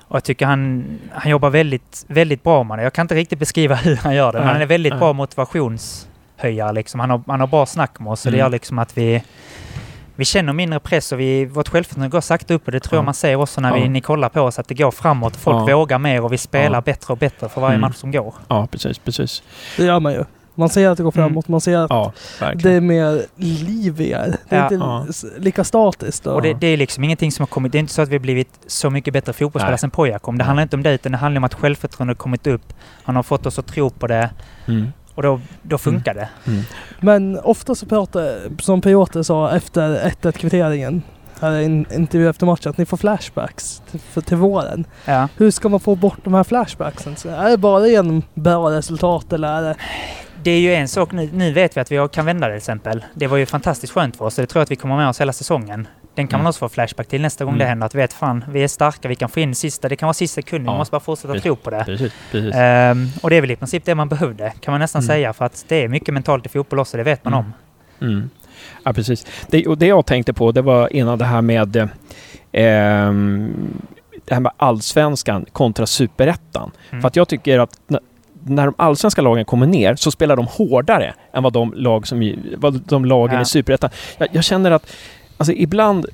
Och 0.07 0.15
jag 0.15 0.23
tycker 0.23 0.45
han, 0.45 0.85
han 1.13 1.31
jobbar 1.31 1.49
väldigt, 1.49 2.05
väldigt 2.07 2.43
bra 2.43 2.63
med 2.63 2.79
det. 2.79 2.83
Jag 2.83 2.93
kan 2.93 3.03
inte 3.03 3.15
riktigt 3.15 3.39
beskriva 3.39 3.75
hur 3.85 3.95
han 3.95 4.15
gör 4.15 4.31
det, 4.31 4.37
men 4.37 4.45
Nej, 4.45 4.53
han 4.53 4.61
är 4.61 4.65
väldigt 4.65 4.93
nej. 4.93 4.99
bra 4.99 5.13
motivationshöjare. 5.13 6.73
Liksom. 6.73 6.99
Han, 6.99 7.09
har, 7.09 7.21
han 7.27 7.39
har 7.39 7.47
bra 7.47 7.65
snack 7.65 7.99
med 7.99 8.11
oss, 8.11 8.21
så 8.21 8.29
det 8.29 8.35
Mm. 8.37 8.39
gör 8.45 8.49
liksom 8.49 8.79
att 8.79 8.97
vi 8.97 9.23
vi 10.15 10.25
känner 10.25 10.53
mindre 10.53 10.79
press 10.79 11.11
och 11.11 11.19
vi, 11.19 11.45
vårt 11.45 11.69
självförtroende 11.69 12.09
går 12.09 12.21
sakta 12.21 12.53
upp 12.53 12.65
och 12.65 12.71
det 12.71 12.79
tror 12.79 12.97
jag 12.97 13.01
Ja. 13.01 13.05
man 13.05 13.13
ser 13.13 13.35
också 13.35 13.61
när 13.61 13.69
Ja. 13.77 13.83
vi, 13.83 13.89
ni 13.89 14.01
kollar 14.01 14.29
på 14.29 14.41
oss, 14.41 14.59
att 14.59 14.67
det 14.67 14.73
går 14.73 14.91
framåt. 14.91 15.35
Folk 15.35 15.69
Ja. 15.69 15.77
vågar 15.77 15.97
mer 15.99 16.23
och 16.23 16.33
vi 16.33 16.37
spelar 16.37 16.77
Ja. 16.77 16.81
bättre 16.81 17.11
och 17.13 17.17
bättre 17.17 17.49
för 17.49 17.61
varje 17.61 17.75
Mm. 17.75 17.81
match 17.89 17.95
som 17.95 18.11
går. 18.11 18.33
Ja, 18.47 18.67
precis, 18.71 18.99
precis. 18.99 19.43
Det 19.77 19.83
gör 19.85 19.99
man 19.99 20.13
ju. 20.13 20.23
Man 20.59 20.69
ser 20.69 20.89
att 20.89 20.97
det 20.97 21.03
går 21.03 21.17
Mm. 21.17 21.27
framåt, 21.29 21.47
man 21.47 21.61
ser 21.61 21.77
att 21.77 21.89
Ja, 21.89 22.11
det 22.55 22.71
är 22.71 22.81
mer 22.81 23.21
liv 23.35 24.01
i 24.01 24.11
er. 24.11 24.35
Det 24.49 24.55
är 24.55 24.59
Ja. 24.59 24.63
inte 24.63 24.75
Ja. 24.75 25.05
lika 25.37 25.63
statiskt. 25.63 26.27
Och, 26.27 26.35
Och 26.35 26.41
det, 26.41 26.53
det 26.53 26.67
är 26.67 26.77
liksom 26.77 27.03
ingenting 27.03 27.31
som 27.31 27.43
har 27.43 27.47
kommit. 27.47 27.71
Det 27.71 27.77
är 27.77 27.79
inte 27.79 27.93
så 27.93 28.01
att 28.01 28.09
vi 28.09 28.15
har 28.15 28.19
blivit 28.19 28.49
så 28.67 28.89
mycket 28.89 29.13
bättre 29.13 29.33
fotbollsspelare 29.33 29.77
sen 29.77 29.89
Poja 29.91 30.19
kom. 30.19 30.37
Det 30.37 30.43
handlar 30.43 30.63
inte 30.63 30.75
om 30.75 30.83
det, 30.83 30.93
utan 30.93 31.11
det 31.11 31.17
handlar 31.17 31.39
om 31.39 31.43
att 31.43 31.53
självförtroendet 31.53 32.17
har 32.17 32.21
kommit 32.23 32.47
upp. 32.47 32.73
Han 33.03 33.15
har 33.15 33.23
fått 33.23 33.45
oss 33.45 33.59
att 33.59 33.67
tro 33.67 33.89
på 33.89 34.07
det 34.07 34.29
Mm. 34.67 34.87
och 35.15 35.23
då, 35.23 35.41
då 35.61 35.77
funkar 35.77 36.13
det. 36.13 36.29
Mm. 36.47 36.61
Men 36.99 37.39
ofta 37.39 37.75
så 37.75 37.85
pratar, 37.85 38.39
som 38.61 38.81
Piotr 38.81 39.21
sa 39.21 39.51
efter 39.51 39.99
1-1 40.07 40.37
kvitteringen, 40.37 41.01
här 41.41 41.51
i 41.51 41.65
en 41.65 41.85
intervju 41.93 42.29
efter 42.29 42.45
matchen, 42.45 42.69
att 42.69 42.77
ni 42.77 42.85
får 42.85 42.97
flashbacks 42.97 43.81
till, 43.91 43.99
för, 43.99 44.21
till 44.21 44.37
våren. 44.37 44.85
Ja. 45.05 45.27
Hur 45.37 45.51
ska 45.51 45.69
man 45.69 45.79
få 45.79 45.95
bort 45.95 46.17
de 46.23 46.33
här 46.33 46.43
flashbacksen? 46.43 47.15
Så 47.15 47.29
är 47.29 47.49
det 47.49 47.57
bara 47.57 47.87
genom 47.87 48.21
bra 48.33 48.71
resultat 48.71 49.33
eller 49.33 49.47
är 49.47 49.61
det... 49.61 49.75
Det 50.43 50.51
är 50.51 50.59
ju 50.59 50.73
en 50.73 50.87
sak 50.87 51.11
nu. 51.11 51.29
Nu 51.33 51.51
vet 51.51 51.77
vi 51.77 51.81
att 51.81 51.91
vi 51.91 52.07
kan 52.11 52.25
vända 52.25 52.47
det 52.47 52.53
till 52.53 52.57
exempel. 52.57 53.05
Det 53.13 53.27
var 53.27 53.37
ju 53.37 53.45
fantastiskt 53.45 53.93
skönt 53.93 54.15
för 54.15 54.25
oss 54.25 54.37
och 54.37 54.41
det 54.41 54.47
tror 54.47 54.59
jag 54.59 54.63
att 54.63 54.71
vi 54.71 54.75
kommer 54.75 54.97
med 54.97 55.09
oss 55.09 55.21
hela 55.21 55.33
säsongen. 55.33 55.87
Den 56.15 56.27
kan 56.27 56.35
Mm. 56.37 56.43
man 56.43 56.49
också 56.49 56.59
få 56.59 56.69
flashback 56.69 57.07
till 57.07 57.21
nästa 57.21 57.45
gång 57.45 57.53
Mm. 57.53 57.59
det 57.59 57.65
händer. 57.65 57.85
Att 57.85 57.95
vi 57.95 57.99
vet 57.99 58.13
fan, 58.13 58.45
vi 58.49 58.63
är 58.63 58.67
starka, 58.67 59.07
vi 59.07 59.15
kan 59.15 59.29
få 59.29 59.39
in 59.39 59.55
sista. 59.55 59.89
Det 59.89 59.95
kan 59.95 60.07
vara 60.07 60.13
sista 60.13 60.35
sekunden. 60.35 60.65
Ja. 60.65 60.71
Vi 60.71 60.77
måste 60.77 60.91
bara 60.91 60.99
fortsätta 60.99 61.27
Precis. 61.33 61.43
tro 61.43 61.55
på 61.55 61.69
det. 61.69 61.83
Precis, 61.85 62.13
precis. 62.31 62.55
Ehm, 62.55 63.07
och 63.21 63.29
det 63.29 63.35
är 63.35 63.41
väl 63.41 63.51
i 63.51 63.55
princip 63.55 63.85
det 63.85 63.95
man 63.95 64.09
behövde, 64.09 64.53
kan 64.59 64.71
man 64.71 64.79
nästan 64.81 64.99
Mm. 65.01 65.07
säga. 65.07 65.33
För 65.33 65.45
att 65.45 65.65
det 65.67 65.83
är 65.83 65.87
mycket 65.87 66.13
mentalt 66.13 66.45
i 66.45 66.49
fotboll 66.49 66.79
också, 66.79 66.97
det 66.97 67.03
vet 67.03 67.23
man 67.23 67.33
Mm. 67.33 67.45
om. 67.45 67.53
Mm. 68.07 68.29
Ja, 68.83 68.93
precis. 68.93 69.25
Det, 69.47 69.67
och 69.67 69.77
det 69.77 69.87
jag 69.87 70.05
tänkte 70.05 70.33
på, 70.33 70.51
det 70.51 70.61
var 70.61 70.93
innan 70.95 71.17
det 71.17 71.25
här 71.25 71.41
med 71.41 71.75
eh, 71.75 71.89
det 74.25 74.33
här 74.35 74.39
med 74.39 74.51
allsvenskan 74.57 75.45
kontra 75.51 75.85
superettan. 75.85 76.71
Mm. 76.89 77.01
För 77.01 77.07
att 77.07 77.15
jag 77.15 77.27
tycker 77.27 77.59
att 77.59 77.79
när, 78.49 78.65
de 78.65 78.73
allsvenska 78.77 79.21
lagen 79.21 79.45
kommer 79.45 79.67
ner 79.67 79.95
så 79.95 80.11
spelar 80.11 80.35
de 80.35 80.47
hårdare 80.47 81.13
än 81.33 81.43
vad 81.43 81.53
de, 81.53 81.73
lag 81.73 82.07
som, 82.07 82.33
vad 82.57 82.81
de 82.85 83.05
lagen 83.05 83.35
Ja. 83.35 83.41
i 83.41 83.45
superettan. 83.45 83.89
Jag, 84.17 84.27
jag 84.31 84.43
känner 84.43 84.71
att 84.71 84.91
Alltså 85.37 85.53
ibland, 85.53 86.05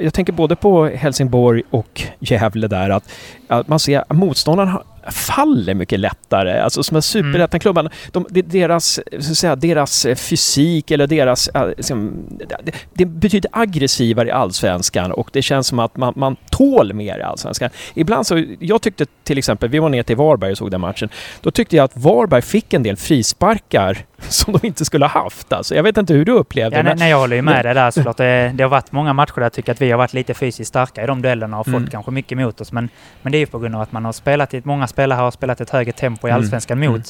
jag, 0.00 0.14
tänker 0.14 0.32
både 0.32 0.56
på 0.56 0.86
Helsingborg 0.86 1.62
och 1.70 2.02
Gävle 2.18 2.68
där, 2.68 2.90
att, 2.90 3.10
att 3.48 3.68
man 3.68 3.78
ser 3.78 4.00
att 4.00 4.16
motståndarna 4.16 4.82
faller 5.12 5.74
mycket 5.74 6.00
lättare. 6.00 6.60
Alltså 6.60 6.82
som 6.82 6.96
är 6.96 7.00
superettan-klubbarna, 7.00 7.90
de, 8.12 8.26
de, 8.30 8.42
deras, 8.42 9.00
så 9.20 9.30
att 9.30 9.38
säga, 9.38 9.56
deras 9.56 10.06
eh, 10.06 10.14
fysik 10.14 10.90
eller 10.90 11.06
deras... 11.06 11.48
eh, 11.48 11.68
Liksom, 11.76 12.26
det, 12.64 12.72
det 12.92 13.04
betyder 13.04 13.50
aggressivare 13.54 14.28
i 14.28 14.30
allsvenskan 14.30 15.12
och 15.12 15.30
det 15.32 15.42
känns 15.42 15.66
som 15.66 15.78
att 15.78 15.96
man, 15.96 16.12
man 16.16 16.36
tål 16.50 16.92
mer 16.92 17.18
i 17.18 17.22
allsvenskan. 17.22 17.70
Ibland 17.94 18.26
så, 18.26 18.44
jag 18.60 18.82
tyckte 18.82 19.06
till 19.24 19.38
exempel, 19.38 19.68
vi 19.68 19.78
var 19.78 19.88
ner 19.88 20.02
till 20.02 20.16
Varberg 20.16 20.50
och 20.50 20.58
såg 20.58 20.70
den 20.70 20.80
matchen, 20.80 21.08
då 21.40 21.50
tyckte 21.50 21.76
jag 21.76 21.84
att 21.84 21.96
Varberg 21.96 22.42
fick 22.42 22.74
en 22.74 22.82
del 22.82 22.96
frisparkar 22.96 24.04
som 24.28 24.52
de 24.52 24.66
inte 24.66 24.84
skulle 24.84 25.06
ha 25.06 25.22
haft. 25.22 25.52
Alltså, 25.52 25.74
jag 25.74 25.82
vet 25.82 25.96
inte 25.96 26.14
hur 26.14 26.24
du 26.24 26.32
upplevde 26.32 26.76
Ja, 26.76 26.82
det. 26.82 26.88
nej, 26.88 26.98
nej, 26.98 27.10
jag 27.10 27.18
håller 27.18 27.36
ju 27.36 27.42
men- 27.42 27.54
med 27.54 27.64
dig 27.64 27.74
där 27.74 27.90
såklart. 27.90 28.16
Det, 28.16 28.52
det 28.54 28.62
har 28.62 28.70
varit 28.70 28.92
många 28.92 29.12
matcher 29.12 29.32
där 29.34 29.42
jag 29.42 29.52
tycker 29.52 29.72
att 29.72 29.80
vi 29.80 29.90
har 29.90 29.98
varit 29.98 30.12
lite 30.12 30.34
fysiskt 30.34 30.68
starka 30.68 31.04
i 31.04 31.06
de 31.06 31.22
duellerna 31.22 31.58
och 31.60 31.66
fått 31.66 31.74
Mm. 31.74 31.90
kanske 31.90 32.10
mycket 32.10 32.32
emot 32.32 32.60
oss. 32.60 32.72
Men, 32.72 32.88
men 33.22 33.32
det 33.32 33.38
är 33.38 33.40
ju 33.40 33.46
på 33.46 33.58
grund 33.58 33.74
av 33.74 33.80
att 33.80 33.92
man 33.92 34.04
har 34.04 34.12
spelat 34.12 34.54
i, 34.54 34.62
många 34.64 34.86
spelare 34.86 35.16
har 35.18 35.30
spelat 35.30 35.60
ett 35.60 35.70
högre 35.70 35.92
tempo 35.92 36.28
i 36.28 36.30
Mm. 36.30 36.40
allsvenskan 36.42 36.78
mot. 36.78 36.88
Mm. 36.88 37.02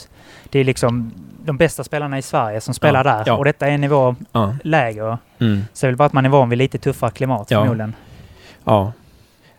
Det 0.50 0.58
är 0.58 0.64
liksom 0.64 1.12
de 1.44 1.56
bästa 1.56 1.84
spelarna 1.84 2.18
i 2.18 2.22
Sverige 2.22 2.60
som 2.60 2.74
spelar 2.74 3.04
Ja, 3.04 3.12
där. 3.16 3.22
ja. 3.26 3.32
Och 3.36 3.44
detta 3.44 3.66
är 3.66 3.70
en 3.70 3.80
nivå 3.80 4.14
Ja. 4.32 4.54
lägre. 4.64 5.18
Mm. 5.40 5.64
Så 5.72 5.86
det 5.86 5.88
är 5.88 5.90
väl 5.90 5.96
bara 5.96 6.04
att 6.06 6.12
man 6.12 6.24
är 6.24 6.28
van 6.28 6.48
vid 6.48 6.58
lite 6.58 6.78
tuffare 6.78 7.10
klimat 7.10 7.50
Ja. 7.50 7.60
förmodligen. 7.60 7.94
Ja. 8.64 8.92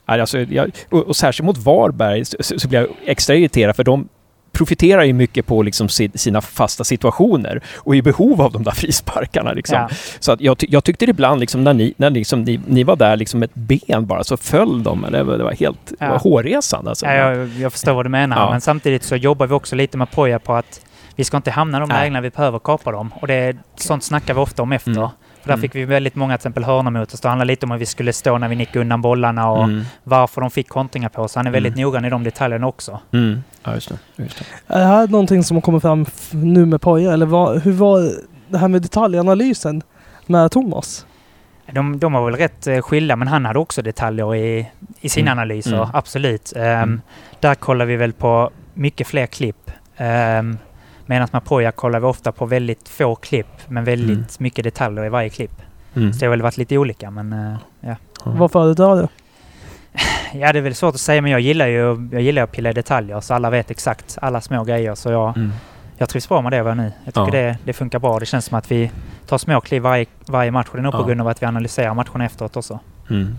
Alltså, 0.06 0.40
jag, 0.40 0.72
och, 0.90 1.00
och 1.08 1.16
särskilt 1.16 1.46
mot 1.46 1.58
Varberg 1.58 2.26
så, 2.26 2.38
så 2.60 2.68
blir 2.68 2.80
jag 2.80 2.90
extra 3.06 3.36
irriterad 3.36 3.76
för 3.76 3.84
de 3.84 4.08
profiterar 4.52 5.04
ju 5.04 5.14
mycket 5.14 5.46
på 5.46 5.64
liksom 5.64 5.90
si- 5.90 6.12
sina 6.16 6.42
fasta 6.42 6.84
situationer 6.84 7.62
och 7.78 7.94
är 7.94 7.98
i 7.98 8.02
behov 8.02 8.42
av 8.42 8.52
de 8.52 8.64
där 8.64 8.72
frisparkarna. 8.72 9.54
Liksom. 9.54 9.78
Ja. 9.78 9.90
Så 10.20 10.32
att 10.32 10.42
jag, 10.42 10.58
ty- 10.58 10.68
jag 10.70 10.84
tyckte 10.84 11.06
ibland 11.06 11.40
liksom 11.40 11.64
när, 11.64 11.74
ni, 11.74 11.94
när 11.98 12.10
liksom 12.10 12.42
ni, 12.44 12.60
ni 12.68 12.84
var 12.84 12.96
där 12.96 13.18
liksom 13.18 13.44
ett 13.44 13.54
ben 13.56 14.06
bara 14.06 14.24
så 14.24 14.38
föll 14.38 14.84
de. 14.84 15.06
Det 15.12 15.24
var, 15.24 15.38
det 15.38 15.44
var 15.44 15.52
helt 15.54 15.80
det 16.00 16.06
var 16.06 16.14
Ja. 16.14 16.18
hårresande. 16.18 16.90
Alltså. 16.92 17.06
Ja, 17.06 17.14
jag, 17.14 17.48
jag 17.48 17.72
förstår 17.72 17.94
vad 17.94 18.06
du 18.06 18.10
menar. 18.10 18.38
Ja. 18.40 18.52
Men 18.52 18.62
samtidigt 18.62 19.04
så 19.04 19.16
jobbar 19.16 19.48
vi 19.48 19.54
också 19.54 19.76
lite 19.76 19.98
med 19.98 20.12
Poja 20.12 20.40
på 20.40 20.54
att 20.54 20.82
vi 21.16 21.24
ska 21.24 21.38
inte 21.38 21.52
hamna 21.52 21.78
i 21.78 21.80
de 21.80 21.90
lägena 21.90 22.22
vi 22.22 22.30
behöver 22.30 22.60
kapa 22.60 22.92
dem. 22.92 23.12
Och 23.22 23.28
det, 23.28 23.58
sånt 23.76 24.04
snackar 24.04 24.34
vi 24.34 24.40
ofta 24.40 24.62
om 24.64 24.72
efter. 24.72 24.92
Mm. 24.92 25.10
För 25.42 25.48
där 25.48 25.54
Mm. 25.54 25.62
fick 25.62 25.76
vi 25.76 25.86
väldigt 25.86 26.16
många 26.16 26.34
till 26.34 26.40
exempel 26.40 26.64
hörnor 26.64 26.92
mot 26.92 27.14
oss. 27.14 27.22
Det 27.22 27.30
handlar 27.30 27.46
lite 27.46 27.66
om 27.66 27.72
hur 27.72 27.78
vi 27.78 27.86
skulle 27.86 28.14
stå 28.14 28.38
när 28.38 28.48
vi 28.48 28.56
nickade 28.56 28.80
undan 28.80 29.02
bollarna 29.02 29.52
och 29.52 29.64
Mm. 29.64 29.84
varför 30.04 30.42
de 30.42 30.52
fick 30.52 30.70
kontringar 30.70 31.10
på 31.10 31.22
oss. 31.22 31.36
Han 31.36 31.48
är 31.48 31.52
väldigt 31.52 31.74
Mm. 31.74 31.84
noggrann 31.84 32.06
i 32.06 32.10
de 32.10 32.24
detaljerna 32.24 32.68
också. 32.68 33.00
Mm. 33.14 33.44
Ja, 33.70 33.76
just 33.76 33.90
det. 33.90 34.24
Just 34.24 34.38
det. 34.40 34.74
Är 34.74 34.80
det 34.80 34.86
här 34.86 35.08
någonting 35.08 35.44
som 35.44 35.58
har 35.58 35.62
kommit 35.62 35.82
fram 35.82 36.06
nu 36.32 36.66
med 36.66 36.82
Poja? 36.82 37.14
Eller 37.14 37.26
vad, 37.26 37.62
hur 37.62 37.72
var 37.72 38.12
det 38.50 38.58
här 38.58 38.68
med 38.68 38.82
detaljanalysen 38.82 39.82
med 40.26 40.52
Thomas? 40.52 41.06
De, 41.74 42.00
de 42.00 42.14
var 42.14 42.26
väl 42.26 42.36
rätt 42.36 42.68
eh, 42.68 42.82
skilda, 42.82 43.16
men 43.16 43.28
han 43.28 43.46
hade 43.46 43.60
också 43.60 43.82
detaljer 43.82 44.36
i, 44.36 44.68
i 45.02 45.10
sina 45.10 45.32
Mm. 45.32 45.40
analyser. 45.40 45.76
Mm. 45.78 45.88
Absolut. 45.94 46.54
Ehm, 46.56 46.64
Mm. 46.64 47.02
Där 47.40 47.56
kollar 47.56 47.86
vi 47.86 47.96
väl 47.96 48.14
på 48.14 48.50
mycket 48.74 49.08
fler 49.08 49.26
klipp. 49.26 49.72
Um, 50.40 50.58
Medan 51.06 51.28
med 51.32 51.44
Poja 51.46 51.72
kollar 51.72 52.00
vi 52.00 52.06
ofta 52.06 52.32
på 52.32 52.46
väldigt 52.46 52.90
få 52.90 53.16
klipp, 53.16 53.48
men 53.68 53.84
väldigt 53.84 54.10
Mm. 54.18 54.26
mycket 54.40 54.64
detaljer 54.64 55.06
i 55.06 55.10
varje 55.10 55.30
klipp. 55.30 55.62
Mm. 55.96 56.14
Så 56.14 56.20
det 56.20 56.26
har 56.26 56.30
väl 56.30 56.42
varit 56.42 56.58
lite 56.58 56.78
olika 56.78 57.12
men 57.12 57.34
uh, 57.34 57.56
ja. 57.82 57.96
Vad 58.26 58.52
föredrar 58.52 58.96
du? 58.96 59.08
Ja 60.34 60.54
det 60.54 60.60
är 60.60 60.64
väl 60.64 60.76
svårt 60.76 60.96
att 60.96 61.02
säga 61.02 61.22
men 61.22 61.32
jag 61.32 61.42
gillar 61.42 61.68
ju 61.68 62.10
jag 62.12 62.22
gillar 62.22 62.44
att 62.44 62.52
pilla 62.52 62.70
i 62.70 62.74
detaljer 62.74 63.20
så 63.22 63.34
alla 63.34 63.50
vet 63.50 63.72
exakt 63.72 64.18
alla 64.22 64.42
små 64.42 64.64
grejer 64.64 64.96
så 64.96 65.12
jag, 65.12 65.38
mm. 65.38 65.52
jag 65.98 66.10
trivs 66.10 66.30
bra 66.30 66.42
med 66.42 66.52
det 66.52 66.64
vad 66.64 66.78
nu. 66.78 66.92
Jag 67.06 67.14
tycker 67.14 67.38
ja. 67.38 67.44
det, 67.44 67.58
det 67.64 67.74
funkar 67.74 68.00
bra. 68.00 68.20
Det 68.20 68.26
känns 68.26 68.46
som 68.46 68.58
att 68.58 68.72
vi 68.72 68.92
tar 69.28 69.38
små 69.38 69.62
kliv 69.62 69.82
varje, 69.82 70.06
varje 70.26 70.52
match 70.52 70.68
det 70.72 70.78
är 70.78 70.82
nog 70.82 70.94
ja. 70.94 70.98
på 70.98 71.04
grund 71.04 71.22
av 71.22 71.28
att 71.28 71.42
vi 71.42 71.46
analyserar 71.46 71.94
matchen 71.94 72.22
efteråt 72.22 72.58
också. 72.58 72.80
Mm. 73.10 73.36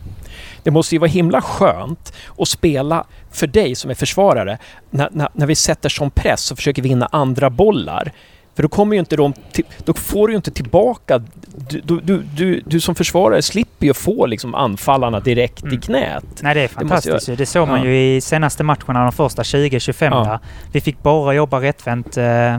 Det 0.63 0.71
måste 0.71 0.95
ju 0.95 0.99
vara 0.99 1.11
himla 1.11 1.43
skönt 1.43 2.13
att 2.39 2.49
spela 2.49 3.05
för 3.31 3.47
dig 3.47 3.75
som 3.75 3.91
är 3.91 3.95
försvarare 3.95 4.59
när, 4.91 5.09
när, 5.13 5.29
när 5.33 5.47
vi 5.47 5.55
sätter 5.55 5.89
som 5.89 6.11
press 6.11 6.51
och 6.51 6.59
försöker 6.59 6.83
vinna 6.83 7.09
andra 7.13 7.51
bollar. 7.51 8.13
För 8.55 8.63
då 8.63 8.69
kommer 8.69 8.95
ju 8.95 9.01
inte 9.01 9.17
de... 9.17 9.35
Då 9.85 9.95
får 9.95 10.27
du 10.27 10.33
ju 10.33 10.37
inte 10.37 10.51
tillbaka... 10.51 11.23
Du, 11.69 12.01
du, 12.01 12.23
du, 12.37 12.63
du 12.67 12.81
som 12.81 12.95
försvarare 12.95 13.43
slipper 13.43 13.87
ju 13.87 13.95
få 13.95 14.27
liksom 14.27 14.55
anfallarna 14.55 15.21
direkt 15.21 15.63
mm. 15.63 15.75
i 15.75 15.81
knät. 15.81 16.25
Nej, 16.41 16.55
det 16.55 16.61
är 16.61 16.69
fantastiskt 16.69 17.27
det, 17.27 17.37
det 17.37 17.47
såg 17.47 17.69
man 17.69 17.79
ja. 17.79 17.87
ju 17.87 18.17
i 18.17 18.21
senaste 18.21 18.65
matcherna, 18.65 19.03
de 19.03 19.13
första 19.13 19.43
20-25 19.43 20.09
ja. 20.11 20.39
Vi 20.73 20.81
fick 20.81 21.03
bara 21.03 21.35
jobba 21.35 21.61
rättvänt. 21.61 22.17
Eh, 22.17 22.59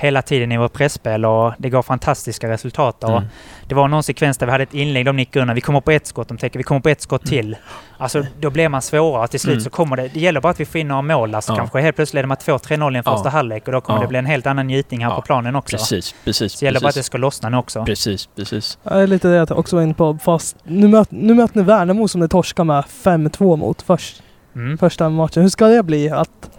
hela 0.00 0.22
tiden 0.22 0.52
i 0.52 0.58
vårt 0.58 0.72
pressspel 0.72 1.24
och 1.24 1.52
det 1.58 1.70
gav 1.70 1.82
fantastiska 1.82 2.48
resultat. 2.48 3.04
Mm. 3.04 3.24
det 3.66 3.74
var 3.74 3.88
någon 3.88 4.02
sekvens 4.02 4.38
där 4.38 4.46
vi 4.46 4.52
hade 4.52 4.62
ett 4.62 4.74
inlägg, 4.74 5.04
de 5.04 5.16
nickade 5.16 5.42
undan. 5.42 5.54
Vi 5.54 5.60
kommer 5.60 5.80
på 5.80 5.90
ett 5.90 6.06
skott, 6.06 6.28
de 6.28 6.38
tänker 6.38 6.58
vi 6.58 6.62
kommer 6.62 6.80
på 6.80 6.88
ett 6.88 7.00
skott 7.00 7.24
mm. 7.24 7.30
till. 7.30 7.56
Alltså 7.98 8.24
då 8.40 8.50
blir 8.50 8.68
man 8.68 8.82
svårare. 8.82 9.28
Till 9.28 9.40
slut 9.40 9.52
mm. 9.52 9.64
så 9.64 9.70
kommer 9.70 9.96
det... 9.96 10.08
Det 10.08 10.20
gäller 10.20 10.40
bara 10.40 10.50
att 10.50 10.60
vi 10.60 10.64
får 10.64 10.80
in 10.80 10.88
några 10.88 11.02
mål. 11.02 11.34
Alltså, 11.34 11.52
ja. 11.52 11.56
Kanske 11.56 11.80
helt 11.80 11.96
plötsligt 11.96 12.14
leder 12.14 12.26
man 12.26 12.36
2-3-0 12.36 12.94
i 12.94 12.98
en 12.98 13.04
första 13.04 13.28
ja. 13.28 13.30
halvlek 13.30 13.66
och 13.66 13.72
då 13.72 13.80
kommer 13.80 13.98
ja. 13.98 14.02
det 14.02 14.08
bli 14.08 14.18
en 14.18 14.26
helt 14.26 14.46
annan 14.46 14.66
njutning 14.66 15.04
här 15.04 15.10
ja. 15.10 15.16
på 15.16 15.22
planen 15.22 15.56
också. 15.56 15.76
Precis, 15.76 16.14
precis. 16.24 16.52
Så 16.52 16.58
det 16.60 16.64
gäller 16.64 16.80
precis. 16.80 16.82
bara 16.82 16.88
att 16.88 16.94
det 16.94 17.02
ska 17.02 17.18
lossna 17.18 17.48
nu 17.48 17.56
också. 17.56 17.84
Precis, 17.84 18.28
precis. 18.36 18.78
Jag 18.82 19.02
är 19.02 19.06
lite 19.06 19.28
det 19.28 19.36
jag 19.36 19.58
också 19.58 19.76
var 19.76 19.82
inne 19.82 19.94
på. 19.94 20.18
Fast 20.22 20.56
nu, 20.64 20.88
möt, 20.88 21.10
nu 21.10 21.34
möter 21.34 21.56
ni 21.56 21.62
Värnamo 21.62 22.08
som 22.08 22.20
ni 22.20 22.28
torskar 22.28 22.64
med 22.64 22.84
5-2 22.84 23.56
mot 23.56 23.82
först, 23.82 24.22
mm. 24.54 24.78
första 24.78 25.08
matchen. 25.08 25.42
Hur 25.42 25.50
ska 25.50 25.66
det 25.66 25.82
bli? 25.82 26.10
Att 26.10 26.57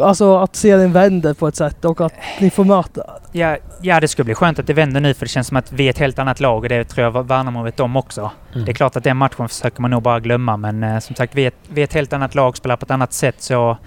Alltså 0.00 0.38
att 0.38 0.56
serien 0.56 0.92
vänder 0.92 1.34
på 1.34 1.48
ett 1.48 1.56
sätt 1.56 1.84
och 1.84 2.00
att 2.00 2.12
ni 2.40 2.50
får 2.50 2.64
möta... 2.64 3.02
Ja, 3.32 3.56
ja, 3.80 4.00
det 4.00 4.08
skulle 4.08 4.24
bli 4.24 4.34
skönt 4.34 4.58
att 4.58 4.66
det 4.66 4.72
vänder 4.72 5.00
nu 5.00 5.14
för 5.14 5.26
det 5.26 5.30
känns 5.30 5.46
som 5.46 5.56
att 5.56 5.72
vi 5.72 5.86
är 5.86 5.90
ett 5.90 5.98
helt 5.98 6.18
annat 6.18 6.40
lag 6.40 6.62
och 6.62 6.68
det 6.68 6.84
tror 6.84 7.04
jag 7.04 7.28
Värnamo 7.28 7.62
vet 7.62 7.80
om 7.80 7.96
också. 7.96 8.30
Mm. 8.52 8.64
Det 8.64 8.72
är 8.72 8.74
klart 8.74 8.96
att 8.96 9.04
den 9.04 9.16
matchen 9.16 9.48
försöker 9.48 9.82
man 9.82 9.90
nog 9.90 10.02
bara 10.02 10.20
glömma 10.20 10.56
men 10.56 10.82
eh, 10.82 10.98
som 10.98 11.16
sagt 11.16 11.34
vi 11.34 11.42
är, 11.42 11.48
ett, 11.48 11.58
vi 11.68 11.80
är 11.80 11.84
ett 11.84 11.94
helt 11.94 12.12
annat 12.12 12.34
lag, 12.34 12.56
spelar 12.56 12.76
på 12.76 12.84
ett 12.84 12.90
annat 12.90 13.12
sätt 13.12 13.36
så 13.38 13.78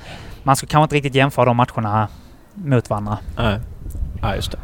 man 0.44 0.56
ska 0.56 0.68
kanske 0.68 0.84
inte 0.84 0.96
riktigt 0.96 1.16
jämföra 1.16 1.46
de 1.46 1.58
matcherna 1.58 2.08
mot 2.54 2.90
varandra. 2.90 3.18
Nej, 3.38 3.60
ja, 4.22 4.36
just 4.36 4.52
det 4.52 4.58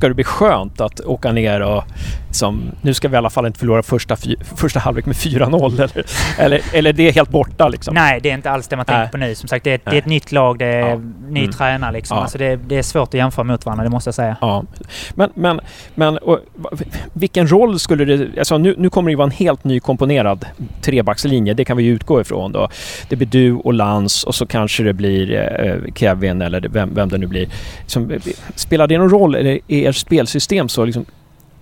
ska 0.00 0.08
det 0.08 0.14
bli 0.14 0.24
skönt 0.24 0.80
att 0.80 1.00
åka 1.00 1.32
ner 1.32 1.60
och 1.60 1.84
som, 2.30 2.62
nu 2.82 2.94
ska 2.94 3.08
vi 3.08 3.14
i 3.14 3.18
alla 3.18 3.30
fall 3.30 3.46
inte 3.46 3.58
förlora 3.58 3.82
första, 3.82 4.16
första 4.56 4.80
halvlek 4.80 5.06
med 5.06 5.16
4-0 5.16 5.74
eller, 5.74 6.04
eller, 6.38 6.60
eller 6.72 6.92
det 6.92 7.08
är 7.08 7.12
helt 7.12 7.30
borta 7.30 7.68
liksom? 7.68 7.94
Nej, 7.94 8.20
det 8.22 8.30
är 8.30 8.34
inte 8.34 8.50
alls 8.50 8.68
det 8.68 8.76
man 8.76 8.86
tänker 8.86 9.08
på 9.08 9.16
nu. 9.16 9.34
Som 9.34 9.48
sagt, 9.48 9.64
det 9.64 9.70
är, 9.70 9.80
det 9.84 9.96
är 9.96 9.98
ett 9.98 10.06
nytt 10.06 10.32
lag, 10.32 10.58
det 10.58 10.64
är 10.64 10.88
ja. 10.88 11.00
ny 11.28 11.40
mm. 11.40 11.52
tränare 11.52 11.92
liksom. 11.92 12.16
Ja. 12.16 12.22
Alltså 12.22 12.38
det, 12.38 12.56
det, 12.56 12.78
är 12.78 12.82
svårt 12.82 13.08
att 13.08 13.14
jämföra 13.14 13.44
mot 13.44 13.66
varandra, 13.66 13.84
det 13.84 13.90
måste 13.90 14.08
jag 14.08 14.14
säga. 14.14 14.36
Ja. 14.40 14.64
Men, 15.14 15.30
men, 15.34 15.60
men 15.94 16.18
och, 16.18 16.38
vilken 17.12 17.50
roll 17.50 17.78
skulle 17.78 18.04
det... 18.04 18.38
Alltså 18.38 18.58
nu, 18.58 18.74
nu 18.78 18.90
kommer 18.90 19.08
det 19.08 19.12
ju 19.12 19.16
vara 19.16 19.26
en 19.26 19.30
helt 19.30 19.64
ny 19.64 19.80
komponerad 19.80 20.46
trebackslinje, 20.80 21.54
det 21.54 21.64
kan 21.64 21.76
vi 21.76 21.86
utgå 21.86 22.20
ifrån 22.20 22.52
då. 22.52 22.68
Det 23.08 23.16
blir 23.16 23.28
du 23.28 23.52
och 23.52 23.74
Lans 23.74 24.24
och 24.24 24.34
så 24.34 24.46
kanske 24.46 24.82
det 24.82 24.92
blir 24.92 25.34
eh, 25.34 25.92
Kevin 25.94 26.42
eller 26.42 26.68
vem, 26.68 26.94
vem 26.94 27.08
det 27.08 27.18
nu 27.18 27.26
blir. 27.26 27.48
Som, 27.86 28.12
spelar 28.54 28.86
det 28.86 28.98
någon 28.98 29.10
roll? 29.10 29.34
Eller 29.34 29.58
är 29.68 29.89
ert 29.90 29.96
spelsystem 29.96 30.68
så 30.68 30.84
liksom 30.84 31.04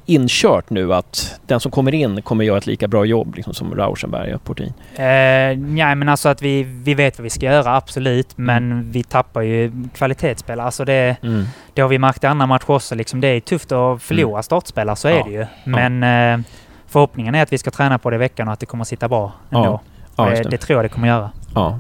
inkört 0.08 0.70
nu 0.70 0.94
att 0.94 1.40
den 1.46 1.60
som 1.60 1.70
kommer 1.70 1.94
in 1.94 2.22
kommer 2.22 2.44
göra 2.44 2.58
ett 2.58 2.66
lika 2.66 2.88
bra 2.88 3.04
jobb 3.04 3.34
liksom, 3.36 3.54
som 3.54 3.74
Rauschenberg 3.74 4.34
och 4.34 4.44
Portin? 4.44 4.72
Eh, 4.94 5.02
nej, 5.58 5.94
men 5.94 6.08
alltså 6.08 6.28
att 6.28 6.42
vi, 6.42 6.62
vi 6.62 6.94
vet 6.94 7.18
vad 7.18 7.24
vi 7.24 7.30
ska 7.30 7.46
göra, 7.46 7.76
absolut. 7.76 8.38
Mm. 8.38 8.46
Men 8.46 8.90
vi 8.92 9.02
tappar 9.02 9.42
ju 9.42 9.72
kvalitetsspelare. 9.94 10.66
Alltså 10.66 10.84
det, 10.84 11.16
mm. 11.22 11.44
det 11.74 11.82
har 11.82 11.88
vi 11.88 11.98
märkt 11.98 12.24
i 12.24 12.26
andra 12.26 12.46
matcher 12.46 12.70
också. 12.70 12.94
Liksom, 12.94 13.20
det 13.20 13.28
är 13.28 13.40
tufft 13.40 13.72
att 13.72 14.02
förlora 14.02 14.30
mm. 14.30 14.42
startspelare, 14.42 14.96
så 14.96 15.08
ja. 15.08 15.14
är 15.14 15.24
det 15.24 15.30
ju. 15.30 15.46
Men 15.64 16.02
ja. 16.02 16.34
eh, 16.34 16.40
förhoppningen 16.86 17.34
är 17.34 17.42
att 17.42 17.52
vi 17.52 17.58
ska 17.58 17.70
träna 17.70 17.98
på 17.98 18.10
det 18.10 18.16
i 18.16 18.18
veckan 18.18 18.48
och 18.48 18.52
att 18.52 18.60
det 18.60 18.66
kommer 18.66 18.82
att 18.82 18.88
sitta 18.88 19.08
bra 19.08 19.32
ändå. 19.50 19.80
Ja. 20.16 20.30
Det, 20.30 20.42
det, 20.50 20.58
tror 20.58 20.76
jag 20.76 20.84
det 20.84 20.88
kommer 20.88 21.08
att 21.08 21.14
göra. 21.14 21.30
Ja. 21.54 21.78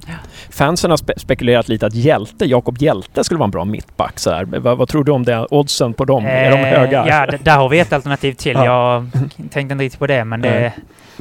Fansen 0.50 0.90
har 0.90 0.96
spe 0.96 1.12
spekulerat 1.16 1.68
lite 1.68 1.86
att 1.86 1.94
Hjälte, 1.94 2.44
Jakob 2.44 2.78
Hjälte 2.78 3.24
skulle 3.24 3.38
vara 3.38 3.44
en 3.44 3.50
bra 3.50 3.64
mittback. 3.64 4.18
Så 4.18 4.44
vad, 4.46 4.78
vad, 4.78 4.88
tror 4.88 5.04
du 5.04 5.12
om 5.12 5.24
det? 5.24 5.46
Oddsen 5.50 5.94
på 5.94 6.04
dem? 6.04 6.26
Eh, 6.26 6.32
är 6.32 6.50
de 6.50 6.56
eh, 6.56 6.78
höga? 6.78 7.06
Ja, 7.08 7.38
där 7.42 7.56
har 7.56 7.68
vi 7.68 7.78
ett 7.78 7.92
alternativ 7.92 8.32
till. 8.32 8.52
Ja. 8.52 8.64
Jag 8.64 9.50
tänkte 9.50 9.60
inte 9.60 9.84
riktigt 9.84 9.98
på 9.98 10.06
det, 10.06 10.24
men 10.24 10.40
det, 10.40 10.72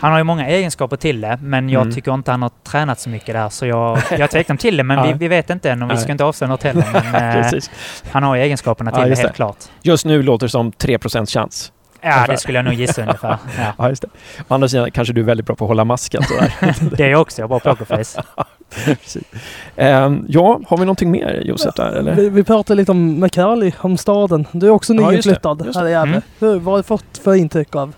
han 0.01 0.11
har 0.11 0.17
ju 0.17 0.23
många 0.23 0.47
egenskaper 0.47 0.97
till 0.97 1.21
det, 1.21 1.39
men 1.41 1.69
jag 1.69 1.81
mm. 1.81 1.95
tycker 1.95 2.13
inte 2.13 2.31
han 2.31 2.41
har 2.41 2.51
tränat 2.63 2.99
så 2.99 3.09
mycket 3.09 3.35
där. 3.35 3.49
Så 3.49 3.65
jag, 3.65 3.99
jag 4.11 4.19
är 4.19 4.27
tveksam 4.27 4.57
till 4.57 4.77
det, 4.77 4.83
men 4.83 5.07
vi, 5.07 5.13
vi, 5.19 5.27
vet 5.27 5.49
inte 5.49 5.71
än 5.71 5.83
och 5.83 5.91
vi 5.91 5.97
ska 5.97 6.11
inte 6.11 6.25
avslöja 6.25 6.51
något 6.51 6.63
heller. 6.63 6.85
Men, 6.93 7.43
eh, 7.53 7.59
han 8.11 8.23
har 8.23 8.37
egenskaperna 8.37 8.91
till 8.91 9.01
ja, 9.01 9.07
det, 9.07 9.15
helt 9.15 9.35
klart. 9.35 9.57
Just 9.81 10.05
nu 10.05 10.23
låter 10.23 10.45
det 10.45 10.51
som 10.51 10.71
3% 10.71 11.25
chans. 11.25 11.71
Ja, 12.07 12.25
det 12.27 12.37
skulle 12.37 12.57
jag 12.57 12.65
nog 12.65 12.73
gissa 12.73 13.01
ungefär. 13.01 13.37
Ja. 13.57 13.73
ja, 13.77 13.89
just 13.89 14.01
det. 14.01 14.07
Å 14.47 14.53
andra 14.53 14.69
sidan 14.69 14.91
kanske 14.91 15.13
du 15.13 15.21
är 15.21 15.25
väldigt 15.25 15.45
bra 15.45 15.55
på 15.55 15.65
att 15.65 15.69
hålla 15.69 15.85
masken 15.85 16.23
sådär. 16.23 16.53
det 16.97 17.03
är 17.03 17.09
jag 17.09 17.21
också, 17.21 17.41
jag 17.41 17.47
har 17.47 17.59
bra 17.59 17.75
pokerface. 17.75 18.23
um, 19.75 20.25
ja, 20.29 20.61
har 20.67 20.77
vi 20.77 20.85
någonting 20.85 21.11
mer 21.11 21.41
Josef 21.45 21.75
där 21.75 21.91
eller? 21.91 22.15
Vi, 22.15 22.29
vi 22.29 22.43
pratade 22.43 22.77
lite 22.77 22.91
om 22.91 23.19
McCarley, 23.19 23.71
om 23.77 23.97
staden. 23.97 24.47
Du 24.51 24.67
är 24.67 24.71
också 24.71 24.93
nyinflyttad 24.93 25.71
ja, 25.73 25.79
här 25.79 25.87
i. 25.87 25.93
Mm. 25.93 26.21
Vad 26.39 26.63
har 26.63 26.77
du 26.77 26.83
fått 26.83 27.17
för 27.23 27.35
intryck 27.35 27.75
av 27.75 27.93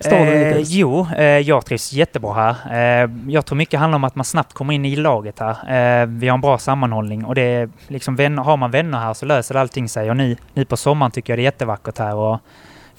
staden 0.00 0.28
eh, 0.28 0.58
Jo, 0.58 1.06
eh, 1.16 1.24
jag 1.24 1.66
trivs 1.66 1.92
jättebra 1.92 2.32
här. 2.32 3.04
Eh, 3.04 3.10
jag 3.28 3.46
tror 3.46 3.56
mycket 3.56 3.80
handlar 3.80 3.96
om 3.96 4.04
att 4.04 4.14
man 4.14 4.24
snabbt 4.24 4.52
kommer 4.52 4.74
in 4.74 4.84
i 4.84 4.96
laget 4.96 5.38
här. 5.38 5.50
Eh, 6.02 6.06
vi 6.06 6.28
har 6.28 6.34
en 6.34 6.40
bra 6.40 6.58
sammanhållning 6.58 7.24
och 7.24 7.34
det 7.34 7.42
är 7.42 7.68
liksom 7.88 8.16
vänner, 8.16 8.42
har 8.42 8.56
man 8.56 8.70
vänner 8.70 8.98
här 8.98 9.14
så 9.14 9.26
löser 9.26 9.54
allting 9.54 9.88
sig. 9.88 10.10
Och 10.10 10.16
nu, 10.16 10.36
nu 10.54 10.64
på 10.64 10.76
sommaren 10.76 11.12
tycker 11.12 11.32
jag 11.32 11.38
det 11.38 11.42
är 11.42 11.44
jättevackert 11.44 11.98
här 11.98 12.14
och 12.14 12.38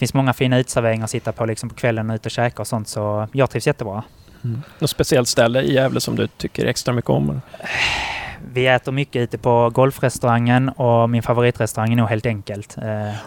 finns 0.01 0.13
många 0.13 0.33
fina 0.33 0.59
uteserveringar 0.59 1.03
att 1.03 1.09
sitta 1.09 1.31
på 1.31 1.45
liksom 1.45 1.69
på 1.69 1.75
kvällen 1.75 2.09
och 2.09 2.13
ut 2.15 2.25
och 2.25 2.31
käka 2.31 2.61
och 2.61 2.67
sånt. 2.67 2.87
Så 2.87 3.27
jag 3.31 3.49
trivs 3.49 3.67
jättebra. 3.67 4.03
Mm. 4.43 4.61
Något 4.79 4.89
speciellt 4.89 5.27
ställe 5.27 5.61
i 5.61 5.73
Gävle 5.73 6.01
som 6.01 6.15
du 6.15 6.27
tycker 6.27 6.65
extra 6.65 6.93
mycket 6.93 7.09
om? 7.09 7.41
Vi 8.53 8.67
äter 8.67 8.91
mycket 8.91 9.21
ute 9.21 9.37
på 9.37 9.69
golfrestaurangen 9.73 10.69
och 10.69 11.09
min 11.09 11.23
favoritrestaurang 11.23 11.91
är 11.91 11.95
nog 11.95 12.09
helt 12.09 12.25
enkelt. 12.25 12.77
Eh, 12.77 12.83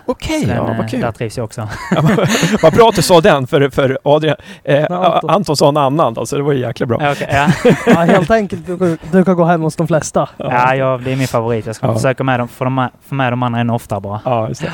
Okej, 0.07 0.43
okay, 0.43 0.57
ja, 0.57 0.65
vad 0.65 0.81
eh, 0.81 0.87
kul. 0.87 1.01
Där 1.01 1.13
trivs 1.13 1.37
jag 1.37 1.45
också. 1.45 1.69
vad 2.63 2.73
bra 2.73 2.89
att 2.89 2.97
du 2.97 3.03
sa 3.03 3.21
den, 3.21 3.47
för, 3.47 3.71
för 3.71 3.99
Adrian, 4.05 4.37
eh, 4.65 4.85
Anton. 4.91 5.31
Anton 5.31 5.57
sa 5.57 5.69
en 5.69 5.77
annan, 5.77 6.19
alltså 6.19 6.37
det 6.37 6.43
var 6.43 6.53
ju 6.53 6.61
jäkla 6.61 6.87
bra. 6.87 6.97
Okay, 6.97 7.29
ja. 7.31 7.49
ja, 7.87 7.95
helt 7.95 8.31
enkelt, 8.31 8.67
du, 8.67 8.99
du 9.13 9.25
kan 9.25 9.37
gå 9.37 9.45
hem 9.45 9.63
hos 9.63 9.77
de 9.77 9.87
flesta. 9.87 10.29
Ja, 10.37 10.75
ja 10.75 11.01
det 11.05 11.13
är 11.13 11.17
min 11.17 11.29
favorit. 11.29 11.67
Jag 11.67 11.77
ska 11.77 11.87
ja. 11.87 11.95
försöka 11.95 12.25
med 12.25 12.41
dem, 12.41 12.49
få, 12.49 12.65
dem, 12.65 12.89
få 13.09 13.15
med 13.15 13.33
de 13.33 13.43
andra 13.43 13.61
ännu 13.61 13.73
oftare 13.73 14.01
bara. 14.01 14.21
Ja, 14.25 14.49
just 14.49 14.61
det. 14.61 14.73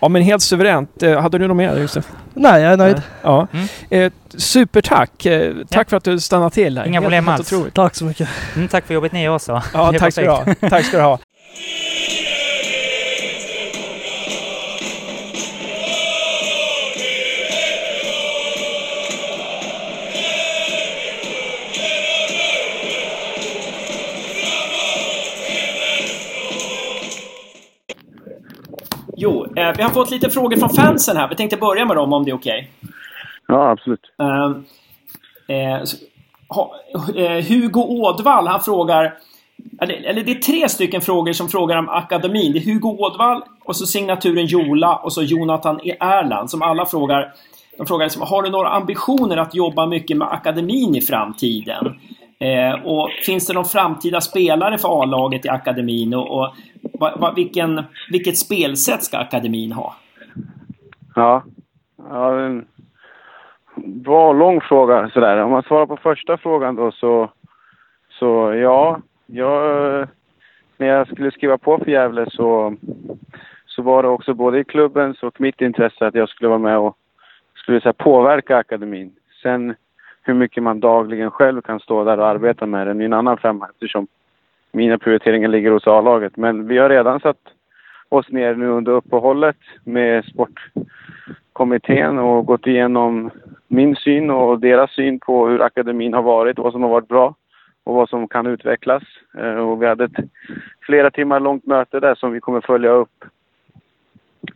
Ja, 0.00 0.08
men 0.08 0.22
helt 0.22 0.42
suveränt. 0.42 1.02
Hade 1.02 1.38
du 1.38 1.48
något 1.48 1.56
mer 1.56 1.76
Josef? 1.76 2.06
Nej, 2.34 2.62
jag 2.62 2.72
är 2.72 2.76
nöjd. 2.76 3.02
Ja. 3.22 3.46
Mm. 3.52 3.66
Eh, 3.90 4.12
supertack! 4.36 5.26
Eh, 5.26 5.54
tack 5.70 5.90
för 5.90 5.96
att 5.96 6.04
du 6.04 6.20
stannade 6.20 6.50
till. 6.50 6.82
Inga 6.86 7.00
problem 7.00 7.28
alls. 7.28 7.52
Tack 7.72 7.94
så 7.94 8.04
mycket. 8.04 8.28
Mm, 8.56 8.68
tack 8.68 8.86
för 8.86 8.94
jobbet 8.94 9.12
ni 9.12 9.28
också. 9.28 9.62
Ja, 9.74 9.85
tack 9.92 10.12
ska 10.12 10.22
du 10.22 10.28
ha. 10.28 10.44
Tack 10.60 10.84
ska 10.84 10.96
du 10.96 11.02
ha. 11.02 11.18
Jo, 29.18 29.46
eh, 29.56 29.72
vi 29.76 29.82
har 29.82 29.90
fått 29.90 30.10
lite 30.10 30.30
frågor 30.30 30.56
från 30.56 30.70
fansen 30.70 31.16
här. 31.16 31.28
Vi 31.28 31.36
tänkte 31.36 31.56
börja 31.56 31.84
med 31.84 31.96
dem 31.96 32.12
om 32.12 32.24
det 32.24 32.30
är 32.30 32.34
okej. 32.34 32.70
Okay. 32.82 32.92
Ja, 33.48 33.70
absolut. 33.70 34.00
Eh, 35.48 35.82
ha, 36.48 36.74
eh, 37.16 37.44
Hugo 37.48 37.80
Ådvall, 37.80 38.46
han 38.46 38.60
frågar 38.60 39.14
eller 39.80 40.22
det 40.22 40.30
är 40.30 40.34
tre 40.34 40.68
stycken 40.68 41.00
frågor 41.00 41.32
som 41.32 41.48
frågar 41.48 41.78
om 41.78 41.88
akademin. 41.88 42.52
Det 42.52 42.58
är 42.58 42.72
Hugo 42.72 42.88
Ådvall 42.88 43.42
och 43.64 43.76
så 43.76 43.86
signaturen 43.86 44.46
Jola 44.46 44.96
och 44.96 45.12
så 45.12 45.22
Jonathan 45.22 45.80
e. 45.84 45.96
Erland 46.00 46.50
som 46.50 46.62
alla 46.62 46.86
frågar. 46.86 47.32
De 47.78 47.86
frågar 47.86 48.06
liksom, 48.06 48.22
har 48.22 48.42
du 48.42 48.50
några 48.50 48.68
ambitioner 48.68 49.36
att 49.36 49.54
jobba 49.54 49.86
mycket 49.86 50.16
med 50.16 50.28
akademin 50.32 50.96
i 50.96 51.00
framtiden? 51.00 51.94
Eh, 52.38 52.84
och 52.84 53.10
finns 53.26 53.46
det 53.46 53.54
någon 53.54 53.64
framtida 53.64 54.20
spelare 54.20 54.78
för 54.78 55.02
A-laget 55.02 55.44
i 55.44 55.48
akademin? 55.48 56.14
Och, 56.14 56.38
och 56.38 56.54
va, 57.00 57.16
va, 57.16 57.32
vilken, 57.36 57.82
vilket 58.10 58.38
spelsätt 58.38 59.04
ska 59.04 59.18
akademin 59.18 59.72
ha? 59.72 59.94
Ja, 61.14 61.42
ja 62.08 62.40
en 62.40 62.66
bra 63.84 64.32
lång 64.32 64.60
fråga 64.60 65.10
sådär. 65.12 65.42
Om 65.42 65.50
man 65.50 65.62
svarar 65.62 65.86
på 65.86 65.96
första 65.96 66.36
frågan 66.36 66.74
då 66.74 66.92
så, 66.92 67.30
så 68.18 68.54
ja, 68.54 69.00
jag, 69.26 70.08
när 70.76 70.86
jag 70.86 71.08
skulle 71.08 71.30
skriva 71.30 71.58
på 71.58 71.78
för 71.78 71.90
Gävle 71.90 72.26
så, 72.30 72.76
så 73.66 73.82
var 73.82 74.02
det 74.02 74.08
också 74.08 74.34
både 74.34 74.58
i 74.58 74.64
klubbens 74.64 75.22
och 75.22 75.40
mitt 75.40 75.60
intresse 75.60 76.06
att 76.06 76.14
jag 76.14 76.28
skulle 76.28 76.48
vara 76.48 76.58
med 76.58 76.78
och 76.78 76.96
skulle 77.54 77.80
säga, 77.80 77.92
påverka 77.92 78.56
akademin. 78.56 79.12
Sen 79.42 79.74
hur 80.22 80.34
mycket 80.34 80.62
man 80.62 80.80
dagligen 80.80 81.30
själv 81.30 81.62
kan 81.62 81.80
stå 81.80 82.04
där 82.04 82.18
och 82.18 82.26
arbeta 82.26 82.66
med 82.66 82.86
den 82.86 83.00
är 83.00 83.04
en 83.04 83.12
annan 83.12 83.38
femma 83.38 83.68
eftersom 83.72 84.06
mina 84.72 84.98
prioriteringar 84.98 85.48
ligger 85.48 85.70
hos 85.70 85.86
A-laget. 85.86 86.36
Men 86.36 86.68
vi 86.68 86.78
har 86.78 86.88
redan 86.88 87.20
satt 87.20 87.40
oss 88.08 88.28
ner 88.28 88.54
nu 88.54 88.66
under 88.66 88.92
uppehållet 88.92 89.56
med 89.84 90.24
sportkommittén 90.24 92.18
och 92.18 92.46
gått 92.46 92.66
igenom 92.66 93.30
min 93.68 93.96
syn 93.96 94.30
och 94.30 94.60
deras 94.60 94.90
syn 94.90 95.20
på 95.20 95.48
hur 95.48 95.62
akademin 95.62 96.14
har 96.14 96.22
varit 96.22 96.58
och 96.58 96.64
vad 96.64 96.72
som 96.72 96.82
har 96.82 96.90
varit 96.90 97.08
bra 97.08 97.34
och 97.86 97.94
vad 97.94 98.08
som 98.08 98.28
kan 98.28 98.46
utvecklas. 98.46 99.02
Eh, 99.38 99.56
och 99.56 99.82
vi 99.82 99.86
hade 99.86 100.04
ett 100.04 100.30
flera 100.80 101.10
timmar 101.10 101.40
långt 101.40 101.66
möte 101.66 102.00
där 102.00 102.14
som 102.14 102.32
vi 102.32 102.40
kommer 102.40 102.60
följa 102.60 102.90
upp. 102.90 103.24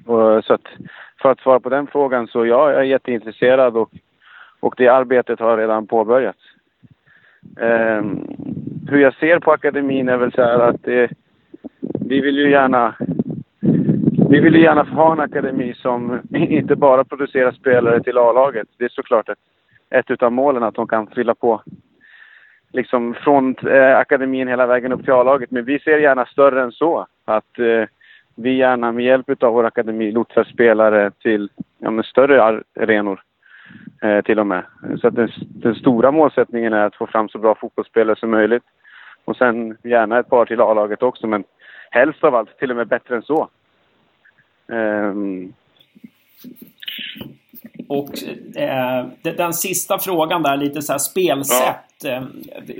Och 0.07 0.33
eh, 0.33 0.43
så 0.43 0.55
att, 0.55 0.67
för 1.23 1.31
att 1.31 1.41
svara 1.41 1.61
på 1.61 1.69
den 1.69 1.87
frågan 1.87 2.27
så 2.27 2.47
ja, 2.47 2.73
jag 2.73 2.81
är 2.81 2.85
jätteintresserad 2.85 3.77
och, 3.77 3.91
och 4.61 4.75
det 4.77 4.89
arbetet 4.89 5.41
har 5.41 5.57
redan 5.57 5.87
påbörjats. 5.87 6.39
Um, 7.61 8.37
hur 8.89 8.99
jag 8.99 9.15
ser 9.15 9.39
på 9.39 9.53
akademin 9.53 10.09
är 10.09 10.17
väl 10.17 10.33
så 10.33 10.43
här 10.43 10.59
att 10.59 10.83
det, 10.83 11.11
vi 11.81 12.21
vill 12.21 12.37
ju 12.37 12.51
gärna 12.51 12.95
vi 14.31 14.41
vill 14.41 14.55
ju 14.55 14.63
gärna 14.63 14.83
ha 14.83 15.13
en 15.13 15.21
akademi 15.21 15.75
som 15.75 16.21
inte 16.35 16.77
bara 16.77 17.05
producerar 17.05 17.53
spelare 17.53 18.03
till 18.03 18.19
A-laget. 18.19 18.69
Det 18.77 18.85
är 18.85 18.89
såklart 18.89 19.29
ett, 19.29 20.11
ett 20.11 20.23
av 20.23 20.33
målen 20.33 20.63
att 20.63 20.75
de 20.75 20.89
kan 20.89 21.07
fylla 21.07 21.35
på 21.35 21.63
liksom 22.73 23.15
från 23.15 23.57
eh, 23.69 23.97
akademin 23.97 24.49
hela 24.49 24.67
vägen 24.67 24.93
upp 24.93 25.05
till 25.05 25.13
A-laget. 25.13 25.51
Men 25.51 25.65
vi 25.65 25.79
ser 25.79 25.99
gärna 25.99 26.27
större 26.27 26.63
än 26.63 26.73
så. 26.73 27.07
Att 27.25 27.59
eh, 27.59 27.89
vi 28.35 28.57
gärna 28.57 28.93
med 28.93 29.05
hjälp 29.05 29.43
av 29.43 29.53
vår 29.53 29.65
akademi 29.65 30.13
lotsar 30.13 30.45
spelare 30.45 31.11
till 31.11 31.49
ja, 31.79 32.03
större 32.03 32.43
arenor 32.43 33.23
eh, 34.03 34.21
till 34.21 34.39
och 34.39 34.47
med. 34.47 34.63
Så 35.01 35.09
att 35.09 35.15
den, 35.15 35.31
den, 35.39 35.75
stora 35.75 36.11
målsättningen 36.11 36.73
är 36.73 36.87
att 36.87 36.97
få 36.97 37.07
fram 37.07 37.29
så 37.29 37.39
bra 37.39 37.55
fotbollsspelare 37.55 38.17
som 38.17 38.31
möjligt. 38.31 38.65
Och 39.25 39.37
sen 39.37 39.77
gärna 39.83 40.19
ett 40.19 40.29
par 40.29 40.47
till 40.47 40.61
A-laget 40.61 41.03
också, 41.03 41.27
men 41.27 41.45
helst 41.91 42.25
av 42.25 42.35
allt 42.35 42.59
till 42.59 42.71
och 42.71 42.77
med 42.77 42.89
bättre 42.89 43.17
än 43.17 43.23
så. 43.23 43.49
Um, 44.67 45.53
och 47.89 48.09
eh, 48.57 49.07
den 49.23 49.53
sista 49.53 49.99
frågan 49.99 50.43
där, 50.43 50.57
lite 50.57 50.83
så 50.83 50.93
här 50.93 50.99
spelsätt. 50.99 51.77
Ja. 52.05 52.11
Eh, 52.11 52.23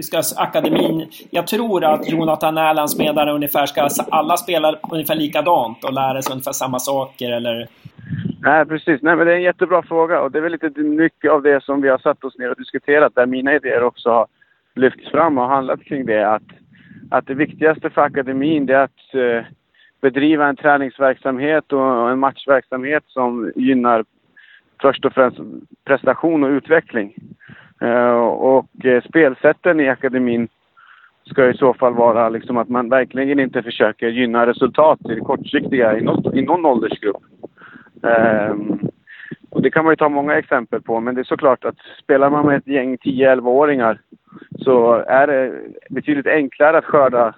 ska 0.01 0.23
akademin... 0.37 1.11
Jag 1.31 1.47
tror 1.47 1.85
att 1.85 2.09
Jonathan 2.09 2.59
Erlands 2.59 2.99
menar 2.99 3.29
ungefär 3.29 3.67
ska 3.67 3.89
alla 4.11 4.37
spela 4.37 4.79
ungefär 4.91 5.15
likadant 5.15 5.85
och 5.85 5.93
lära 5.93 6.23
sig 6.23 6.33
ungefär 6.33 6.53
samma 6.53 6.79
saker 6.79 7.33
eller? 7.33 7.69
Nej, 8.43 8.67
precis. 8.67 9.03
Nej, 9.03 9.17
men 9.17 9.27
det 9.27 9.33
är 9.33 9.37
en 9.37 9.43
jättebra 9.43 9.83
fråga 9.83 10.21
och 10.21 10.31
det 10.31 10.39
är 10.39 10.43
väl 10.43 10.53
lite 10.53 10.81
mycket 10.81 11.31
av 11.31 11.43
det 11.43 11.65
som 11.65 11.81
vi 11.81 11.89
har 11.89 11.99
satt 11.99 12.25
oss 12.25 12.39
ner 12.39 12.51
och 12.51 12.57
diskuterat 12.57 13.15
där 13.15 13.27
mina 13.27 13.55
idéer 13.55 13.83
också 13.83 14.11
har 14.11 14.27
lyfts 14.75 15.11
fram 15.11 15.39
och 15.39 15.49
handlat 15.49 15.85
kring 15.85 16.07
det. 16.07 16.35
Att, 16.35 16.43
att 17.11 17.27
det 17.27 17.35
viktigaste 17.35 17.91
för 17.91 18.03
akademin 18.03 18.69
är 18.69 18.75
att 18.75 19.15
eh, 19.15 19.45
bedriva 20.01 20.49
en 20.49 20.57
träningsverksamhet 20.57 21.73
och 21.73 22.11
en 22.11 22.19
matchverksamhet 22.19 23.05
som 23.07 23.53
gynnar 23.57 24.05
först 24.83 25.05
och 25.05 25.13
främst 25.13 25.39
prestation 25.85 26.45
och 26.45 26.51
utveckling. 26.51 27.15
Eh, 27.81 28.21
och 28.21 28.85
eh, 28.85 29.03
spelsätten 29.03 29.81
i 29.81 29.89
akademin 29.89 30.49
ska 31.25 31.49
i 31.49 31.55
så 31.55 31.75
fall 31.75 31.95
vara 31.95 32.29
liksom 32.29 32.57
att 32.57 32.69
man 32.69 32.89
verkligen 32.89 33.41
inte 33.41 33.63
försöker 33.63 34.09
gynna 34.09 34.47
resultat 34.47 34.99
i 35.11 35.15
det 35.15 35.21
kortsiktiga 35.21 35.99
i, 35.99 36.01
något, 36.01 36.35
i 36.35 36.43
någon 36.43 36.67
åldersgrupp. 36.67 37.23
Uh, 38.05 38.55
och 39.51 39.63
det 39.63 39.71
kan 39.71 39.85
man 39.85 39.93
ju 39.93 39.97
ta 39.97 40.09
många 40.09 40.39
exempel 40.39 40.83
på, 40.83 41.01
men 41.01 41.15
det 41.15 41.21
är 41.21 41.25
såklart 41.25 41.65
att 41.65 41.77
spelar 42.03 42.31
man 42.31 42.47
med 42.47 42.57
ett 42.57 42.67
gäng 42.67 42.97
10-11-åringar 42.97 44.01
så 44.59 44.93
är 44.95 45.27
det 45.27 45.53
betydligt 45.91 46.27
enklare 46.27 46.79
att 46.79 46.85
skörda 46.85 47.35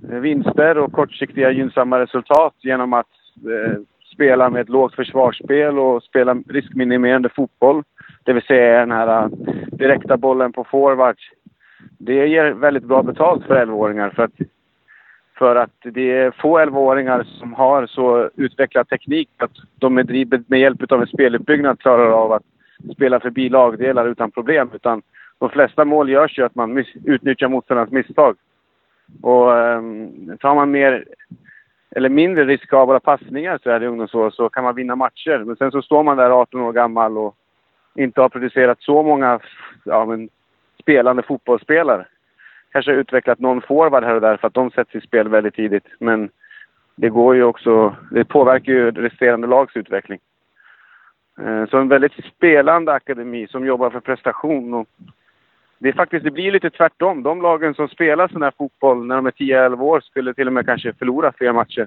vinster 0.00 0.78
och 0.78 0.92
kortsiktiga 0.92 1.50
gynnsamma 1.50 2.00
resultat 2.00 2.54
genom 2.58 2.92
att 2.92 3.06
eh, 3.36 3.78
spela 4.18 4.50
med 4.50 4.62
ett 4.62 4.68
lågt 4.68 4.94
försvarsspel 4.94 5.78
och 5.78 6.02
spela 6.02 6.34
riskminimerande 6.48 7.28
fotboll. 7.28 7.82
Det 8.24 8.32
vill 8.32 8.42
säga 8.42 8.80
den 8.80 8.90
här 8.90 9.22
äh, 9.22 9.28
direkta 9.72 10.16
bollen 10.16 10.52
på 10.52 10.64
forwards. 10.64 11.22
Det 11.98 12.26
ger 12.26 12.50
väldigt 12.50 12.84
bra 12.84 13.02
betalt 13.02 13.44
för 13.46 13.66
11-åringar 13.66 14.10
för 14.10 14.22
att, 14.22 14.32
för 15.38 15.56
att 15.56 15.70
det 15.82 16.12
är 16.12 16.30
få 16.30 16.58
11-åringar 16.58 17.22
som 17.22 17.52
har 17.52 17.86
så 17.86 18.30
utvecklad 18.36 18.88
teknik 18.88 19.28
att 19.36 19.50
de 19.78 19.94
med, 19.94 20.44
med 20.46 20.60
hjälp 20.60 20.92
av 20.92 21.00
en 21.00 21.06
speluppbyggnad 21.06 21.80
klarar 21.80 22.10
av 22.10 22.32
att 22.32 22.44
spela 22.94 23.20
förbi 23.20 23.48
lagdelar 23.48 24.06
utan 24.08 24.30
problem. 24.30 24.70
Utan 24.74 25.02
de 25.38 25.50
flesta 25.50 25.84
mål 25.84 26.10
görs 26.10 26.38
ju 26.38 26.44
att 26.44 26.54
man 26.54 26.84
utnyttjar 27.04 27.48
motståndarens 27.48 27.92
misstag. 27.92 28.36
Och 29.22 29.50
um, 29.50 30.38
tar 30.40 30.54
man 30.54 30.70
mer 30.70 31.04
eller 31.90 32.08
mindre 32.08 32.44
riskabla 32.44 33.00
passningar 33.00 33.58
så 33.62 33.70
här 33.70 33.82
i 33.82 33.86
ungdomsår 33.86 34.30
så 34.30 34.48
kan 34.48 34.64
man 34.64 34.74
vinna 34.74 34.96
matcher. 34.96 35.44
Men 35.44 35.56
sen 35.56 35.70
så 35.70 35.82
står 35.82 36.02
man 36.02 36.16
där 36.16 36.30
18 36.30 36.60
år 36.60 36.72
gammal 36.72 37.18
och 37.18 37.36
inte 37.94 38.20
har 38.20 38.28
producerat 38.28 38.78
så 38.80 39.02
många 39.02 39.40
ja, 39.84 40.04
men, 40.04 40.28
spelande 40.82 41.22
fotbollsspelare. 41.22 42.06
Kanske 42.72 42.90
har 42.90 42.96
utvecklat 42.96 43.38
någon 43.38 43.62
forward 43.62 44.04
här 44.04 44.14
och 44.14 44.20
där 44.20 44.36
för 44.36 44.46
att 44.46 44.54
de 44.54 44.70
sätts 44.70 44.94
i 44.94 45.00
spel 45.00 45.28
väldigt 45.28 45.54
tidigt. 45.54 45.86
Men 46.00 46.30
det 46.96 47.08
går 47.08 47.34
ju 47.34 47.44
också, 47.44 47.96
det 48.10 48.24
påverkar 48.24 48.72
ju 48.72 48.90
resterande 48.90 49.46
lags 49.46 49.76
utveckling. 49.76 50.18
Eh, 51.40 51.66
så 51.66 51.78
en 51.78 51.88
väldigt 51.88 52.24
spelande 52.36 52.92
akademi 52.92 53.46
som 53.46 53.66
jobbar 53.66 53.90
för 53.90 54.00
prestation 54.00 54.74
och 54.74 54.88
det, 55.78 55.88
är 55.88 55.92
faktiskt, 55.92 56.24
det 56.24 56.30
blir 56.30 56.52
lite 56.52 56.70
tvärtom. 56.70 57.22
De 57.22 57.42
lagen 57.42 57.74
som 57.74 57.88
spelar 57.88 58.28
sån 58.28 58.42
här 58.42 58.52
fotboll 58.58 59.06
när 59.06 59.16
de 59.16 59.26
är 59.26 59.30
10-11 59.30 59.80
år 59.80 60.00
skulle 60.00 60.34
till 60.34 60.46
och 60.46 60.52
med 60.52 60.66
kanske 60.66 60.92
förlora 60.92 61.32
fler 61.32 61.52
matcher. 61.52 61.86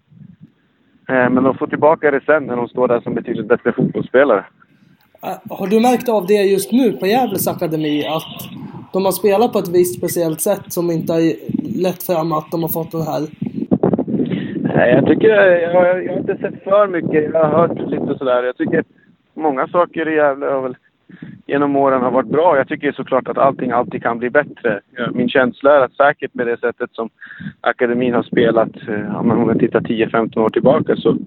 Eh, 1.10 1.30
men 1.30 1.44
de 1.44 1.58
får 1.58 1.68
tillbaka 1.68 2.12
det 2.12 2.22
sen 2.26 2.44
när 2.44 2.56
de 2.56 2.68
står 2.68 2.88
där 2.88 3.02
som 3.02 3.14
betydligt 3.14 3.48
bättre 3.48 3.72
fotbollsspelare. 3.72 4.46
Eh, 5.24 5.58
har 5.58 5.68
du 5.68 5.80
märkt 5.80 6.10
av 6.10 6.28
det 6.28 6.34
just 6.34 6.72
nu 6.72 6.92
på 6.92 7.08
Gävles 7.08 7.48
akademi? 7.48 8.06
Att 8.08 8.60
de 8.94 9.06
har 9.06 9.12
spelat 9.12 9.54
på 9.54 9.60
ett 9.60 9.76
visst 9.76 9.98
speciellt 9.98 10.42
sätt 10.42 10.74
som 10.74 10.92
inte 10.92 11.14
har 11.14 11.22
lett 11.84 12.04
fram 12.04 12.32
att 12.32 12.52
de 12.52 12.62
har 12.62 12.70
fått 12.70 12.92
den 12.92 13.02
här... 13.02 13.22
Nej, 14.76 14.94
jag 14.94 15.08
tycker... 15.08 15.30
Jag, 15.30 15.62
jag 15.62 16.14
har 16.14 16.18
inte 16.20 16.38
sett 16.38 16.64
för 16.64 16.88
mycket. 16.88 17.34
Jag 17.34 17.44
har 17.44 17.68
hört 17.68 17.90
lite 17.90 18.18
sådär. 18.18 18.44
Jag 18.44 18.58
tycker 18.58 18.84
många 19.34 19.68
saker 19.68 20.10
i 20.10 20.16
Gävle 20.16 20.46
har 20.46 20.62
väl 20.62 20.76
genom 21.46 21.76
åren 21.76 22.02
har 22.02 22.12
varit 22.12 22.30
bra. 22.30 22.58
Jag 22.58 22.68
tycker 22.68 22.92
såklart 22.92 23.28
att 23.28 23.38
allting 23.38 23.72
alltid 23.72 24.04
kan 24.04 24.20
bli 24.20 24.30
bättre. 24.30 24.82
Min 25.14 25.30
känsla 25.30 25.76
är 25.76 25.82
att 25.82 25.94
säkert 25.94 26.34
med 26.34 26.48
det 26.48 26.60
sättet 26.60 26.90
som 26.94 27.10
akademin 27.62 28.14
har 28.14 28.24
spelat, 28.24 28.88
eh, 28.88 29.20
om 29.20 29.28
man 29.28 29.60
tittar 29.60 29.82
10-15 29.82 30.40
år 30.40 30.50
tillbaka, 30.50 30.96
så, 30.96 31.18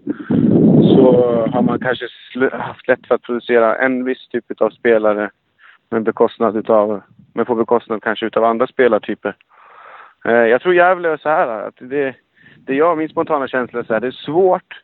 så 0.81 1.47
har 1.53 1.63
man 1.63 1.79
kanske 1.79 2.07
haft 2.53 2.89
lätt 2.89 3.07
för 3.07 3.15
att 3.15 3.23
producera 3.23 3.77
en 3.77 4.05
viss 4.05 4.29
typ 4.29 4.61
av 4.61 4.71
spelare 4.71 5.31
med 5.91 6.03
bekostnad 6.03 6.57
utav, 6.57 7.01
men 7.35 7.47
på 7.47 7.55
bekostnad 7.55 8.03
kanske 8.03 8.27
utav 8.27 8.45
andra 8.45 8.67
spelartyper. 8.67 9.37
Eh, 10.25 10.33
jag 10.33 10.61
tror 10.61 10.75
Gävle 10.75 11.09
är 11.09 11.17
så 11.17 11.29
här 11.29 11.49
att 11.49 11.75
det, 11.79 12.15
det 12.57 12.75
jag, 12.75 12.99
min 12.99 13.09
spontana 13.09 13.49
känsla 13.49 13.81
är 13.81 13.85
så 13.85 13.93
här, 13.93 14.01
det 14.01 14.07
är 14.07 14.11
svårt 14.11 14.81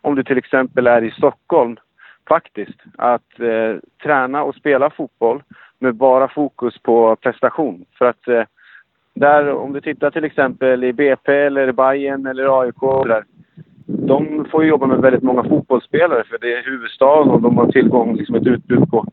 om 0.00 0.14
du 0.14 0.24
till 0.24 0.38
exempel 0.38 0.86
är 0.86 1.04
i 1.04 1.10
Stockholm 1.10 1.76
faktiskt. 2.28 2.80
Att 2.98 3.40
eh, 3.40 3.76
träna 4.02 4.42
och 4.42 4.54
spela 4.54 4.90
fotboll 4.90 5.42
med 5.78 5.94
bara 5.94 6.28
fokus 6.28 6.78
på 6.78 7.16
prestation. 7.16 7.84
För 7.98 8.04
att 8.04 8.28
eh, 8.28 8.42
där, 9.14 9.52
om 9.52 9.72
du 9.72 9.80
tittar 9.80 10.10
till 10.10 10.24
exempel 10.24 10.84
i 10.84 10.92
BP 10.92 11.32
eller 11.32 11.72
Bayern 11.72 12.26
eller 12.26 12.60
AIK 12.60 12.80
där, 13.06 13.24
de 13.86 14.44
får 14.50 14.62
ju 14.62 14.68
jobba 14.68 14.86
med 14.86 14.98
väldigt 14.98 15.22
många 15.22 15.44
fotbollsspelare 15.44 16.24
för 16.24 16.38
det 16.38 16.54
är 16.54 16.62
huvudstaden 16.62 17.28
och 17.28 17.42
de 17.42 17.58
har 17.58 17.66
tillgång, 17.66 18.16
liksom 18.16 18.34
ett 18.34 18.46
utbud 18.46 18.90
på, 18.90 19.06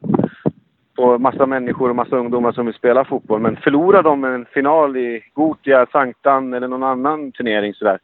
på 0.95 1.17
massa 1.17 1.45
människor 1.45 1.89
och 1.89 1.95
massa 1.95 2.15
ungdomar 2.15 2.51
som 2.51 2.65
vill 2.65 2.75
spela 2.75 3.05
fotboll. 3.05 3.41
Men 3.41 3.55
förlorar 3.55 4.03
de 4.03 4.23
en 4.23 4.45
final 4.45 4.97
i 4.97 5.23
Gotia, 5.33 5.85
Sanktan 5.91 6.53
eller 6.53 6.67
någon 6.67 6.83
annan 6.83 7.31
turnering 7.31 7.73
sådär, 7.73 7.99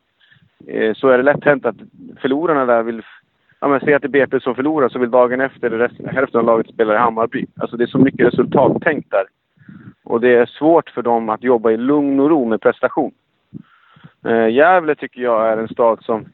eh, 0.67 0.93
så 0.93 1.07
är 1.09 1.17
det 1.17 1.23
lätt 1.23 1.45
hänt 1.45 1.65
att 1.65 1.75
förlorarna 2.21 2.65
där 2.65 2.83
vill 2.83 3.03
ja, 3.59 3.67
men 3.67 3.79
säg 3.79 3.93
att 3.93 4.01
det 4.01 4.07
är 4.07 4.09
BP 4.09 4.39
som 4.39 4.55
förlorar 4.55 4.89
så 4.89 4.99
vill 4.99 5.11
dagen 5.11 5.41
efter 5.41 5.69
resten, 5.69 6.09
hälften 6.09 6.39
av 6.39 6.45
laget 6.45 6.73
spela 6.73 6.93
i 6.93 6.97
Hammarby. 6.97 7.45
Alltså 7.57 7.77
det 7.77 7.83
är 7.83 7.87
så 7.87 7.97
mycket 7.97 8.27
resultattänk 8.27 9.05
där. 9.09 9.23
Och 10.03 10.21
det 10.21 10.35
är 10.35 10.45
svårt 10.45 10.89
för 10.89 11.01
dem 11.01 11.29
att 11.29 11.43
jobba 11.43 11.71
i 11.71 11.77
lugn 11.77 12.19
och 12.19 12.29
ro 12.29 12.45
med 12.45 12.61
prestation. 12.61 13.11
Eh, 14.25 14.49
Gävle 14.49 14.95
tycker 14.95 15.21
jag 15.21 15.49
är 15.49 15.57
en 15.57 15.67
stad 15.67 15.99
som... 16.01 16.25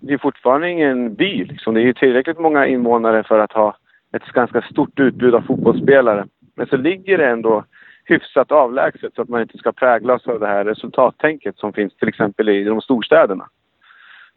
Det 0.00 0.14
är 0.14 0.18
fortfarande 0.18 0.70
ingen 0.70 1.14
by. 1.14 1.44
Liksom. 1.44 1.74
Det 1.74 1.80
är 1.80 1.84
ju 1.84 1.92
tillräckligt 1.92 2.38
många 2.38 2.66
invånare 2.66 3.22
för 3.22 3.38
att 3.38 3.52
ha 3.52 3.76
ett 4.12 4.32
ganska 4.32 4.62
stort 4.62 5.00
utbud 5.00 5.34
av 5.34 5.40
fotbollsspelare. 5.40 6.26
Men 6.54 6.66
så 6.66 6.76
ligger 6.76 7.18
det 7.18 7.26
ändå 7.26 7.64
hyfsat 8.04 8.52
avlägset 8.52 9.14
så 9.14 9.22
att 9.22 9.28
man 9.28 9.42
inte 9.42 9.58
ska 9.58 9.72
präglas 9.72 10.26
av 10.26 10.40
det 10.40 10.46
här 10.46 10.64
resultattänket 10.64 11.58
som 11.58 11.72
finns 11.72 11.96
till 11.96 12.08
exempel 12.08 12.48
i 12.48 12.64
de 12.64 12.80
storstäderna. 12.80 13.48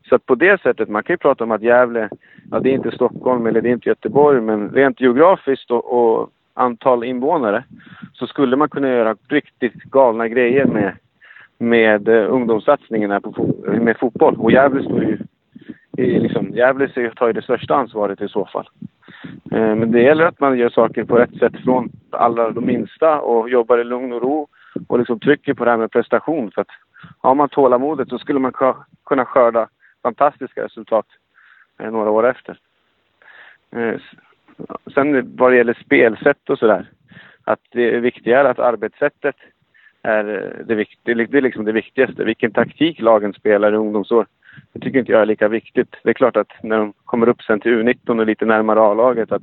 Så 0.10 0.16
att 0.16 0.26
på 0.26 0.36
det 0.36 0.62
sättet, 0.62 0.89
man 0.89 1.04
kan 1.04 1.14
ju 1.14 1.18
prata 1.18 1.43
om 1.43 1.52
att 1.52 1.62
Gävle, 1.62 2.10
ja 2.52 2.60
det 2.60 2.70
är 2.70 2.74
inte 2.74 2.91
Stockholm 2.91 3.45
eller 3.45 3.62
det 3.62 3.70
är 3.70 3.74
inte 3.74 3.89
Göteborg, 3.89 4.41
men 4.41 4.70
rent 4.70 5.02
geografiskt 5.02 5.72
och, 5.72 5.93
och 5.93 6.30
antal 6.54 7.04
invånare 7.04 7.64
så 8.14 8.28
skulle 8.28 8.56
man 8.56 8.70
kunna 8.70 8.88
göra 8.88 9.16
riktigt 9.28 9.84
galna 9.84 10.28
grejer 10.28 10.66
med, 10.66 10.93
med 11.58 12.08
eh, 12.08 12.34
ungdomssatsningen 12.34 13.12
här 13.12 13.20
på, 13.20 13.54
med 13.66 13.97
fotboll. 13.97 14.36
Och 14.36 14.52
Gävle 14.52 14.84
står 14.84 15.04
ju 15.04 15.18
liksom, 15.97 16.50
Gävle 16.50 17.12
tar 17.16 17.28
ju 17.28 17.34
det 17.34 17.41
största 17.41 17.76
ansvaret 17.76 18.22
i 18.22 18.28
så 18.28 18.45
fall. 18.45 18.70
Eh, 19.52 19.76
men 19.76 19.91
det 19.91 20.02
gäller 20.02 20.26
att 20.26 20.39
man 20.39 20.58
gör 20.58 20.70
saker 20.70 21.04
på 21.04 21.18
rätt 21.18 21.38
sätt 21.38 21.54
från 21.64 21.89
alla 22.10 22.52
de 22.52 22.66
minsta 22.66 23.20
och 23.20 23.50
jobbar 23.50 23.78
i 23.78 23.84
lugn 23.84 24.14
och 24.14 24.22
ro 24.22 24.47
och 24.88 25.00
liksom 25.00 25.20
trycker 25.20 25.54
på 25.54 25.66
det 25.66 25.72
här 25.72 25.78
med 25.78 25.91
prestation. 25.91 26.52
För 26.52 26.62
att 26.62 26.68
har 27.18 27.36
man 27.36 27.50
tålamodet 27.50 28.10
så 28.10 28.18
skulle 28.20 28.39
man 28.39 28.54
kunna 29.06 29.26
skörda 29.26 29.68
fantastiska 30.02 30.64
resultat 30.64 31.06
eh, 31.80 31.91
några 31.91 32.10
år 32.10 32.28
efter. 32.28 32.60
Eh, 33.72 34.00
sen 34.93 35.36
vad 35.36 35.52
det 35.52 35.58
gäller 35.58 35.78
spelsätt 35.86 36.50
och 36.50 36.60
sådär, 36.60 36.86
att 37.43 37.60
det 37.72 37.95
är 37.95 38.00
viktigare 38.00 38.50
att 38.50 38.60
arbetssättet 38.60 39.36
är 40.02 40.26
eh, 40.26 40.66
det, 40.66 40.76
viktiga, 40.76 41.16
det 41.16 41.38
är 41.38 41.41
liksom 41.41 41.66
det 41.66 41.72
viktigaste. 41.72 42.24
Vilken 42.24 42.52
taktik 42.52 43.00
lagen 43.02 43.34
spelar 43.34 43.74
i 43.74 43.78
ungdomsår, 43.78 44.26
det 44.74 44.80
tycker 44.80 45.00
inte 45.00 45.12
jag 45.12 45.22
är 45.22 45.26
lika 45.26 45.47
viktigt. 45.47 45.95
Det 46.04 46.10
är 46.10 46.14
klart 46.14 46.38
att 46.38 46.64
när 46.64 46.78
de 46.78 46.93
kommer 47.06 47.30
upp 47.30 47.41
sen 47.41 47.60
till 47.60 47.72
U19 47.72 48.20
och 48.20 48.26
lite 48.26 48.45
närmare 48.45 48.82
A-laget 48.82 49.32
att, 49.32 49.41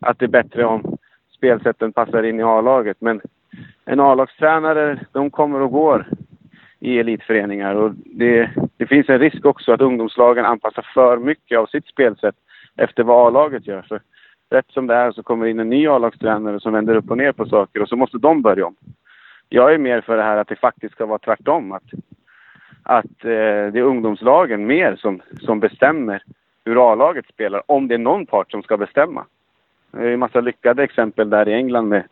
att 0.00 0.18
det 0.18 0.24
är 0.24 0.28
bättre 0.28 0.64
om 0.64 0.98
spelsätten 1.36 1.92
passar 1.92 2.22
in 2.22 2.40
i 2.40 2.42
A-laget. 2.42 2.96
Men 3.00 3.20
en 3.84 4.00
A-lagstränare, 4.00 5.00
de 5.12 5.30
kommer 5.30 5.60
och 5.60 5.70
går 5.70 6.06
i 6.80 6.98
elitföreningar 6.98 7.74
och 7.74 7.92
det, 7.94 8.50
det 8.76 8.86
finns 8.86 9.08
en 9.08 9.18
risk 9.18 9.44
också 9.44 9.72
att 9.72 9.80
ungdomslagen 9.80 10.44
anpassar 10.44 10.86
för 10.94 11.18
mycket 11.18 11.58
av 11.58 11.66
sitt 11.66 11.86
spelsätt 11.86 12.34
efter 12.76 13.02
vad 13.02 13.26
A-laget 13.26 13.66
gör. 13.66 13.82
För 13.82 14.00
rätt 14.50 14.70
som 14.70 14.86
det 14.86 14.94
är 14.94 15.12
så 15.12 15.22
kommer 15.22 15.46
in 15.46 15.60
en 15.60 15.70
ny 15.70 15.86
A-lagstränare 15.86 16.60
som 16.60 16.72
vänder 16.72 16.94
upp 16.94 17.10
och 17.10 17.18
ner 17.18 17.32
på 17.32 17.46
saker 17.46 17.82
och 17.82 17.88
så 17.88 17.96
måste 17.96 18.18
de 18.18 18.42
börja 18.42 18.66
om. 18.66 18.76
Jag 19.48 19.74
är 19.74 19.78
mer 19.78 20.00
för 20.00 20.16
det 20.16 20.22
här 20.22 20.36
att 20.36 20.48
det 20.48 20.56
faktiskt 20.56 20.94
ska 20.94 21.06
vara 21.06 21.18
tvärtom. 21.18 21.72
Att, 21.72 21.84
att 22.82 23.24
eh, 23.24 23.72
det 23.72 23.78
är 23.78 23.82
ungdomslagen 23.82 24.66
mer 24.66 24.96
som, 24.96 25.22
som 25.40 25.60
bestämmer 25.60 26.22
hur 26.64 26.92
A-laget 26.92 27.26
spelar, 27.28 27.62
om 27.66 27.88
det 27.88 27.94
är 27.94 27.98
någon 27.98 28.26
part 28.26 28.50
som 28.50 28.62
ska 28.62 28.76
bestämma. 28.76 29.24
Det 29.90 29.98
är 29.98 30.12
en 30.12 30.18
massa 30.18 30.40
lyckade 30.40 30.82
exempel 30.82 31.30
där 31.30 31.48
i 31.48 31.54
England 31.54 31.88
med, 31.88 32.04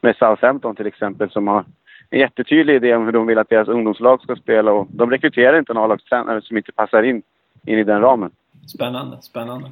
med 0.00 0.16
Southampton 0.16 0.76
till 0.76 0.86
exempel 0.86 1.30
som 1.30 1.48
har 1.48 1.64
en 2.12 2.18
jättetydlig 2.18 2.74
idé 2.74 2.94
om 2.94 3.04
hur 3.04 3.12
de 3.12 3.26
vill 3.26 3.38
att 3.38 3.48
deras 3.48 3.68
ungdomslag 3.68 4.22
ska 4.22 4.36
spela 4.36 4.72
och 4.72 4.86
de 4.90 5.10
rekryterar 5.10 5.58
inte 5.58 5.72
en 5.72 5.76
A-lagstränare 5.76 6.42
som 6.42 6.56
inte 6.56 6.72
passar 6.72 7.02
in, 7.02 7.22
in 7.66 7.78
i 7.78 7.84
den 7.84 8.00
ramen. 8.00 8.30
Spännande, 8.66 9.22
spännande. 9.22 9.70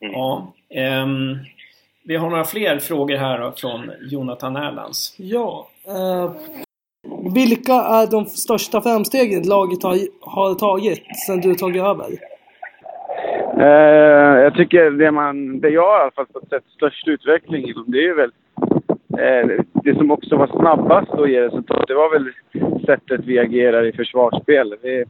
Mm. 0.00 0.12
Ja, 0.12 0.52
um, 1.02 1.38
vi 2.04 2.16
har 2.16 2.30
några 2.30 2.44
fler 2.44 2.78
frågor 2.78 3.16
här 3.16 3.38
då, 3.38 3.52
från 3.56 3.90
Jonathan 4.00 4.56
Erlands. 4.56 5.14
Ja. 5.18 5.68
Uh, 5.88 6.32
vilka 7.34 7.72
är 7.72 8.10
de 8.10 8.26
största 8.26 8.80
framstegen 8.80 9.42
laget 9.42 9.82
har, 9.82 9.96
har 10.20 10.54
tagit 10.54 11.02
sedan 11.26 11.40
du 11.40 11.54
tagit 11.54 11.82
över? 11.82 12.08
Uh, 13.56 14.42
jag 14.42 14.54
tycker 14.54 14.90
det, 14.90 15.10
man, 15.10 15.60
det 15.60 15.68
jag 15.68 15.98
i 15.98 16.02
alla 16.02 16.10
fall 16.10 16.26
fått 16.32 16.48
sett 16.48 16.64
störst 16.76 17.08
utveckling 17.08 17.68
inom 17.68 17.84
det 17.86 18.08
är 18.08 18.14
väl 18.14 18.30
Eh, 19.18 19.62
det 19.84 19.94
som 19.94 20.10
också 20.10 20.36
var 20.36 20.46
snabbast 20.46 21.10
att 21.10 21.30
ge 21.30 21.40
resultat. 21.40 21.84
Det 21.88 21.94
var 21.94 22.10
väl 22.10 22.32
sättet 22.86 23.20
vi 23.24 23.38
agerar 23.38 23.86
i 23.86 23.92
försvarsspel. 23.92 24.76
Vi, 24.82 25.04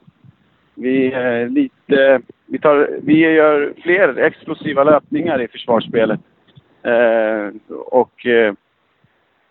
vi 0.75 1.13
är 1.13 1.49
lite 1.49 2.21
vi, 2.47 2.59
tar, 2.59 2.91
vi 3.03 3.19
gör 3.19 3.75
fler 3.83 4.19
explosiva 4.19 4.85
löpningar 4.85 5.41
i 5.43 5.49
försvarsspelet. 5.49 6.21
Eh, 6.83 7.77
och 7.87 8.27
eh, 8.27 8.55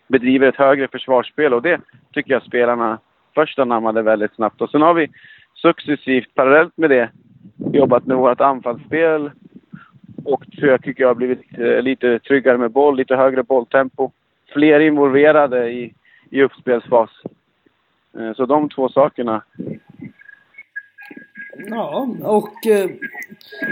bedriver 0.08 0.48
ett 0.48 0.56
högre 0.56 0.88
försvarsspel 0.88 1.54
och 1.54 1.62
det 1.62 1.80
tycker 2.12 2.32
jag 2.32 2.42
spelarna 2.42 2.98
först 3.34 3.58
anammade 3.58 4.02
väldigt 4.02 4.34
snabbt. 4.34 4.60
Och 4.60 4.70
sen 4.70 4.82
har 4.82 4.94
vi 4.94 5.08
successivt 5.54 6.34
parallellt 6.34 6.76
med 6.76 6.90
det 6.90 7.10
jobbat 7.72 8.06
med 8.06 8.16
vårt 8.16 8.40
anfallsspel 8.40 9.30
och 10.24 10.44
jag 10.46 10.82
tycker 10.82 11.02
jag 11.02 11.08
har 11.08 11.14
blivit 11.14 11.58
eh, 11.58 11.82
lite 11.82 12.18
tryggare 12.18 12.58
med 12.58 12.70
boll, 12.70 12.96
lite 12.96 13.16
högre 13.16 13.42
bolltempo. 13.42 14.10
Fler 14.52 14.80
involverade 14.80 15.70
i, 15.70 15.94
i 16.30 16.42
uppspelsfas. 16.42 17.10
Eh, 18.18 18.32
så 18.32 18.46
de 18.46 18.68
två 18.68 18.88
sakerna 18.88 19.42
Ja, 21.68 22.08
och 22.22 22.66
eh, 22.66 22.90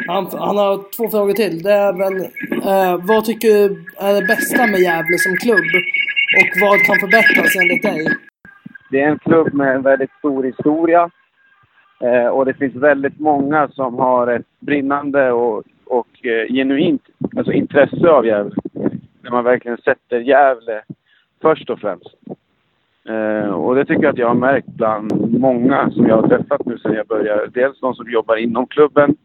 han, 0.06 0.26
han 0.32 0.56
har 0.56 0.96
två 0.96 1.08
frågor 1.08 1.32
till. 1.32 1.62
Det 1.62 1.72
är 1.72 1.92
väl, 1.92 2.16
eh, 2.70 3.06
vad 3.06 3.24
tycker 3.24 3.48
du 3.48 3.84
är 3.98 4.20
det 4.20 4.26
bästa 4.26 4.66
med 4.66 4.80
Gävle 4.80 5.18
som 5.18 5.36
klubb? 5.36 5.68
Och 6.38 6.50
vad 6.62 6.80
kan 6.80 6.96
förbättras 6.96 7.56
enligt 7.56 7.82
dig? 7.82 8.06
Det 8.90 9.00
är 9.00 9.08
en 9.08 9.18
klubb 9.18 9.54
med 9.54 9.74
en 9.74 9.82
väldigt 9.82 10.10
stor 10.18 10.44
historia. 10.44 11.10
Eh, 12.00 12.26
och 12.26 12.44
det 12.44 12.54
finns 12.54 12.74
väldigt 12.74 13.20
många 13.20 13.68
som 13.68 13.94
har 13.94 14.26
ett 14.26 14.46
brinnande 14.60 15.32
och, 15.32 15.64
och 15.86 16.26
eh, 16.26 16.54
genuint 16.54 17.02
alltså 17.36 17.52
intresse 17.52 18.08
av 18.08 18.26
Gävle. 18.26 18.54
Där 19.20 19.30
man 19.30 19.44
verkligen 19.44 19.78
sätter 19.78 20.20
Gävle 20.20 20.82
först 21.42 21.70
och 21.70 21.80
främst. 21.80 22.14
Eh, 23.08 23.50
och 23.50 23.74
det 23.74 23.84
tycker 23.84 24.02
jag 24.02 24.12
att 24.12 24.18
jag 24.18 24.28
har 24.28 24.34
märkt 24.34 24.66
bland 24.66 25.38
många 25.38 25.90
som 25.90 26.06
jag 26.06 26.16
har 26.16 26.28
träffat 26.28 26.66
nu 26.66 26.78
sedan 26.78 26.94
jag 26.94 27.06
började. 27.06 27.46
Dels 27.46 27.80
de 27.80 27.94
som 27.94 28.10
jobbar 28.10 28.36
inom 28.36 28.66
klubben, 28.66 29.16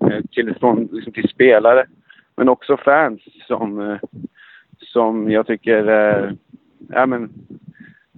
eh, 0.00 0.24
till, 0.30 0.54
från, 0.60 0.88
liksom 0.92 1.12
till 1.12 1.28
spelare, 1.28 1.86
men 2.36 2.48
också 2.48 2.76
fans 2.76 3.20
som, 3.46 3.80
eh, 3.80 3.98
som 4.78 5.30
jag 5.30 5.46
tycker, 5.46 5.88
eh, 5.88 6.30
ja 6.88 7.06
men, 7.06 7.30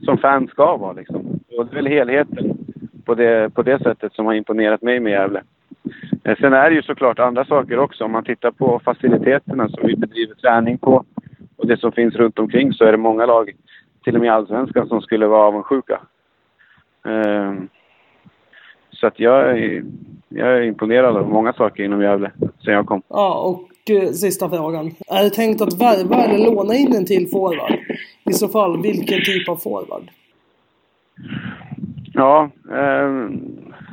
som 0.04 0.18
fans 0.18 0.50
ska 0.50 0.76
vara 0.76 0.92
liksom. 0.92 1.40
Och 1.58 1.66
det 1.66 1.72
är 1.72 1.74
väl 1.74 1.86
helheten 1.86 2.58
på 3.04 3.14
det, 3.14 3.54
på 3.54 3.62
det 3.62 3.82
sättet 3.82 4.12
som 4.12 4.26
har 4.26 4.34
imponerat 4.34 4.82
mig 4.82 5.00
med 5.00 5.12
Gävle. 5.12 5.42
Eh, 6.24 6.36
sen 6.36 6.52
är 6.52 6.70
det 6.70 6.76
ju 6.76 6.82
såklart 6.82 7.18
andra 7.18 7.44
saker 7.44 7.78
också. 7.78 8.04
Om 8.04 8.12
man 8.12 8.24
tittar 8.24 8.50
på 8.50 8.80
faciliteterna 8.84 9.68
som 9.68 9.86
vi 9.86 9.96
bedriver 9.96 10.34
träning 10.34 10.78
på 10.78 11.04
och 11.62 11.68
det 11.68 11.80
som 11.80 11.92
finns 11.92 12.14
runt 12.14 12.38
omkring 12.38 12.72
så 12.72 12.84
är 12.84 12.92
det 12.92 12.98
många 12.98 13.26
lag 13.26 13.52
till 14.04 14.14
och 14.14 14.20
med 14.20 14.32
allsvenskan 14.32 14.88
som 14.88 15.00
skulle 15.00 15.26
vara 15.26 15.46
avundsjuka. 15.46 16.00
Um, 17.02 17.68
så 18.90 19.06
att 19.06 19.20
jag 19.20 19.50
är, 19.50 19.84
jag 20.28 20.48
är 20.48 20.62
imponerad 20.62 21.16
av 21.16 21.28
många 21.28 21.52
saker 21.52 21.84
inom 21.84 22.02
Gävle 22.02 22.30
sen 22.64 22.74
jag 22.74 22.86
kom. 22.86 23.02
Ja, 23.08 23.40
och 23.40 23.90
eh, 23.90 24.08
sista 24.08 24.48
frågan. 24.48 24.86
Är 25.08 25.24
det 25.24 25.30
tänkt 25.30 25.60
att 25.62 25.80
värva 25.80 26.16
eller 26.16 26.50
låna 26.50 26.74
in 26.74 26.94
en 26.94 27.06
till 27.06 27.28
forward? 27.28 27.78
I 28.24 28.32
så 28.32 28.48
fall, 28.48 28.82
vilken 28.82 29.20
typ 29.20 29.48
av 29.48 29.56
forward? 29.56 30.10
Ja, 32.14 32.50
eh, 32.70 33.28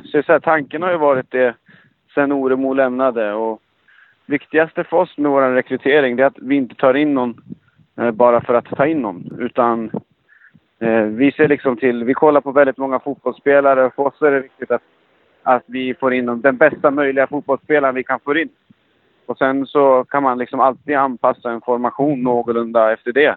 så, 0.04 0.22
så 0.22 0.32
här, 0.32 0.40
tanken 0.40 0.82
har 0.82 0.90
ju 0.90 0.98
varit 0.98 1.30
det 1.30 1.54
sen 2.14 2.32
Oremo 2.32 2.72
lämnade 2.72 3.32
och 3.32 3.62
viktigaste 4.30 4.84
för 4.84 4.96
oss 4.96 5.18
med 5.18 5.30
vår 5.30 5.42
rekrytering 5.42 6.18
är 6.18 6.24
att 6.24 6.38
vi 6.38 6.54
inte 6.54 6.74
tar 6.74 6.94
in 6.94 7.14
någon 7.14 7.40
eh, 7.98 8.10
bara 8.10 8.40
för 8.40 8.54
att 8.54 8.64
ta 8.64 8.86
in 8.86 9.02
någon. 9.02 9.36
Utan 9.38 9.90
eh, 10.80 11.02
vi 11.02 11.32
ser 11.32 11.48
liksom 11.48 11.76
till, 11.76 12.04
vi 12.04 12.14
kollar 12.14 12.40
på 12.40 12.52
väldigt 12.52 12.78
många 12.78 13.00
fotbollsspelare. 13.00 13.84
och 13.84 13.94
För 13.94 14.06
oss 14.06 14.22
är 14.22 14.30
det 14.30 14.40
viktigt 14.40 14.70
att, 14.70 14.82
att 15.42 15.62
vi 15.66 15.94
får 15.94 16.14
in 16.14 16.40
den 16.40 16.56
bästa 16.56 16.90
möjliga 16.90 17.26
fotbollsspelaren 17.26 17.94
vi 17.94 18.04
kan 18.04 18.20
få 18.20 18.36
in. 18.36 18.48
Och 19.26 19.38
sen 19.38 19.66
så 19.66 20.04
kan 20.04 20.22
man 20.22 20.38
liksom 20.38 20.60
alltid 20.60 20.96
anpassa 20.96 21.50
en 21.50 21.60
formation 21.60 22.22
någorlunda 22.22 22.92
efter 22.92 23.12
det. 23.12 23.36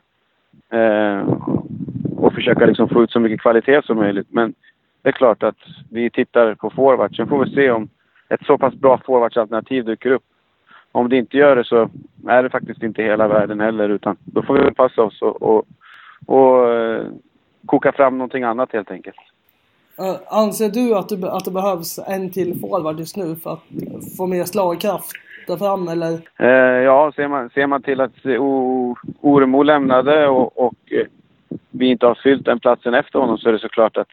Eh, 0.78 1.28
och 2.18 2.34
försöka 2.34 2.66
liksom 2.66 2.90
få 2.90 3.04
ut 3.04 3.12
så 3.12 3.20
mycket 3.20 3.42
kvalitet 3.42 3.82
som 3.82 3.98
möjligt. 3.98 4.28
Men 4.30 4.54
det 5.02 5.10
är 5.10 5.14
klart 5.14 5.44
att 5.44 5.58
vi 5.92 6.10
tittar 6.10 6.56
på 6.56 6.70
forwards. 6.70 7.18
Sen 7.18 7.28
får 7.28 7.46
vi 7.46 7.56
se 7.56 7.72
om 7.72 7.90
ett 8.30 8.46
så 8.46 8.58
pass 8.58 8.74
bra 8.74 9.02
forwardsalternativ 9.06 9.86
dyker 9.86 10.12
upp 10.12 10.24
om 10.94 11.10
det 11.10 11.18
inte 11.18 11.38
gör 11.38 11.56
det 11.56 11.64
så 11.64 11.90
är 12.28 12.44
det 12.44 12.50
faktiskt 12.50 12.84
inte 12.84 13.04
hela 13.04 13.28
världen 13.28 13.60
heller 13.60 13.90
utan 13.90 14.18
då 14.26 14.42
får 14.42 14.54
vi 14.54 14.72
passa 14.72 15.02
oss 15.02 15.22
och, 15.22 15.42
och, 15.42 15.66
och 16.26 16.70
uh, 16.70 17.08
koka 17.66 17.92
fram 17.92 18.18
någonting 18.18 18.44
annat 18.44 18.74
helt 18.74 18.92
enkelt. 18.92 19.18
Uh, 20.00 20.16
anser 20.28 20.70
du 20.70 20.96
att, 20.96 21.10
du 21.10 21.28
att 21.28 21.46
det 21.46 21.52
behövs 21.52 22.00
en 22.08 22.32
till 22.32 22.60
forward 22.60 23.00
just 23.00 23.18
nu 23.18 23.36
för 23.36 23.54
att 23.54 23.64
få 24.18 24.28
mer 24.28 24.44
slagkraft 24.44 25.12
där 25.48 25.58
fram 25.58 25.88
eller? 25.88 26.12
Uh, 26.42 26.84
ja, 26.84 27.12
ser 27.16 27.28
man, 27.28 27.50
ser 27.50 27.68
man 27.68 27.82
till 27.82 28.02
att 28.02 28.26
Oremo 29.22 29.64
lämnade 29.64 30.28
och, 30.28 30.66
och 30.66 30.76
vi 31.72 31.86
inte 31.86 32.06
har 32.06 32.20
fyllt 32.24 32.46
den 32.46 32.60
platsen 32.60 32.94
efter 32.94 33.20
honom 33.20 33.38
så 33.38 33.50
är 33.50 33.54
det 33.54 33.60
såklart 33.60 33.98
att 33.98 34.12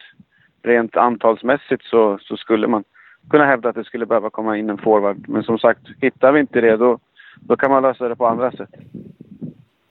rent 0.62 0.97
antalsmässigt 0.97 1.85
så, 1.85 2.18
så 2.22 2.37
skulle 2.37 2.66
man 2.66 2.85
kunna 3.31 3.47
hävda 3.47 3.68
att 3.68 3.75
det 3.75 3.85
skulle 3.85 4.07
behöva 4.07 4.31
komma 4.31 4.57
in 4.57 4.71
en 4.71 4.79
forward. 4.79 5.29
Men 5.29 5.43
som 5.43 5.59
sagt, 5.59 5.81
hittar 6.01 6.33
vi 6.33 6.41
inte 6.41 6.61
det 6.61 6.77
då, 6.77 6.99
då 7.41 7.57
kan 7.57 7.71
man 7.71 7.83
lösa 7.83 8.09
det 8.09 8.16
på 8.16 8.27
andra 8.27 8.53
sätt. 8.53 8.71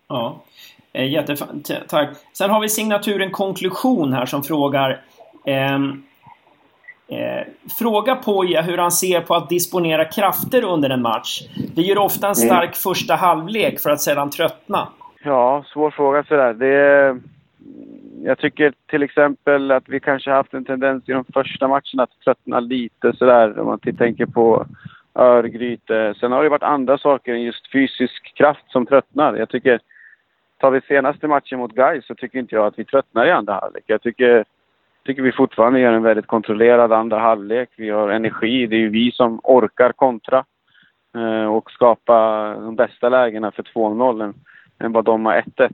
Ja, 0.08 0.42
eh, 0.94 1.12
jättefint. 1.12 1.72
Tack. 1.88 2.10
Sen 2.34 2.50
har 2.50 2.62
vi 2.62 2.70
signaturen 2.70 3.32
Konklusion 3.32 4.14
här 4.14 4.26
som 4.26 4.44
frågar 4.44 5.02
eh, 5.46 5.80
Eh, 7.12 7.48
fråga 7.80 8.16
Poja 8.16 8.62
hur 8.62 8.78
han 8.78 8.92
ser 8.92 9.22
på 9.22 9.36
att 9.36 9.50
disponera 9.50 10.06
krafter 10.06 10.64
under 10.64 10.90
en 10.90 11.02
match. 11.02 11.42
Det 11.76 11.82
gör 11.82 11.98
ofta 11.98 12.28
en 12.28 12.36
stark 12.36 12.64
mm. 12.64 12.74
första 12.74 13.16
halvlek 13.16 13.80
för 13.80 13.90
att 13.90 14.02
sedan 14.02 14.30
tröttna. 14.30 14.88
Ja, 15.24 15.64
svår 15.74 15.92
fråga 15.92 16.24
sådär. 16.24 16.54
Det 16.54 17.18
jag 18.24 18.38
tycker 18.38 18.74
till 18.88 19.04
exempel 19.04 19.72
att 19.72 19.90
vi 19.90 20.00
kanske 20.00 20.32
haft 20.32 20.54
en 20.54 20.66
tendens 20.66 21.10
i 21.10 21.12
de 21.12 21.26
första 21.34 21.68
matcherna 21.68 22.04
att 22.04 22.20
tröttna 22.24 22.60
lite 22.60 23.14
sådär 23.14 23.60
om 23.60 23.66
man 23.66 23.80
tänker 23.80 24.26
på 24.26 24.66
Örgryte. 25.16 26.14
Sen 26.20 26.32
har 26.32 26.44
det 26.44 26.50
varit 26.50 26.64
andra 26.64 26.98
saker 26.98 27.34
än 27.34 27.42
just 27.42 27.72
fysisk 27.72 28.36
kraft 28.36 28.72
som 28.72 28.86
tröttnar. 28.86 29.36
Jag 29.36 29.50
tycker, 29.50 29.80
tar 30.58 30.72
vi 30.72 30.82
senaste 30.82 31.28
matchen 31.28 31.60
mot 31.60 31.76
Gais 31.76 32.06
så 32.06 32.16
tycker 32.16 32.40
inte 32.40 32.56
jag 32.56 32.66
att 32.66 32.80
vi 32.80 32.86
tröttnar 32.86 33.26
i 33.26 33.32
andra 33.32 33.54
halvlek. 33.54 33.84
Jag 33.88 34.02
tycker, 34.02 34.46
tycker 35.06 35.22
vi 35.22 35.32
fortfarande 35.32 35.80
gör 35.80 35.94
en 35.94 36.04
väldigt 36.04 36.28
kontrollerad 36.28 36.94
andra 36.94 37.20
halvlek. 37.20 37.70
Vi 37.78 37.90
har 37.90 38.10
energi. 38.10 38.68
Det 38.68 38.76
är 38.76 38.80
ju 38.80 38.90
vi 38.90 39.12
som 39.12 39.40
orkar 39.44 39.92
kontra 39.92 40.46
eh, 41.16 41.46
och 41.46 41.72
skapa 41.72 42.54
de 42.54 42.76
bästa 42.76 43.10
lägena 43.10 43.52
för 43.52 43.64
2-0 43.64 44.24
än, 44.24 44.34
än 44.80 44.92
vad 44.92 45.06
de 45.06 45.26
har 45.26 45.44
1-1. 45.58 45.72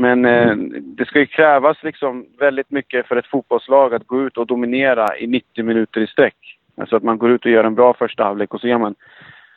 Men 0.00 0.24
eh, 0.24 0.56
det 0.82 1.04
ska 1.04 1.18
ju 1.18 1.26
krävas 1.26 1.82
liksom 1.82 2.26
väldigt 2.38 2.70
mycket 2.70 3.06
för 3.06 3.16
ett 3.16 3.26
fotbollslag 3.26 3.94
att 3.94 4.06
gå 4.06 4.22
ut 4.22 4.36
och 4.36 4.46
dominera 4.46 5.18
i 5.18 5.26
90 5.26 5.64
minuter 5.64 6.00
i 6.00 6.06
sträck. 6.06 6.58
Alltså 6.76 6.96
att 6.96 7.02
man 7.02 7.18
går 7.18 7.30
ut 7.30 7.44
och 7.44 7.50
gör 7.50 7.64
en 7.64 7.74
bra 7.74 7.94
första 7.94 8.24
halvlek 8.24 8.54
och 8.54 8.60
så, 8.60 8.68
gör 8.68 8.78
man, 8.78 8.94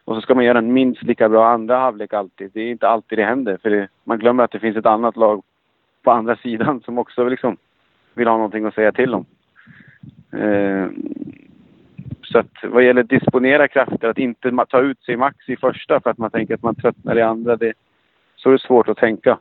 och 0.05 0.15
så 0.15 0.21
ska 0.21 0.35
man 0.35 0.45
göra 0.45 0.57
en 0.57 0.73
minst 0.73 1.03
lika 1.03 1.29
bra 1.29 1.49
andra 1.49 1.77
halvlek 1.77 2.13
alltid. 2.13 2.51
Det 2.53 2.61
är 2.61 2.71
inte 2.71 2.87
alltid 2.87 3.17
det 3.17 3.25
händer. 3.25 3.57
För 3.61 3.69
det, 3.69 3.87
man 4.03 4.19
glömmer 4.19 4.43
att 4.43 4.51
det 4.51 4.59
finns 4.59 4.77
ett 4.77 4.85
annat 4.85 5.17
lag 5.17 5.43
på 6.03 6.11
andra 6.11 6.35
sidan 6.35 6.81
som 6.81 6.97
också 6.97 7.29
liksom 7.29 7.57
vill 8.13 8.27
ha 8.27 8.35
någonting 8.35 8.65
att 8.65 8.75
säga 8.75 8.91
till 8.91 9.13
om. 9.13 9.25
Eh, 10.39 10.87
så 12.21 12.39
att 12.39 12.63
vad 12.63 12.83
gäller 12.83 13.03
disponera 13.03 13.67
krafter, 13.67 14.07
att 14.07 14.17
inte 14.17 14.65
ta 14.69 14.79
ut 14.79 15.03
sig 15.03 15.17
max 15.17 15.49
i 15.49 15.55
första 15.55 15.99
för 15.99 16.09
att 16.09 16.17
man 16.17 16.31
tänker 16.31 16.53
att 16.53 16.63
man 16.63 16.75
tröttnar 16.75 17.17
i 17.17 17.21
andra, 17.21 17.55
det, 17.55 17.73
så 18.35 18.49
är 18.49 18.53
det 18.53 18.61
svårt 18.61 18.89
att 18.89 18.97
tänka. 18.97 19.37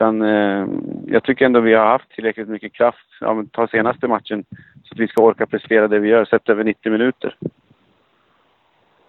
Utan, 0.00 0.22
eh, 0.22 0.66
jag 1.06 1.24
tycker 1.24 1.44
ändå 1.44 1.60
vi 1.60 1.74
har 1.74 1.86
haft 1.86 2.10
tillräckligt 2.10 2.48
mycket 2.48 2.72
kraft, 2.72 3.06
ja, 3.20 3.44
ta 3.52 3.68
senaste 3.68 4.08
matchen, 4.08 4.44
så 4.84 4.94
att 4.94 4.98
vi 4.98 5.08
ska 5.08 5.22
orka 5.22 5.46
prestera 5.46 5.88
det 5.88 5.98
vi 5.98 6.08
gör, 6.08 6.24
sett 6.24 6.48
över 6.48 6.64
90 6.64 6.92
minuter. 6.92 7.36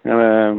Eh, 0.02 0.56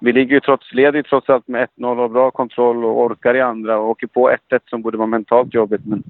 vi 0.00 0.12
ligger 0.12 0.34
ju 0.34 0.40
trots, 0.40 0.72
leder 0.72 1.02
trots 1.02 1.30
allt 1.30 1.48
med 1.48 1.68
1-0 1.76 2.00
och 2.00 2.10
bra 2.10 2.30
kontroll 2.30 2.84
och 2.84 3.00
orkar 3.00 3.34
i 3.34 3.40
andra 3.40 3.78
och 3.78 3.88
åker 3.88 4.06
på 4.06 4.30
1-1 4.30 4.60
som 4.66 4.82
borde 4.82 4.98
vara 4.98 5.06
mentalt 5.06 5.54
jobbigt 5.54 5.86
men, 5.86 6.02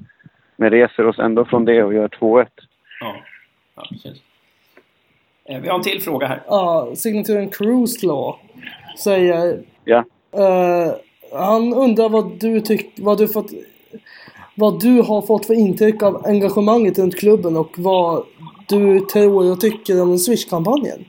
men 0.56 0.70
reser 0.70 1.06
oss 1.06 1.18
ändå 1.18 1.44
från 1.44 1.64
det 1.64 1.82
och 1.82 1.94
gör 1.94 2.08
2-1. 2.08 2.46
Ja, 3.00 3.16
ja 3.76 3.82
precis. 3.90 4.22
Eh, 5.44 5.60
vi 5.60 5.68
har 5.68 5.76
en 5.76 5.82
till 5.82 6.02
fråga 6.02 6.26
här. 6.26 6.42
Ja, 6.46 6.92
signaturen 6.94 7.48
Cruise 7.48 8.06
Law 8.06 8.36
säger... 8.98 9.62
Ja. 9.84 10.04
Uh, 10.38 10.94
han 11.32 11.74
undrar 11.74 12.08
vad 12.08 12.40
du 12.40 12.60
tyck, 12.60 12.92
vad 12.98 13.18
du 13.18 13.28
fått 13.28 13.50
vad 14.54 14.80
du 14.80 15.02
har 15.02 15.22
fått 15.22 15.46
för 15.46 15.54
intryck 15.54 16.02
av 16.02 16.26
engagemanget 16.26 16.98
runt 16.98 17.18
klubben 17.18 17.56
och 17.56 17.74
vad 17.78 18.24
du 18.68 19.00
tror 19.00 19.52
och 19.52 19.60
tycker 19.60 20.02
om 20.02 20.18
Swish-kampanjen. 20.18 21.04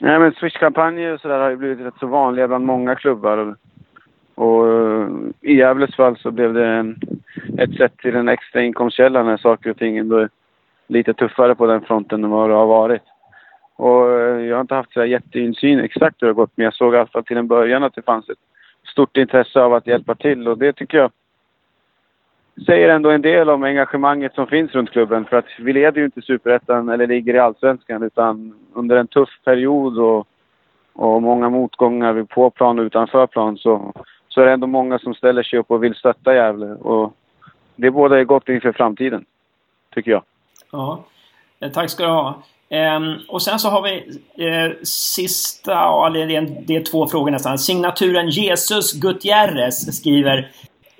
Nej 0.00 0.18
men 0.18 0.32
Swish-kampanjer 0.32 1.12
och 1.12 1.20
sådär 1.20 1.38
har 1.38 1.50
ju 1.50 1.56
blivit 1.56 1.86
rätt 1.86 1.94
så 2.00 2.06
vanliga 2.06 2.48
bland 2.48 2.66
många 2.66 2.94
klubbar. 2.94 3.56
Och, 4.34 4.68
eh, 4.68 5.08
i 5.40 5.54
Gävles 5.54 5.96
fall 5.96 6.16
så 6.16 6.30
blev 6.30 6.54
det 6.54 6.66
en, 6.66 7.00
ett 7.58 7.76
sätt 7.76 7.98
till 7.98 8.16
en 8.16 8.28
extra 8.28 8.62
inkomstkälla 8.62 9.22
när 9.22 9.36
saker 9.36 9.70
och 9.70 9.78
ting 9.78 9.98
ändå 9.98 10.16
är 10.16 10.28
lite 10.86 11.14
tuffare 11.14 11.54
på 11.54 11.66
den 11.66 11.80
fronten 11.80 12.24
än 12.24 12.30
vad 12.30 12.50
det 12.50 12.54
har 12.54 12.66
varit. 12.66 13.02
Och 13.76 14.10
eh, 14.10 14.40
jag 14.40 14.56
har 14.56 14.60
inte 14.60 14.74
haft 14.74 14.92
så 14.92 15.04
jätteinsyn 15.04 15.80
exakt 15.80 16.22
hur 16.22 16.26
det 16.26 16.32
har 16.32 16.34
gått, 16.34 16.52
men 16.54 16.64
jag 16.64 16.74
såg 16.74 16.94
i 16.94 16.96
alla 16.96 17.06
fall 17.06 17.24
till 17.24 17.36
en 17.36 17.48
början 17.48 17.84
att 17.84 17.94
det 17.94 18.02
fanns 18.02 18.28
ett 18.28 18.38
stort 18.92 19.16
intresse 19.16 19.60
av 19.60 19.74
att 19.74 19.86
hjälpa 19.86 20.14
till 20.14 20.48
och 20.48 20.58
det 20.58 20.72
tycker 20.72 20.98
jag 20.98 21.10
säger 22.66 22.88
ändå 22.88 23.10
en 23.10 23.22
del 23.22 23.50
om 23.50 23.62
engagemanget 23.62 24.34
som 24.34 24.46
finns 24.46 24.72
runt 24.72 24.90
klubben. 24.90 25.24
För 25.24 25.36
att 25.36 25.46
vi 25.58 25.72
leder 25.72 25.98
ju 25.98 26.04
inte 26.04 26.22
superettan 26.22 26.88
eller 26.88 27.06
ligger 27.06 27.34
i 27.34 27.38
allsvenskan 27.38 28.02
utan 28.02 28.54
under 28.72 28.96
en 28.96 29.06
tuff 29.06 29.28
period 29.44 29.98
och, 29.98 30.26
och 30.92 31.22
många 31.22 31.48
motgångar 31.48 32.22
på 32.24 32.50
plan 32.50 32.78
och 32.78 32.82
utanför 32.82 33.26
plan 33.26 33.58
så, 33.58 33.92
så 34.28 34.40
är 34.40 34.46
det 34.46 34.52
ändå 34.52 34.66
många 34.66 34.98
som 34.98 35.14
ställer 35.14 35.42
sig 35.42 35.58
upp 35.58 35.70
och 35.70 35.84
vill 35.84 35.94
stötta 35.94 36.34
Gävle. 36.34 36.66
Och 36.66 37.16
det 37.76 37.90
båda 37.90 38.24
gott 38.24 38.48
inför 38.48 38.72
framtiden, 38.72 39.24
tycker 39.94 40.10
jag. 40.10 40.22
Ja, 40.72 41.04
eh, 41.60 41.70
tack 41.70 41.90
ska 41.90 42.02
du 42.02 42.10
ha. 42.10 42.42
Um, 42.72 43.18
och 43.28 43.42
sen 43.42 43.58
så 43.58 43.68
har 43.68 43.82
vi 43.82 44.20
uh, 44.46 44.74
sista, 44.82 45.72
ja, 45.72 46.10
det, 46.14 46.36
är, 46.76 46.84
två 46.90 47.06
frågor 47.06 47.30
nästan. 47.30 47.58
Signaturen 47.58 48.28
Jesus 48.28 48.92
Gutierrez 48.92 49.96
skriver 49.96 50.38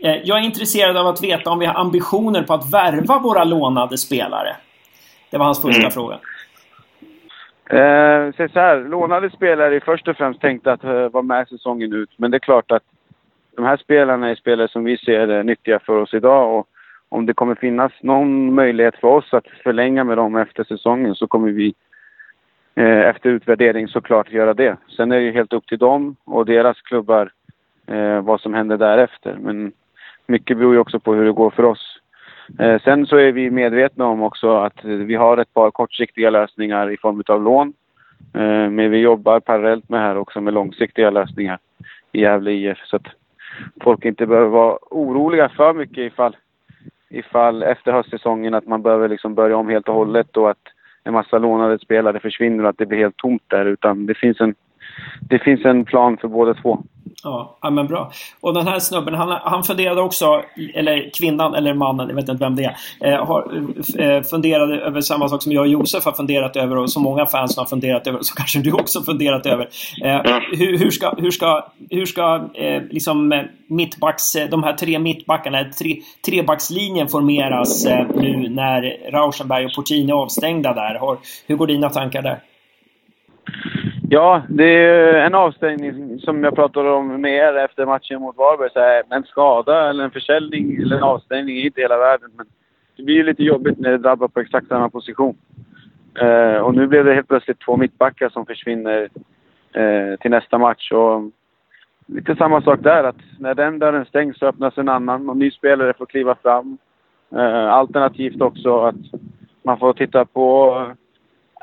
uh, 0.05 0.17
Jag 0.25 0.39
är 0.39 0.43
intresserad 0.43 0.97
av 0.97 1.07
att 1.07 1.23
veta 1.23 1.51
om 1.51 1.59
vi 1.59 1.67
har 1.67 1.75
ambitioner 1.75 2.43
på 2.43 2.55
att 2.55 2.73
värva 2.73 3.19
våra 3.19 3.45
lånade 3.45 3.99
spelare. 3.99 4.57
Det 5.31 5.39
var 5.39 5.45
hans 5.45 5.63
första 5.63 5.81
mm. 5.81 5.91
fråga. 5.91 6.15
Eh, 7.67 8.49
så 8.53 8.61
här, 8.61 8.89
lånade 8.89 9.31
spelare 9.31 9.77
är 9.77 9.81
först 9.81 10.09
och 10.09 10.17
främst 10.17 10.41
tänkta 10.41 10.73
att 10.73 10.85
uh, 10.85 11.09
vara 11.09 11.23
med 11.23 11.49
säsongen 11.49 11.93
ut. 11.93 12.11
Men 12.17 12.31
det 12.31 12.37
är 12.37 12.39
klart 12.39 12.71
att 12.71 12.83
de 13.57 13.65
här 13.65 13.77
spelarna 13.77 14.29
är 14.29 14.35
spelare 14.35 14.69
som 14.69 14.85
vi 14.85 14.99
ser 14.99 15.29
är 15.29 15.43
nyttiga 15.43 15.79
för 15.79 15.97
oss 15.97 16.15
idag. 16.15 16.59
Och 16.59 16.69
om 17.13 17.27
det 17.27 17.35
kommer 17.35 17.55
finnas 17.55 17.93
någon 18.01 18.55
möjlighet 18.55 18.97
för 18.97 19.09
oss 19.09 19.35
att 19.35 19.47
förlänga 19.63 20.05
med 20.05 20.17
dem 20.17 20.37
efter 20.37 20.65
säsongen 20.65 21.15
så 21.15 21.27
kommer 21.27 21.51
vi 21.51 21.75
eh, 22.75 23.01
efter 23.01 23.31
utvärdering 23.31 23.89
såklart 23.89 24.33
göra 24.33 24.55
det. 24.55 24.77
Sen 24.97 25.13
är 25.13 25.17
det 25.17 25.23
ju 25.23 25.33
helt 25.33 25.53
upp 25.53 25.67
till 25.67 25.79
dem 25.79 26.17
och 26.25 26.47
deras 26.47 26.81
klubbar 26.81 27.33
eh, 27.87 28.21
vad 28.21 28.41
som 28.41 28.55
händer 28.55 28.77
därefter. 28.77 29.37
Men 29.41 29.73
mycket 30.27 30.59
beror 30.59 30.75
ju 30.75 30.81
också 30.81 31.01
på 31.01 31.15
hur 31.15 31.25
det 31.25 31.33
går 31.33 31.51
för 31.51 31.63
oss. 31.63 32.01
Eh, 32.59 32.81
sen 32.83 33.07
så 33.07 33.17
är 33.17 33.33
vi 33.33 33.51
medvetna 33.51 34.07
om 34.07 34.23
också 34.23 34.57
att 34.57 34.85
vi 34.85 35.15
har 35.15 35.37
ett 35.39 35.55
par 35.55 35.71
kortsiktiga 35.71 36.31
lösningar 36.31 36.91
i 36.91 36.97
form 36.97 37.23
av 37.27 37.43
lån. 37.43 37.73
Eh, 38.35 38.71
men 38.71 38.91
vi 38.91 38.99
jobbar 38.99 39.41
parallellt 39.41 39.89
med 39.89 40.01
här 40.01 40.17
också 40.19 40.41
med 40.41 40.55
långsiktiga 40.55 41.11
lösningar 41.11 41.59
i 42.13 42.21
Gävle 42.21 42.51
IF 42.51 42.79
så 42.87 42.97
att 42.97 43.07
folk 43.81 44.05
inte 44.05 44.27
behöver 44.27 44.49
vara 44.49 44.79
oroliga 44.91 45.49
för 45.49 45.75
mycket 45.75 45.99
ifall 45.99 46.37
ifall 47.13 47.63
efter 47.63 47.93
höstsäsongen 47.93 48.55
att 48.55 48.67
man 48.67 48.83
behöver 48.83 49.09
liksom 49.09 49.35
börja 49.35 49.57
om 49.57 49.69
helt 49.69 49.89
och 49.89 49.95
hållet 49.95 50.37
och 50.37 50.51
att 50.51 50.63
en 51.05 51.13
massa 51.13 51.39
lånade 51.39 51.79
spelare 51.79 52.21
försvinner 52.21 52.65
och 52.65 52.71
att 52.71 52.79
det 52.79 52.87
blir 52.87 52.99
helt 52.99 53.17
tomt 53.17 53.43
där. 53.47 53.67
Utan 53.67 54.07
det 54.07 54.15
finns 54.15 54.41
en, 54.41 54.55
det 55.21 55.39
finns 55.39 55.65
en 55.65 55.85
plan 55.85 56.17
för 56.21 56.29
båda 56.29 56.55
två. 56.55 56.79
Ja, 57.23 57.59
ja 57.63 57.71
men 57.71 57.87
bra. 57.87 58.13
Och 58.41 58.55
den 58.55 58.67
här 58.67 58.79
snubben, 58.79 59.15
han, 59.15 59.39
han 59.43 59.63
funderade 59.63 60.01
också, 60.01 60.43
eller 60.75 61.11
kvinnan 61.15 61.55
eller 61.55 61.75
mannen, 61.75 62.09
jag 62.09 62.17
vet 62.17 62.29
inte 62.29 62.45
vem 62.45 62.57
det 62.57 62.65
är, 63.01 63.13
eh, 63.13 63.27
har, 63.27 63.65
eh, 63.99 64.23
funderade 64.23 64.81
över 64.81 65.01
samma 65.01 65.29
sak 65.29 65.43
som 65.43 65.53
jag 65.53 65.61
och 65.61 65.69
Josef 65.69 66.05
har 66.05 66.13
funderat 66.13 66.57
över 66.57 66.79
och 66.79 66.91
som 66.91 67.03
många 67.03 67.27
fans 67.27 67.57
har 67.57 67.65
funderat 67.65 68.07
över, 68.07 68.19
så 68.23 68.35
kanske 68.35 68.59
du 68.59 68.73
också 68.73 69.03
funderat 69.03 69.47
över. 69.47 69.69
Eh, 70.05 70.21
hur, 70.53 70.79
hur, 70.79 70.91
ska, 70.91 71.15
hur 71.19 71.31
ska, 71.31 71.67
hur 71.91 72.07
ska 72.07 72.49
eh, 72.55 72.83
liksom 72.91 73.33
eh, 73.33 73.43
mittbacks, 73.67 74.35
eh, 74.35 74.49
de 74.49 74.63
här 74.63 74.73
tre 74.73 74.99
mittbackarna, 74.99 75.65
tre, 75.65 75.97
trebackslinjen 76.27 77.09
formeras 77.09 77.87
eh, 77.87 78.07
nu 78.15 78.49
när 78.49 79.11
Rauschenberg 79.11 79.67
och 79.67 79.75
Portin 79.77 80.09
är 80.09 80.15
avstängda 80.15 80.73
där? 80.73 80.95
Har, 80.95 81.19
hur 81.47 81.57
går 81.57 81.67
dina 81.67 81.89
tankar 81.89 82.23
där? 82.23 82.39
Ja, 84.15 84.43
det 84.49 84.65
är 84.65 85.27
en 85.27 85.35
avstängning 85.35 86.19
som 86.19 86.45
jag 86.45 86.55
pratade 86.55 86.91
om 86.91 87.21
med 87.21 87.33
er 87.33 87.55
efter 87.55 87.87
matchen 87.87 88.21
mot 88.21 88.37
Varberg. 88.37 88.71
Så 88.73 88.81
här, 88.81 89.03
en 89.11 89.25
skada 89.25 89.91
eller 89.91 90.05
en 90.05 90.11
försäljning 90.11 90.77
eller 90.77 90.97
en 90.97 91.03
avstängning 91.03 91.57
är 91.57 91.67
inte 91.67 91.81
hela 91.81 91.99
världen. 91.99 92.31
Men 92.37 92.47
det 92.97 93.03
blir 93.03 93.15
ju 93.15 93.23
lite 93.23 93.43
jobbigt 93.43 93.79
när 93.79 93.91
det 93.91 93.99
drabbar 93.99 94.29
på 94.29 94.41
exakt 94.41 94.69
samma 94.69 94.89
position. 94.89 95.37
Eh, 96.21 96.57
och 96.57 96.75
nu 96.75 96.87
blev 96.87 97.05
det 97.05 97.15
helt 97.15 97.29
plötsligt 97.29 97.61
två 97.61 97.77
mittbackar 97.77 98.29
som 98.29 98.47
försvinner 98.47 99.09
eh, 99.73 100.17
till 100.21 100.31
nästa 100.31 100.59
match. 100.59 100.93
Och 100.93 101.31
lite 102.07 102.37
samma 102.37 102.63
sak 102.63 102.81
där, 102.83 103.05
att 103.05 103.23
när 103.39 103.55
den 103.55 103.79
dörren 103.79 104.05
stängs 104.05 104.39
så 104.39 104.47
öppnas 104.47 104.79
en 104.79 104.89
annan 104.89 105.31
och 105.31 105.37
ny 105.37 105.51
spelare 105.51 105.95
får 105.99 106.07
kliva 106.07 106.35
fram. 106.35 106.79
Eh, 107.35 107.69
alternativt 107.73 108.41
också 108.41 108.81
att 108.81 109.21
man 109.63 109.79
får 109.79 109.93
titta 109.93 110.25
på 110.25 110.87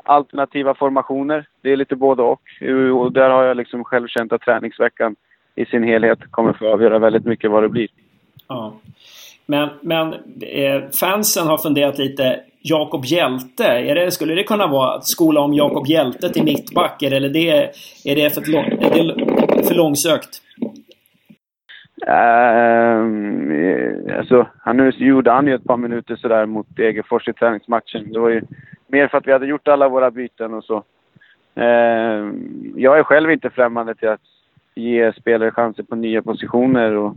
alternativa 0.04 0.74
formationer. 0.74 1.46
Det 1.62 1.72
är 1.72 1.76
lite 1.76 1.96
både 1.96 2.22
och. 2.22 2.42
Och 2.94 3.12
där 3.12 3.30
har 3.30 3.44
jag 3.44 3.56
liksom 3.56 3.84
själv 3.84 4.08
känt 4.08 4.32
att 4.32 4.40
träningsveckan 4.40 5.16
i 5.54 5.64
sin 5.64 5.82
helhet 5.82 6.18
kommer 6.30 6.52
få 6.52 6.72
avgöra 6.72 6.98
väldigt 6.98 7.24
mycket 7.24 7.50
vad 7.50 7.62
det 7.62 7.68
blir. 7.68 7.88
Ja. 8.48 8.74
Men, 9.46 9.68
men 9.80 10.12
eh, 10.40 10.82
fansen 11.00 11.46
har 11.46 11.58
funderat 11.58 11.98
lite. 11.98 12.40
Jakob 12.62 13.04
Hjälte, 13.04 13.64
är 13.64 13.94
det, 13.94 14.10
skulle 14.10 14.34
det 14.34 14.42
kunna 14.42 14.66
vara 14.66 14.96
att 14.96 15.06
skola 15.06 15.40
om 15.40 15.54
Jakob 15.54 15.86
Hjälte 15.86 16.28
till 16.28 16.44
mittback? 16.44 17.02
Eller 17.02 17.28
det, 17.28 17.50
är 18.04 18.16
det 18.16 18.34
för, 18.34 18.52
lång, 18.52 18.64
är 18.64 19.56
det 19.56 19.68
för 19.68 19.74
långsökt? 19.74 20.42
Uh, 22.08 24.18
alltså, 24.18 24.46
han 24.58 24.76
nu 24.76 24.90
gjorde 24.90 25.30
han 25.30 25.46
ju 25.46 25.54
ett 25.54 25.64
par 25.64 25.76
minuter 25.76 26.16
sådär 26.16 26.46
mot 26.46 26.76
Degerfors 26.76 27.28
i 27.28 27.32
träningsmatchen. 27.32 28.12
Det 28.12 28.18
var 28.18 28.28
ju 28.28 28.42
mer 28.92 29.08
för 29.08 29.18
att 29.18 29.26
vi 29.26 29.32
hade 29.32 29.46
gjort 29.46 29.68
alla 29.68 29.88
våra 29.88 30.10
byten 30.10 30.54
och 30.54 30.64
så. 30.64 30.84
Eh, 31.54 32.32
jag 32.76 32.98
är 32.98 33.02
själv 33.02 33.30
inte 33.30 33.50
främmande 33.50 33.94
till 33.94 34.08
att 34.08 34.20
ge 34.74 35.12
spelare 35.12 35.50
chanser 35.50 35.82
på 35.82 35.96
nya 35.96 36.22
positioner 36.22 36.92
och 36.92 37.14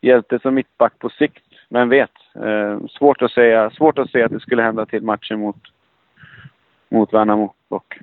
hjälte 0.00 0.38
som 0.38 0.54
mittback 0.54 0.98
på 0.98 1.08
sikt. 1.08 1.44
Men 1.68 1.88
vet. 1.88 2.10
Eh, 2.34 2.78
svårt, 2.98 3.22
att 3.22 3.30
säga, 3.30 3.70
svårt 3.70 3.98
att 3.98 4.10
säga 4.10 4.26
att 4.26 4.32
det 4.32 4.40
skulle 4.40 4.62
hända 4.62 4.86
till 4.86 5.02
matchen 5.02 5.40
mot, 5.40 5.56
mot 6.88 7.12
Värnamo 7.12 7.54
dock. 7.68 7.98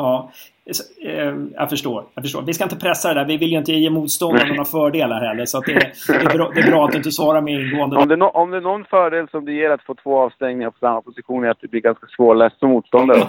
Ja, 0.00 0.30
eh, 1.04 1.34
jag 1.54 1.70
förstår, 1.70 2.04
jag 2.14 2.24
förstår. 2.24 2.42
Vi 2.42 2.54
ska 2.54 2.64
inte 2.64 2.76
pressa 2.76 3.08
det 3.08 3.14
där. 3.14 3.24
Vi 3.26 3.36
vill 3.36 3.50
ju 3.50 3.58
inte 3.58 3.72
ge 3.72 3.90
motståndarna 3.90 4.48
några 4.48 4.64
fördelar 4.64 5.20
heller. 5.20 5.46
Så 5.46 5.60
det, 5.60 5.72
det, 6.08 6.14
är 6.14 6.34
bra, 6.34 6.50
det 6.54 6.60
är 6.60 6.70
bra 6.70 6.84
att 6.84 6.90
du 6.90 6.96
inte 6.98 7.12
svarar 7.12 7.40
mer 7.40 7.60
ingående. 7.60 7.96
Om 7.96 8.08
det, 8.08 8.16
no, 8.16 8.24
om 8.24 8.50
det 8.50 8.56
är 8.56 8.60
någon 8.60 8.84
fördel 8.84 9.28
som 9.28 9.44
det 9.44 9.52
ger 9.52 9.70
att 9.70 9.82
få 9.82 9.94
två 9.94 10.18
avstängningar 10.18 10.70
på 10.70 10.78
samma 10.78 11.02
position 11.02 11.44
är 11.44 11.50
att 11.50 11.60
det 11.60 11.68
blir 11.68 11.80
ganska 11.80 12.06
svårläst 12.06 12.58
som 12.58 12.70
motståndare. 12.70 13.18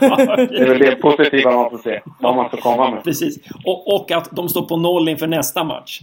det 0.50 0.58
är 0.58 0.68
väl 0.68 0.80
det 0.80 0.96
positiva 0.96 1.52
man 1.52 1.70
får 1.70 1.78
se. 1.78 2.02
Vad 2.20 2.36
man 2.36 2.48
ska 2.48 2.58
komma 2.58 2.92
med. 2.92 3.04
Precis. 3.04 3.40
Och, 3.66 3.96
och 3.96 4.12
att 4.12 4.30
de 4.32 4.50
står 4.50 4.62
på 4.62 4.78
noll 4.78 5.10
inför 5.10 5.28
nästa 5.28 5.64
match. 5.64 6.02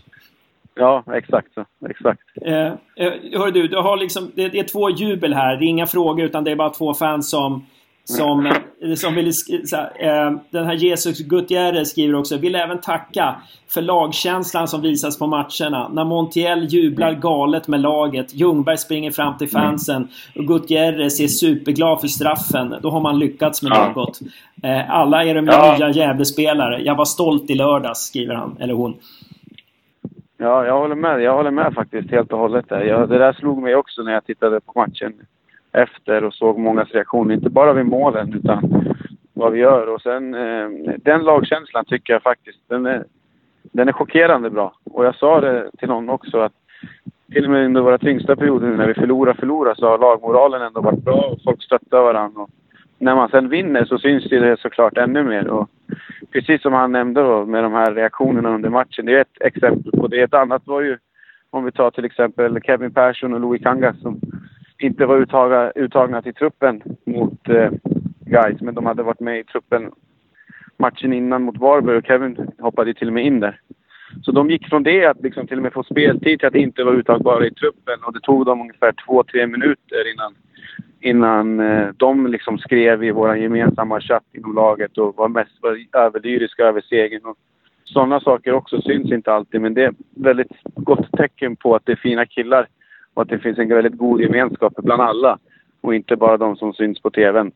Ja, 0.75 1.03
exakt 1.14 1.55
så. 1.55 1.64
Exakt. 1.91 2.21
Eh, 2.43 2.66
eh 2.66 2.73
hör 3.33 3.51
du, 3.51 3.69
du 3.69 3.77
har 3.77 3.97
liksom, 3.97 4.31
det, 4.35 4.49
det, 4.49 4.59
är 4.59 4.64
två 4.64 4.91
jubel 4.91 5.35
här. 5.35 5.57
Det 5.57 5.64
är 5.64 5.69
inga 5.69 5.87
frågor 5.87 6.25
utan 6.25 6.45
det 6.45 6.51
är 6.51 6.57
bara 6.57 6.71
två 6.71 6.95
fans 6.95 7.31
som 7.31 7.66
som, 8.09 8.46
eh, 8.46 8.94
som 8.94 9.14
vill, 9.14 9.26
eh, 9.26 10.30
den 10.50 10.66
här 10.66 10.74
Jesus 10.74 11.18
Gutierrez 11.18 11.90
skriver 11.90 12.14
också, 12.14 12.36
vill 12.36 12.54
även 12.54 12.80
tacka 12.80 13.36
för 13.68 13.82
lagkänslan 13.82 14.68
som 14.68 14.82
visas 14.82 15.18
på 15.18 15.26
matcherna. 15.26 15.88
När 15.88 16.04
Montiel 16.04 16.64
jublar 16.64 17.12
galet 17.12 17.68
med 17.68 17.80
laget, 17.80 18.34
Ljungberg 18.34 18.76
springer 18.76 19.11
fram 19.11 19.38
till 19.38 19.48
fansen 19.48 20.09
och 20.36 20.44
Gutierrez 20.44 21.20
är 21.20 21.26
superglad 21.26 22.00
för 22.00 22.09
straffen. 22.09 22.74
Då 22.82 22.90
har 22.90 23.00
man 23.00 23.18
lyckats 23.18 23.62
med 23.62 23.72
ja. 23.72 23.92
något. 23.96 24.20
Eh, 24.62 24.90
alla 24.90 25.24
är 25.24 25.34
de 25.34 25.46
ja. 25.46 25.76
nya 25.78 25.90
Gävlespelare. 25.90 26.82
Jag 26.82 26.94
var 26.94 27.04
stolt 27.04 27.50
i 27.50 27.54
lördags, 27.54 27.98
skriver 27.98 28.34
han, 28.34 28.56
eller 28.61 28.74
hon. 28.74 28.94
Ja, 30.38 30.66
jag 30.66 30.78
håller 30.78 30.94
med. 30.94 31.22
Jag 31.22 31.34
håller 31.34 31.50
med 31.50 31.74
faktiskt 31.74 32.11
helt 32.11 32.32
och 32.32 32.38
hållet. 32.38 32.68
Där. 32.68 32.80
Jag, 32.80 33.09
det 33.09 33.18
där 33.18 33.32
slog 33.32 33.62
mig 33.62 33.74
också 33.74 34.02
när 34.02 34.12
jag 34.12 34.24
tittade 34.24 34.61
på 34.61 34.72
matchen 34.80 35.12
efter 35.73 36.25
och 36.25 36.35
såg 36.35 36.59
mångas 36.59 36.91
reaktioner. 36.91 37.35
Inte 37.35 37.51
bara 37.51 37.73
vid 37.73 37.87
målen 37.87 38.35
utan 38.35 38.85
vad 39.35 39.53
vi 39.53 39.59
gör. 39.59 39.87
Och 39.87 40.03
sen 40.03 40.35
eh, 40.35 40.69
den 40.99 41.25
lagkänslan 41.25 41.85
tycker 41.85 42.12
jag 42.12 42.23
faktiskt, 42.23 42.59
den 42.69 42.87
är, 42.87 43.05
den 43.62 43.89
är 43.89 43.93
chockerande 43.93 44.51
bra. 44.51 44.75
Och 44.85 45.05
jag 45.05 45.14
sa 45.14 45.41
det 45.41 45.71
till 45.79 45.89
någon 45.89 46.09
också 46.09 46.39
att 46.39 46.53
till 47.33 47.45
och 47.45 47.51
med 47.51 47.64
under 47.64 47.81
våra 47.81 47.99
tyngsta 47.99 48.37
perioder 48.37 48.69
när 48.69 48.87
vi 48.87 48.95
förlorar, 48.95 49.35
förlorar 49.35 49.75
så 49.75 49.89
har 49.89 49.99
lagmoralen 49.99 50.62
ändå 50.62 50.81
varit 50.81 51.05
bra 51.05 51.29
och 51.33 51.43
folk 51.45 51.62
stöttar 51.62 52.03
varandra. 52.03 52.41
Och 52.43 52.51
när 52.99 53.14
man 53.14 53.29
sen 53.29 53.49
vinner 53.49 53.85
så 53.85 53.99
syns 53.99 54.25
det 54.25 54.61
såklart 54.61 54.99
ännu 54.99 55.23
mer. 55.23 55.49
Och 55.49 55.69
precis 56.33 56.62
som 56.62 56.73
han 56.73 56.93
nämnde 56.93 57.23
då 57.23 57.47
med 57.47 57.64
de 57.64 57.73
här 57.73 57.95
reaktionerna 57.95 58.55
under 58.55 58.71
matchen. 58.71 59.07
Det 59.07 59.16
är 59.16 59.21
ett 59.21 59.41
exempel 59.41 59.93
på 59.93 60.07
det. 60.07 60.21
Ett 60.21 60.35
annat 60.35 60.66
var 60.66 60.81
ju 60.81 60.99
om 61.51 61.64
vi 61.64 61.73
tar 61.73 61.91
till 61.91 62.05
exempel 62.05 62.61
Kevin 62.62 62.95
Persson 62.95 63.35
och 63.35 63.41
Louis 63.41 63.62
Kangas. 63.62 64.01
som 64.01 64.21
inte 64.79 65.07
var 65.07 65.16
uttagna, 65.16 65.70
uttagna 65.74 66.22
till 66.22 66.35
truppen 66.35 66.83
mot 67.05 67.49
eh, 67.49 67.70
Guys, 68.20 68.61
men 68.61 68.74
de 68.74 68.87
hade 68.87 69.03
varit 69.03 69.20
med 69.20 69.39
i 69.39 69.45
truppen 69.45 69.91
matchen 70.79 71.12
innan 71.12 71.43
mot 71.43 71.59
Varberg 71.59 71.97
och 71.97 72.07
Kevin 72.07 72.51
hoppade 72.59 72.95
till 72.95 73.09
och 73.09 73.14
med 73.14 73.26
in 73.26 73.41
där. 73.41 73.61
Så 74.22 74.33
de 74.33 74.51
gick 74.51 74.68
från 74.68 74.83
det 74.83 75.07
att 75.07 75.22
liksom 75.22 75.47
till 75.47 75.57
och 75.57 75.62
med 75.62 75.72
få 75.72 75.83
speltid 75.83 76.39
till 76.39 76.49
att 76.49 76.55
inte 76.55 76.85
vara 76.85 76.95
uttagbara 76.95 77.47
i 77.47 77.51
truppen 77.51 78.05
och 78.05 78.12
det 78.12 78.20
tog 78.20 78.47
dem 78.47 78.61
ungefär 78.61 78.95
två, 79.07 79.22
tre 79.22 79.47
minuter 79.47 80.12
innan, 80.12 80.35
innan 81.01 81.61
eh, 81.61 81.89
de 81.97 82.26
liksom 82.26 82.59
skrev 82.59 83.05
i 83.05 83.11
vår 83.11 83.37
gemensamma 83.37 84.01
chatt 84.01 84.24
inom 84.33 84.55
laget 84.55 84.99
och 84.99 85.16
var 85.16 85.29
mest 85.29 85.62
var 85.62 85.79
överlyriska 85.93 86.64
över 86.64 86.81
segern. 86.81 87.24
Och 87.24 87.37
sådana 87.85 88.20
saker 88.20 88.53
också 88.53 88.81
syns 88.81 89.12
inte 89.12 89.33
alltid 89.33 89.61
men 89.61 89.74
det 89.74 89.85
är 89.85 89.89
ett 89.89 89.97
väldigt 90.16 90.53
gott 90.74 91.12
tecken 91.12 91.57
på 91.57 91.74
att 91.74 91.87
det 91.87 91.93
är 91.93 91.97
fina 91.97 92.26
killar 92.26 92.66
och 93.19 93.23
att 93.23 93.29
det 93.29 93.39
finns 93.39 93.59
en 93.59 93.69
väldigt 93.69 93.99
god 93.99 94.21
gemenskap 94.21 94.73
bland 94.77 95.03
alla 95.03 95.39
och 95.81 95.95
inte 95.95 96.16
bara 96.16 96.37
de 96.37 96.57
som 96.57 96.73
syns 96.73 97.01
på 97.03 97.11
TVn. 97.11 97.51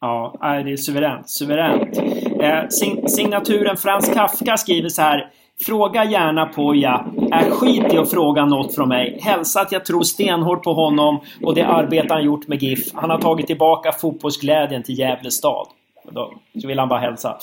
Ja, 0.00 0.34
det 0.64 0.72
är 0.72 0.76
suveränt. 0.76 1.28
Suveränt. 1.28 1.98
Eh, 2.40 2.68
signaturen 3.06 3.76
Frans 3.76 4.14
Kafka 4.14 4.56
skriver 4.56 4.88
så 4.88 5.02
här. 5.02 5.30
Fråga 5.66 6.04
gärna 6.04 6.46
Poja. 6.46 7.06
Är 7.32 7.50
skit 7.50 7.94
i 7.94 7.98
att 7.98 8.10
fråga 8.10 8.44
något 8.44 8.74
från 8.74 8.88
mig. 8.88 9.18
Hälsa 9.22 9.60
att 9.60 9.72
jag 9.72 9.84
tror 9.84 10.02
stenhårt 10.02 10.64
på 10.64 10.72
honom 10.72 11.20
och 11.42 11.54
det 11.54 11.62
arbete 11.62 12.14
han 12.14 12.24
gjort 12.24 12.48
med 12.48 12.62
GIF. 12.62 12.94
Han 12.94 13.10
har 13.10 13.18
tagit 13.18 13.46
tillbaka 13.46 13.92
fotbollsglädjen 13.92 14.82
till 14.82 14.98
Gävle 14.98 15.30
stad. 15.30 15.66
Då, 16.10 16.32
så 16.62 16.68
vill 16.68 16.78
han 16.78 16.88
bara 16.88 17.00
hälsa. 17.00 17.36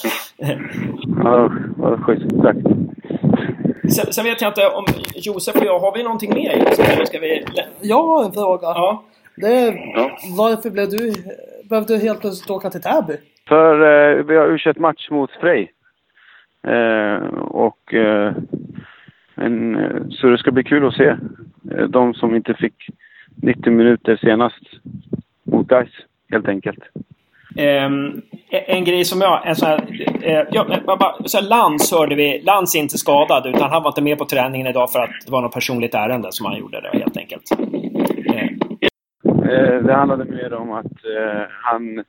ja, 1.24 1.52
vad 1.78 2.00
schysst. 2.00 2.42
Tack. 2.42 2.56
Sen, 3.90 4.14
sen, 4.14 4.26
vet 4.26 4.42
jag 4.42 4.50
inte 4.50 4.68
om 4.68 4.86
Josef 5.16 5.56
och 5.56 5.66
jag, 5.66 5.80
har 5.80 5.98
vi 5.98 6.04
någonting 6.04 6.34
mer 6.34 6.58
Josef? 6.58 7.08
ska 7.08 7.20
vi... 7.20 7.46
Jag 7.82 8.04
har 8.04 8.26
en 8.26 8.32
fråga. 8.32 8.68
Ja. 8.68 9.04
Det 9.36 9.48
är, 9.48 9.92
ja. 9.96 10.18
Varför 10.38 10.70
blev 10.70 10.90
du, 10.90 11.14
behövde 11.70 11.98
du 11.98 12.04
helt 12.04 12.22
plötsligt 12.22 12.50
åka 12.50 12.70
till 12.70 12.82
Täby? 12.82 13.18
För 13.48 13.74
eh, 13.74 14.24
vi 14.24 14.36
har 14.36 14.48
u 14.48 14.74
match 14.80 15.10
mot 15.10 15.32
Frej. 15.32 15.72
Eh, 16.68 17.16
och 17.38 17.94
eh, 17.94 18.34
en, 19.36 19.78
så 20.12 20.28
det 20.28 20.38
ska 20.38 20.52
bli 20.52 20.64
kul 20.64 20.88
att 20.88 20.94
se 20.94 21.16
eh, 21.72 21.88
de 21.90 22.14
som 22.14 22.36
inte 22.36 22.54
fick 22.54 22.90
90 23.36 23.72
minuter 23.72 24.16
senast 24.16 24.64
mot 25.44 25.68
Gais 25.68 25.90
helt 26.32 26.48
enkelt. 26.48 26.84
Um, 27.58 28.22
en 28.50 28.84
grej 28.84 29.06
som 29.06 29.22
jag... 29.22 29.48
En 29.48 29.56
sån 29.56 29.68
här, 29.68 29.80
uh, 29.80 30.48
ja, 30.52 30.66
bara, 30.86 31.14
så 31.26 31.38
här, 31.38 31.50
Lans 31.50 31.92
hörde 31.92 32.16
vi. 32.16 32.42
Lans 32.46 32.76
är 32.76 32.80
inte 32.80 32.98
skadad 32.98 33.46
utan 33.46 33.70
han 33.70 33.84
var 33.84 33.90
inte 33.90 34.02
med 34.02 34.18
på 34.18 34.26
träningen 34.26 34.68
idag 34.68 34.92
för 34.92 35.00
att 35.00 35.10
det 35.26 35.32
var 35.32 35.42
något 35.42 35.54
personligt 35.54 35.96
ärende 35.96 36.28
som 36.32 36.46
han 36.46 36.60
gjorde 36.60 36.82
det 36.82 36.98
helt 36.98 37.18
enkelt. 37.18 37.44
Uh. 39.26 39.84
det 39.86 39.94
handlade 39.94 40.26
mer 40.26 40.54
om 40.54 40.72
att 40.72 40.92
han 41.64 42.04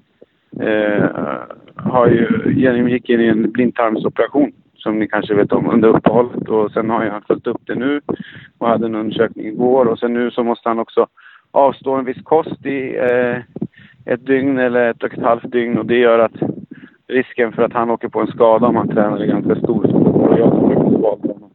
har 1.76 2.06
ju 2.06 2.54
genomgick 2.56 3.08
in 3.08 3.20
i 3.20 3.26
en 3.26 3.52
blindtarmsoperation 3.52 4.52
som 4.84 4.98
ni 4.98 5.08
kanske 5.08 5.34
vet 5.34 5.52
om 5.52 5.70
under 5.70 5.88
uppehållet 5.88 6.48
och 6.48 6.72
sen 6.72 6.90
har 6.90 7.06
han 7.06 7.22
följt 7.22 7.46
upp 7.46 7.62
det 7.66 7.74
nu 7.74 8.00
och 8.58 8.68
hade 8.68 8.86
en 8.86 8.94
undersökning 8.94 9.46
igår 9.46 9.86
och 9.86 9.98
sen 9.98 10.14
nu 10.14 10.30
så 10.30 10.44
måste 10.44 10.68
han 10.68 10.78
också 10.78 11.06
avstå 11.50 11.94
en 11.94 12.04
viss 12.04 12.22
kost 12.22 12.66
i 12.66 12.96
ett 14.06 14.26
dygn 14.26 14.58
eller 14.58 14.90
ett 14.90 15.02
och 15.02 15.12
ett 15.12 15.22
halvt 15.22 15.52
dygn 15.52 15.78
och 15.78 15.86
det 15.86 15.98
gör 15.98 16.18
att 16.18 16.32
risken 17.08 17.52
för 17.52 17.62
att 17.62 17.72
han 17.72 17.90
åker 17.90 18.08
på 18.08 18.20
en 18.20 18.26
skada 18.26 18.66
om 18.66 18.76
han 18.76 18.88
tränar 18.88 19.18
är 19.18 19.26
ganska 19.26 19.54
stor. 19.54 19.96
Och 19.96 20.38
jag 20.38 20.50
som 20.50 21.02
valde, 21.02 21.28
honom, 21.28 21.50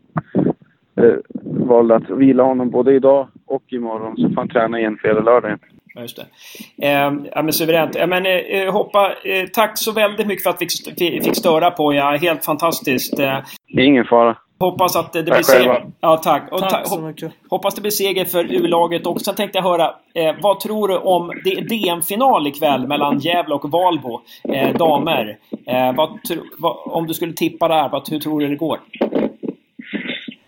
eh, 1.02 1.16
valde 1.44 1.96
att 1.96 2.10
vila 2.10 2.44
honom 2.44 2.70
både 2.70 2.94
idag 2.94 3.28
och 3.46 3.64
imorgon 3.68 4.18
så 4.18 4.30
får 4.30 4.36
han 4.36 4.50
träna 4.50 4.80
igen 4.80 4.98
fredag 5.02 5.22
lördag. 5.22 5.58
Ja, 5.96 6.02
just 6.02 6.18
det. 6.18 6.88
Eh, 6.88 7.14
ja, 7.36 7.42
men 7.42 7.54
suveränt. 7.54 7.96
Ja, 7.96 8.08
men, 8.08 8.26
eh, 8.26 8.74
hoppa, 8.74 9.12
eh, 9.24 9.46
tack 9.54 9.78
så 9.78 9.92
väldigt 9.92 10.28
mycket 10.28 10.44
för 10.44 10.50
att 10.50 10.62
vi 10.62 11.22
fick, 11.24 11.36
störa 11.36 11.72
på 11.72 11.94
ja, 11.94 12.18
Helt 12.22 12.46
fantastiskt. 12.46 13.20
Eh, 13.20 13.38
det 13.68 13.82
är 13.82 13.86
ingen 13.86 14.06
fara. 14.06 14.38
Hoppas 14.60 14.96
att 14.96 15.14
det, 15.14 15.24
blir 15.24 15.34
seger. 15.34 15.86
Ja, 16.00 16.18
tack. 16.18 16.52
Och 16.52 16.60
tack 16.60 16.88
så 16.88 17.02
mycket. 17.02 17.34
Hoppas 17.50 17.76
det 17.76 17.82
blir 17.82 17.92
seger 17.92 18.26
för 18.26 18.44
U-laget 18.54 19.06
också. 19.08 19.26
Sen 19.26 19.36
tänkte 19.36 19.58
jag 19.58 19.64
höra, 19.64 19.94
eh, 20.14 20.36
vad 20.42 20.60
tror 20.60 20.88
du 20.88 20.98
om 20.98 21.32
det 21.44 21.52
är 21.52 21.62
DM-final 21.62 22.48
ikväll 22.48 22.88
mellan 22.88 23.20
Gävle 23.20 23.56
och 23.56 23.72
Valbo, 23.72 24.22
eh, 24.54 24.78
damer. 24.78 25.38
Eh, 25.68 25.96
vad, 25.96 26.20
vad, 26.58 26.78
om 26.86 27.08
du 27.08 27.14
skulle 27.14 27.34
tippa 27.34 27.68
där, 27.68 27.90
vad, 27.90 28.10
hur 28.10 28.20
tror 28.20 28.40
du 28.40 28.48
det 28.48 28.56
går? 28.56 28.78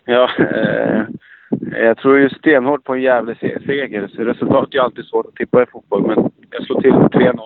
Ja, 0.06 0.30
eh, 0.40 1.04
jag 1.72 1.98
tror 1.98 2.20
ju 2.20 2.30
stenhårt 2.30 2.84
på 2.84 2.94
en 2.94 3.02
Gävle-seger. 3.02 4.12
Så 4.16 4.22
resultat 4.22 4.74
är 4.74 4.80
alltid 4.80 5.06
svårt 5.06 5.26
att 5.26 5.36
tippa 5.36 5.64
i 5.64 5.66
fotboll, 5.66 6.08
men 6.08 6.32
jag 6.50 6.66
slår 6.66 6.82
till 6.82 6.92
3-0. 6.92 7.40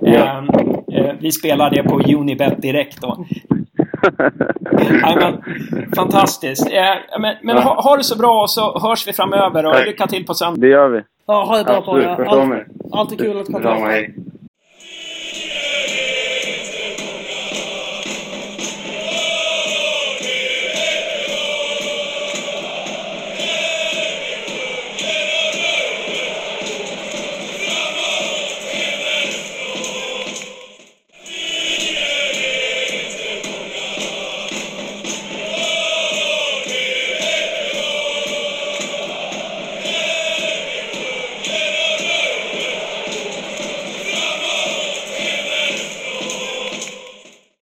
Ja. 0.00 0.44
Eh, 0.92 1.14
vi 1.20 1.32
spelar 1.32 1.70
det 1.70 1.82
på 1.82 2.00
Unibet 2.00 2.62
direkt 2.62 3.00
då. 3.00 3.26
Nej, 5.02 5.16
men, 5.16 5.42
fantastiskt. 5.96 6.66
Eh, 6.72 7.20
men 7.20 7.36
men 7.42 7.56
ja. 7.56 7.62
ha, 7.62 7.82
ha, 7.82 7.96
det 7.96 8.04
så 8.04 8.18
bra 8.18 8.46
så 8.48 8.78
hörs 8.78 9.08
vi 9.08 9.12
framöver 9.12 9.66
och 9.66 9.86
lycka 9.86 10.06
till 10.06 10.26
på 10.26 10.34
söndag. 10.34 10.60
Det 10.60 10.68
gör 10.68 10.88
vi. 10.88 11.02
Ja, 11.26 11.44
ha 11.44 11.58
det 11.58 11.64
bra 11.64 11.80
på 11.80 12.00
er. 12.00 12.08
Allt, 12.08 12.66
alltid 12.92 13.18
kul 13.18 13.40
att 13.40 13.46
komma. 13.46 14.02